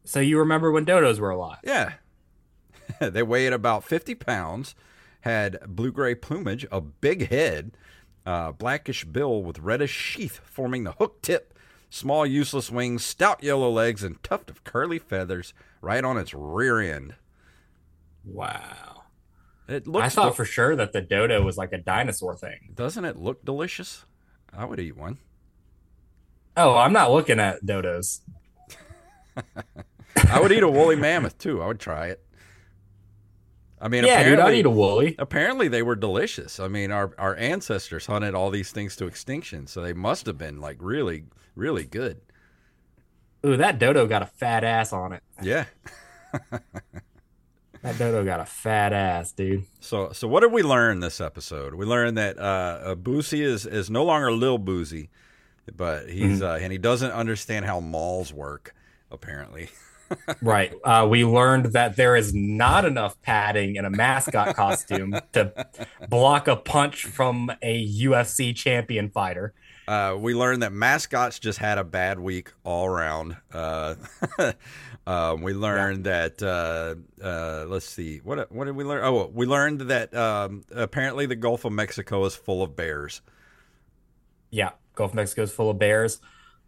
So 0.06 0.20
you 0.20 0.39
remember 0.39 0.72
when 0.72 0.86
dodos 0.86 1.20
were 1.20 1.30
alive? 1.30 1.60
Yeah. 1.64 1.93
they 2.99 3.24
weighed 3.24 3.54
about 3.54 3.84
50 3.84 4.16
pounds, 4.16 4.76
had 5.22 5.60
blue 5.68 5.91
gray 5.91 6.16
plumage, 6.16 6.66
a 6.72 6.82
big 6.82 7.30
head, 7.30 7.72
uh, 8.26 8.51
blackish 8.51 9.06
bill 9.06 9.43
with 9.43 9.60
reddish 9.60 9.91
sheath 9.91 10.41
forming 10.43 10.84
the 10.84 10.91
hook 10.93 11.22
tip, 11.22 11.54
small 11.89 12.26
useless 12.26 12.70
wings, 12.70 13.06
stout 13.06 13.43
yellow 13.43 13.70
legs, 13.70 14.04
and 14.04 14.22
tuft 14.24 14.49
of 14.49 14.64
curly 14.64 14.99
feathers 14.99 15.54
right 15.82 16.04
on 16.04 16.18
its 16.18 16.34
rear 16.34 16.80
end. 16.80 17.16
Wow. 18.26 19.04
It 19.68 19.88
looks 19.88 20.06
I 20.06 20.10
thought 20.10 20.24
del- 20.26 20.34
for 20.34 20.45
sure 20.45 20.76
that 20.76 20.91
the 20.91 21.01
dodo 21.01 21.41
was 21.43 21.58
like 21.58 21.72
a 21.72 21.78
dinosaur 21.78 22.36
thing. 22.36 22.72
doesn't 22.76 23.06
it 23.06 23.18
look 23.18 23.45
delicious? 23.45 24.06
I 24.51 24.66
would 24.66 24.80
eat 24.80 24.97
one. 24.97 25.20
Oh, 26.56 26.76
I'm 26.76 26.93
not 26.93 27.12
looking 27.12 27.39
at 27.39 27.66
dodos. 27.66 28.20
I 30.30 30.39
would 30.41 30.51
eat 30.51 30.64
a 30.64 30.70
woolly 30.70 30.95
mammoth 30.95 31.38
too. 31.38 31.61
I 31.61 31.68
would 31.68 31.80
try 31.80 32.07
it. 32.07 32.20
I 33.82 33.89
mean, 33.89 34.05
yeah, 34.05 34.24
dude, 34.24 34.34
I'd 34.39 34.39
apparently, 34.39 34.59
eat 34.59 34.66
a 34.66 34.70
woolly. 34.70 35.16
apparently 35.20 35.68
they 35.68 35.82
were 35.82 35.95
delicious. 35.95 36.59
I 36.59 36.68
mean, 36.70 36.91
our 36.91 37.14
our 37.18 37.36
ancestors 37.36 38.05
hunted 38.05 38.34
all 38.34 38.49
these 38.49 38.72
things 38.72 38.95
to 38.97 39.05
extinction, 39.07 39.68
so 39.68 39.82
they 39.82 39.91
must 39.93 40.26
have 40.26 40.38
been 40.38 40.61
like 40.61 40.78
really, 40.80 41.26
really 41.55 41.84
good. 41.84 42.22
Ooh, 43.45 43.57
that 43.57 43.80
dodo 43.80 44.07
got 44.07 44.22
a 44.22 44.26
fat 44.26 44.64
ass 44.64 44.93
on 44.93 45.11
it. 45.14 45.22
Yeah. 45.41 45.66
That 47.82 47.97
dodo 47.97 48.24
got 48.24 48.39
a 48.39 48.45
fat 48.45 48.93
ass, 48.93 49.34
dude. 49.34 49.66
So 49.82 50.14
so 50.14 50.26
what 50.26 50.39
did 50.39 50.53
we 50.53 50.64
learn 50.64 51.01
this 51.01 51.20
episode? 51.20 51.74
We 51.76 51.86
learned 51.86 52.18
that 52.18 52.39
uh, 52.39 52.95
Boosie 52.97 53.41
is 53.41 53.66
is 53.66 53.89
no 53.89 54.05
longer 54.05 54.32
Lil 54.32 54.57
Boosie, 54.57 55.09
but 55.76 56.07
he's 56.09 56.39
Mm-hmm. 56.39 56.43
uh, 56.45 56.55
and 56.64 56.72
he 56.72 56.78
doesn't 56.78 57.11
understand 57.11 57.66
how 57.66 57.82
malls 57.82 58.32
work. 58.34 58.74
Apparently, 59.11 59.70
Right. 60.41 60.74
Uh, 60.84 61.08
we 61.10 61.26
learned 61.26 61.74
that 61.74 61.95
there 61.95 62.16
is 62.16 62.34
not 62.34 62.86
enough 62.86 63.20
padding 63.22 63.76
in 63.78 63.86
a 63.86 63.89
mascot 63.89 64.56
costume 64.56 65.16
to 65.34 65.68
block 66.10 66.47
a 66.47 66.56
punch 66.56 67.06
from 67.06 67.51
a 67.62 67.88
UFC 67.88 68.56
champion 68.56 69.10
fighter. 69.10 69.54
uh, 69.88 70.16
we 70.18 70.34
learned 70.34 70.64
that 70.64 70.72
mascots 70.72 71.39
just 71.39 71.60
had 71.60 71.78
a 71.78 71.84
bad 71.84 72.20
week 72.20 72.54
all 72.64 72.86
around. 72.86 73.36
Uh, 73.51 73.95
um, 75.08 75.41
we 75.41 75.54
learned 75.54 76.06
that 76.06 76.41
uh, 76.41 76.95
uh, 77.24 77.66
let's 77.68 77.88
see 77.88 78.20
what 78.24 78.51
what 78.51 78.66
did 78.66 78.76
we 78.76 78.84
learn? 78.84 79.04
Oh, 79.04 79.30
we 79.34 79.45
learned 79.45 79.82
that 79.82 80.14
um, 80.16 80.64
apparently 80.72 81.26
the 81.26 81.36
Gulf 81.36 81.66
of 81.66 81.74
Mexico 81.74 82.24
is 82.26 82.36
full 82.36 82.62
of 82.64 82.76
bears. 82.76 83.22
Yeah, 84.51 84.72
Gulf 84.95 85.12
of 85.12 85.16
Mexico 85.16 85.41
is 85.43 85.51
full 85.51 85.70
of 85.70 85.80
bears. 85.80 86.22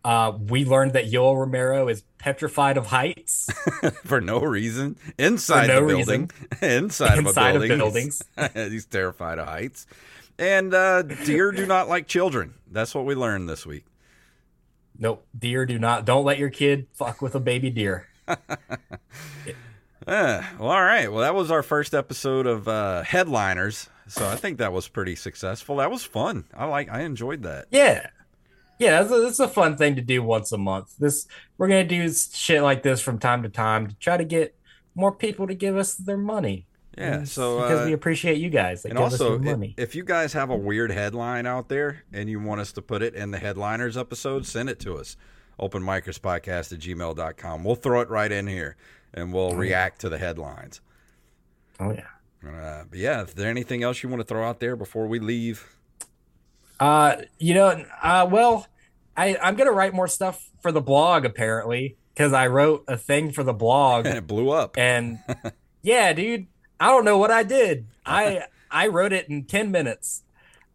Uh, 0.06 0.38
we 0.38 0.66
learned 0.66 0.94
that 0.94 1.10
Yoel 1.10 1.36
Romero 1.36 1.88
is 1.88 2.04
petrified 2.20 2.78
of 2.78 2.86
heights. 2.86 3.50
for 4.06 4.22
no 4.22 4.40
reason. 4.40 4.98
Inside 5.18 5.66
no 5.66 5.82
the 5.82 5.96
building. 5.96 6.30
Inside, 6.62 7.18
Inside 7.18 7.18
of 7.18 7.26
of 7.26 7.36
a 7.36 7.54
building. 7.54 7.78
buildings. 7.80 8.22
he's, 8.54 8.54
he's 8.72 8.86
terrified 8.86 9.40
of 9.40 9.48
heights. 9.48 9.88
And 10.38 10.76
uh, 10.76 11.02
deer 11.02 11.52
do 11.52 11.66
not 11.66 11.90
like 11.90 12.06
children. 12.08 12.54
That's 12.70 12.94
what 12.94 13.06
we 13.06 13.16
learned 13.16 13.50
this 13.50 13.66
week. 13.66 13.84
Nope, 14.96 15.26
deer 15.36 15.66
do 15.66 15.80
not. 15.80 16.06
Don't 16.06 16.24
let 16.24 16.38
your 16.38 16.52
kid 16.52 16.86
fuck 16.94 17.24
with 17.24 17.34
a 17.34 17.40
baby 17.40 17.72
deer. 17.72 18.08
Uh, 18.28 18.38
well 20.60 20.70
all 20.70 20.84
right. 20.84 21.12
Well 21.12 21.22
that 21.22 21.34
was 21.34 21.50
our 21.50 21.64
first 21.64 21.96
episode 21.96 22.46
of 22.46 22.68
uh, 22.68 23.02
headliners. 23.02 23.90
So 24.08 24.30
i 24.30 24.36
think 24.36 24.60
that 24.60 24.72
was 24.72 24.88
pretty 24.88 25.16
successful. 25.16 25.78
That 25.78 25.90
was 25.90 26.04
fun. 26.04 26.46
I 26.54 26.66
like 26.66 26.90
i 26.92 27.02
enjoyed 27.02 27.42
that. 27.42 27.66
Yeah. 27.72 28.08
Yeah, 28.80 29.02
that's 29.02 29.12
a, 29.12 29.22
that's 29.22 29.40
a 29.40 29.48
fun 29.48 29.78
thing 29.78 29.96
to 29.96 30.02
do 30.02 30.22
once 30.22 30.52
a 30.52 30.58
month. 30.58 30.98
This 30.98 31.28
we're 31.58 31.68
gonna 31.68 31.86
do 31.86 32.12
shit 32.12 32.62
like 32.62 32.84
this 32.84 33.02
from 33.02 33.20
time 33.20 33.44
to 33.44 33.50
time 33.50 33.88
to 33.88 33.96
try 33.96 34.18
to 34.18 34.26
get 34.26 34.56
more 34.96 35.12
people 35.12 35.48
to 35.48 35.54
give 35.54 35.76
us 35.78 35.96
their 35.96 36.18
money. 36.18 36.68
yeah 36.98 37.26
so 37.26 37.62
because 37.62 37.82
uh, 37.82 37.86
we 37.86 37.92
appreciate 37.94 38.38
you 38.38 38.50
guys 38.50 38.84
that 38.84 38.90
and 38.90 38.98
give 38.98 39.08
us 39.08 39.14
also 39.14 39.32
your 39.32 39.40
money. 39.40 39.74
if 39.78 39.94
you 39.94 40.04
guys 40.04 40.32
have 40.32 40.50
a 40.50 40.56
weird 40.56 40.90
headline 40.92 41.46
out 41.46 41.68
there 41.68 42.04
and 42.14 42.30
you 42.30 42.40
want 42.40 42.62
us 42.62 42.72
to 42.72 42.82
put 42.82 43.02
it 43.02 43.14
in 43.14 43.32
the 43.32 43.38
headliners 43.38 43.98
episode 43.98 44.46
send 44.46 44.70
it 44.70 44.80
to 44.80 44.96
us 44.96 45.18
openmicerspodcast 45.60 46.72
at 46.72 46.80
gmail.com 46.80 47.64
we'll 47.66 47.76
throw 47.76 48.00
it 48.00 48.10
right 48.10 48.32
in 48.32 48.48
here 48.48 48.78
and 49.14 49.34
we'll 49.34 49.52
react 49.56 50.00
to 50.00 50.08
the 50.08 50.18
headlines 50.18 50.80
oh 51.82 51.92
yeah. 51.92 52.08
uh, 52.50 52.86
but 52.90 52.98
yeah 52.98 53.24
is 53.24 53.34
there 53.34 53.50
anything 53.50 53.84
else 53.84 54.02
you 54.02 54.08
want 54.08 54.22
to 54.22 54.26
throw 54.26 54.48
out 54.48 54.62
there 54.62 54.78
before 54.78 55.08
we 55.08 55.20
leave 55.20 55.75
Uh, 56.80 57.18
you 57.40 57.54
know, 57.54 57.86
uh, 58.02 58.28
well, 58.30 58.68
I 59.16 59.38
I'm 59.42 59.56
gonna 59.56 59.72
write 59.72 59.94
more 59.94 60.08
stuff 60.08 60.50
for 60.62 60.72
the 60.72 60.82
blog 60.82 61.26
apparently 61.26 61.98
because 62.14 62.34
I 62.34 62.48
wrote 62.48 62.84
a 62.88 62.98
thing 62.98 63.32
for 63.32 63.44
the 63.44 63.54
blog 63.54 64.06
and 64.08 64.18
it 64.18 64.28
blew 64.28 64.50
up 64.50 64.78
and 64.78 65.20
yeah, 65.82 66.14
dude, 66.14 66.48
I 66.80 66.88
don't 66.88 67.06
know 67.06 67.18
what 67.18 67.32
I 67.32 67.44
did. 67.44 67.88
I 68.06 68.44
I 68.70 68.88
wrote 68.88 69.14
it 69.14 69.30
in 69.30 69.46
ten 69.46 69.72
minutes. 69.72 70.24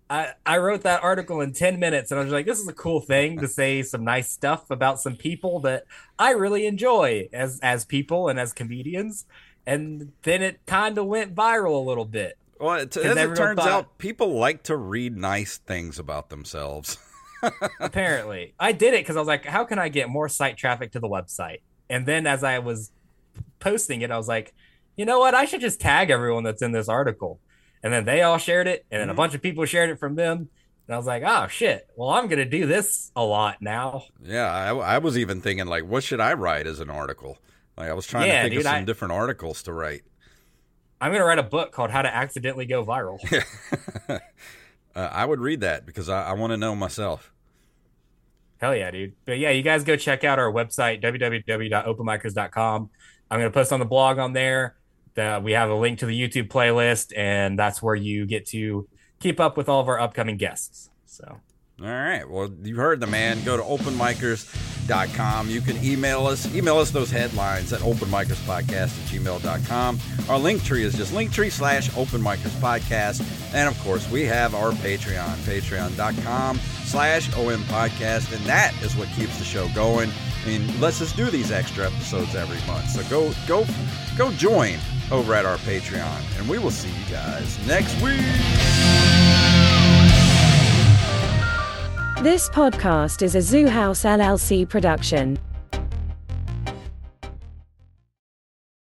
I 0.08 0.32
I 0.46 0.58
wrote 0.58 0.82
that 0.82 1.02
article 1.02 1.40
in 1.40 1.52
ten 1.52 1.78
minutes, 1.78 2.10
and 2.10 2.18
I 2.20 2.24
was 2.24 2.32
like, 2.32 2.46
this 2.46 2.58
is 2.58 2.68
a 2.68 2.72
cool 2.72 3.00
thing 3.00 3.38
to 3.40 3.48
say 3.48 3.82
some 3.82 4.04
nice 4.04 4.30
stuff 4.30 4.70
about 4.70 5.00
some 5.00 5.16
people 5.16 5.60
that 5.60 5.84
I 6.18 6.32
really 6.32 6.66
enjoy 6.66 7.28
as 7.32 7.60
as 7.62 7.84
people 7.84 8.28
and 8.28 8.38
as 8.38 8.52
comedians. 8.52 9.26
And 9.66 10.12
then 10.22 10.42
it 10.42 10.60
kind 10.66 10.96
of 10.98 11.06
went 11.06 11.34
viral 11.34 11.74
a 11.74 11.86
little 11.86 12.06
bit. 12.06 12.38
Well 12.60 12.74
it, 12.80 12.96
as 12.96 13.16
it 13.16 13.36
turns 13.36 13.58
thought- 13.58 13.68
out 13.68 13.98
people 13.98 14.34
like 14.38 14.62
to 14.64 14.76
read 14.76 15.16
nice 15.16 15.58
things 15.58 15.98
about 15.98 16.28
themselves. 16.30 16.98
Apparently. 17.80 18.54
I 18.60 18.72
did 18.72 18.94
it 18.94 19.00
because 19.00 19.16
i 19.16 19.18
was 19.18 19.28
like 19.28 19.44
how 19.46 19.64
can 19.64 19.78
i 19.78 19.88
get 19.88 20.08
more 20.08 20.28
site 20.28 20.56
traffic 20.56 20.92
to 20.92 21.00
the 21.00 21.08
website? 21.08 21.60
And 21.88 22.06
then 22.06 22.26
as 22.26 22.44
i 22.44 22.58
was 22.58 22.92
posting 23.58 24.02
it 24.02 24.10
i 24.10 24.16
was 24.16 24.28
like 24.28 24.54
you 24.96 25.06
know 25.06 25.18
what? 25.20 25.34
I 25.34 25.46
should 25.46 25.62
just 25.62 25.80
tag 25.80 26.10
everyone 26.10 26.42
that's 26.42 26.60
in 26.60 26.72
this 26.72 26.86
article. 26.86 27.40
And 27.82 27.90
then 27.90 28.04
they 28.04 28.20
all 28.20 28.36
shared 28.36 28.66
it 28.66 28.84
and 28.90 29.00
then 29.00 29.08
a 29.08 29.14
Mhm. 29.14 29.16
bunch 29.16 29.34
of 29.34 29.40
people 29.40 29.64
shared 29.64 29.88
it 29.88 29.98
from 29.98 30.14
them. 30.14 30.50
And 30.86 30.94
i 30.94 30.96
was 30.98 31.06
like 31.06 31.22
oh 31.24 31.46
shit. 31.48 31.88
Well 31.96 32.10
i'm 32.10 32.28
gonna 32.28 32.44
do 32.44 32.66
this 32.66 33.10
a 33.16 33.24
lot 33.24 33.62
now. 33.62 34.04
Yeah 34.22 34.50
I, 34.50 34.74
I 34.76 34.98
was 34.98 35.16
even 35.16 35.40
thinking 35.40 35.66
like 35.66 35.84
what 35.86 36.04
should 36.04 36.20
i 36.20 36.34
write 36.34 36.66
as 36.66 36.80
an 36.80 36.90
article? 36.90 37.38
Like 37.78 37.88
i 37.88 37.94
was 37.94 38.06
trying 38.06 38.26
Yeah, 38.28 38.42
to 38.42 38.42
think 38.42 38.52
dude, 38.52 38.60
of 38.66 38.72
some 38.72 38.74
I- 38.82 38.84
different 38.84 39.12
articles 39.12 39.62
to 39.62 39.72
write 39.72 40.02
i'm 41.00 41.12
gonna 41.12 41.24
write 41.24 41.38
a 41.38 41.42
book 41.42 41.72
called 41.72 41.90
how 41.90 42.02
to 42.02 42.14
accidentally 42.14 42.66
go 42.66 42.84
viral 42.84 43.18
uh, 44.08 44.18
i 44.94 45.24
would 45.24 45.40
read 45.40 45.60
that 45.60 45.86
because 45.86 46.08
i, 46.08 46.30
I 46.30 46.32
want 46.32 46.52
to 46.52 46.56
know 46.56 46.74
myself 46.74 47.32
Hell 48.60 48.76
yeah, 48.76 48.90
dude. 48.90 49.14
But 49.24 49.38
yeah, 49.38 49.50
you 49.50 49.62
guys 49.62 49.84
go 49.84 49.96
check 49.96 50.22
out 50.22 50.38
our 50.38 50.52
website, 50.52 51.02
www.openmicers.com. 51.02 52.90
I'm 53.30 53.38
going 53.40 53.50
to 53.50 53.54
post 53.54 53.72
on 53.72 53.80
the 53.80 53.86
blog 53.86 54.18
on 54.18 54.34
there. 54.34 54.76
that 55.14 55.42
we 55.42 55.52
have 55.52 55.70
a 55.70 55.74
link 55.74 55.98
to 56.00 56.06
the 56.06 56.20
YouTube 56.28 56.48
playlist, 56.48 57.16
and 57.16 57.58
that's 57.58 57.82
where 57.82 57.94
you 57.94 58.26
get 58.26 58.46
to 58.48 58.86
keep 59.18 59.40
up 59.40 59.56
with 59.56 59.68
all 59.68 59.80
of 59.80 59.88
our 59.88 59.98
upcoming 59.98 60.36
guests. 60.36 60.90
So, 61.06 61.40
All 61.82 61.88
right. 61.88 62.28
Well, 62.28 62.50
you 62.62 62.76
heard 62.76 63.00
the 63.00 63.06
man. 63.06 63.42
Go 63.42 63.56
to 63.56 63.62
openmicers.com. 63.62 65.48
You 65.48 65.62
can 65.62 65.82
email 65.82 66.26
us. 66.26 66.52
Email 66.54 66.76
us 66.76 66.90
those 66.90 67.10
headlines 67.10 67.72
at 67.72 67.80
openmicerspodcast 67.80 68.72
at 68.72 68.88
gmail.com. 68.88 70.00
Our 70.28 70.38
link 70.38 70.62
tree 70.62 70.82
is 70.82 70.94
just 70.94 71.14
linktree 71.14 71.50
slash 71.50 71.88
openmicerspodcast. 71.90 73.54
And 73.54 73.68
of 73.68 73.78
course, 73.82 74.10
we 74.10 74.26
have 74.26 74.54
our 74.54 74.72
Patreon, 74.72 75.36
patreon.com 75.44 76.58
slash 76.84 77.30
ompodcast. 77.30 78.36
And 78.36 78.44
that 78.44 78.74
is 78.82 78.94
what 78.96 79.08
keeps 79.16 79.38
the 79.38 79.44
show 79.44 79.68
going 79.74 80.10
and 80.46 80.80
lets 80.80 81.00
us 81.00 81.12
do 81.12 81.30
these 81.30 81.50
extra 81.50 81.86
episodes 81.86 82.34
every 82.34 82.60
month. 82.66 82.90
So 82.90 83.02
go, 83.08 83.32
go, 83.46 83.66
go 84.18 84.32
join 84.32 84.78
over 85.10 85.34
at 85.34 85.46
our 85.46 85.56
Patreon. 85.58 86.38
And 86.38 86.48
we 86.48 86.58
will 86.58 86.70
see 86.70 86.88
you 86.90 87.04
guys 87.10 87.58
next 87.66 88.00
week. 88.02 88.20
This 92.22 92.50
podcast 92.50 93.22
is 93.22 93.34
a 93.34 93.40
Zoo 93.40 93.66
House 93.66 94.02
LLC 94.02 94.68
production. 94.68 95.38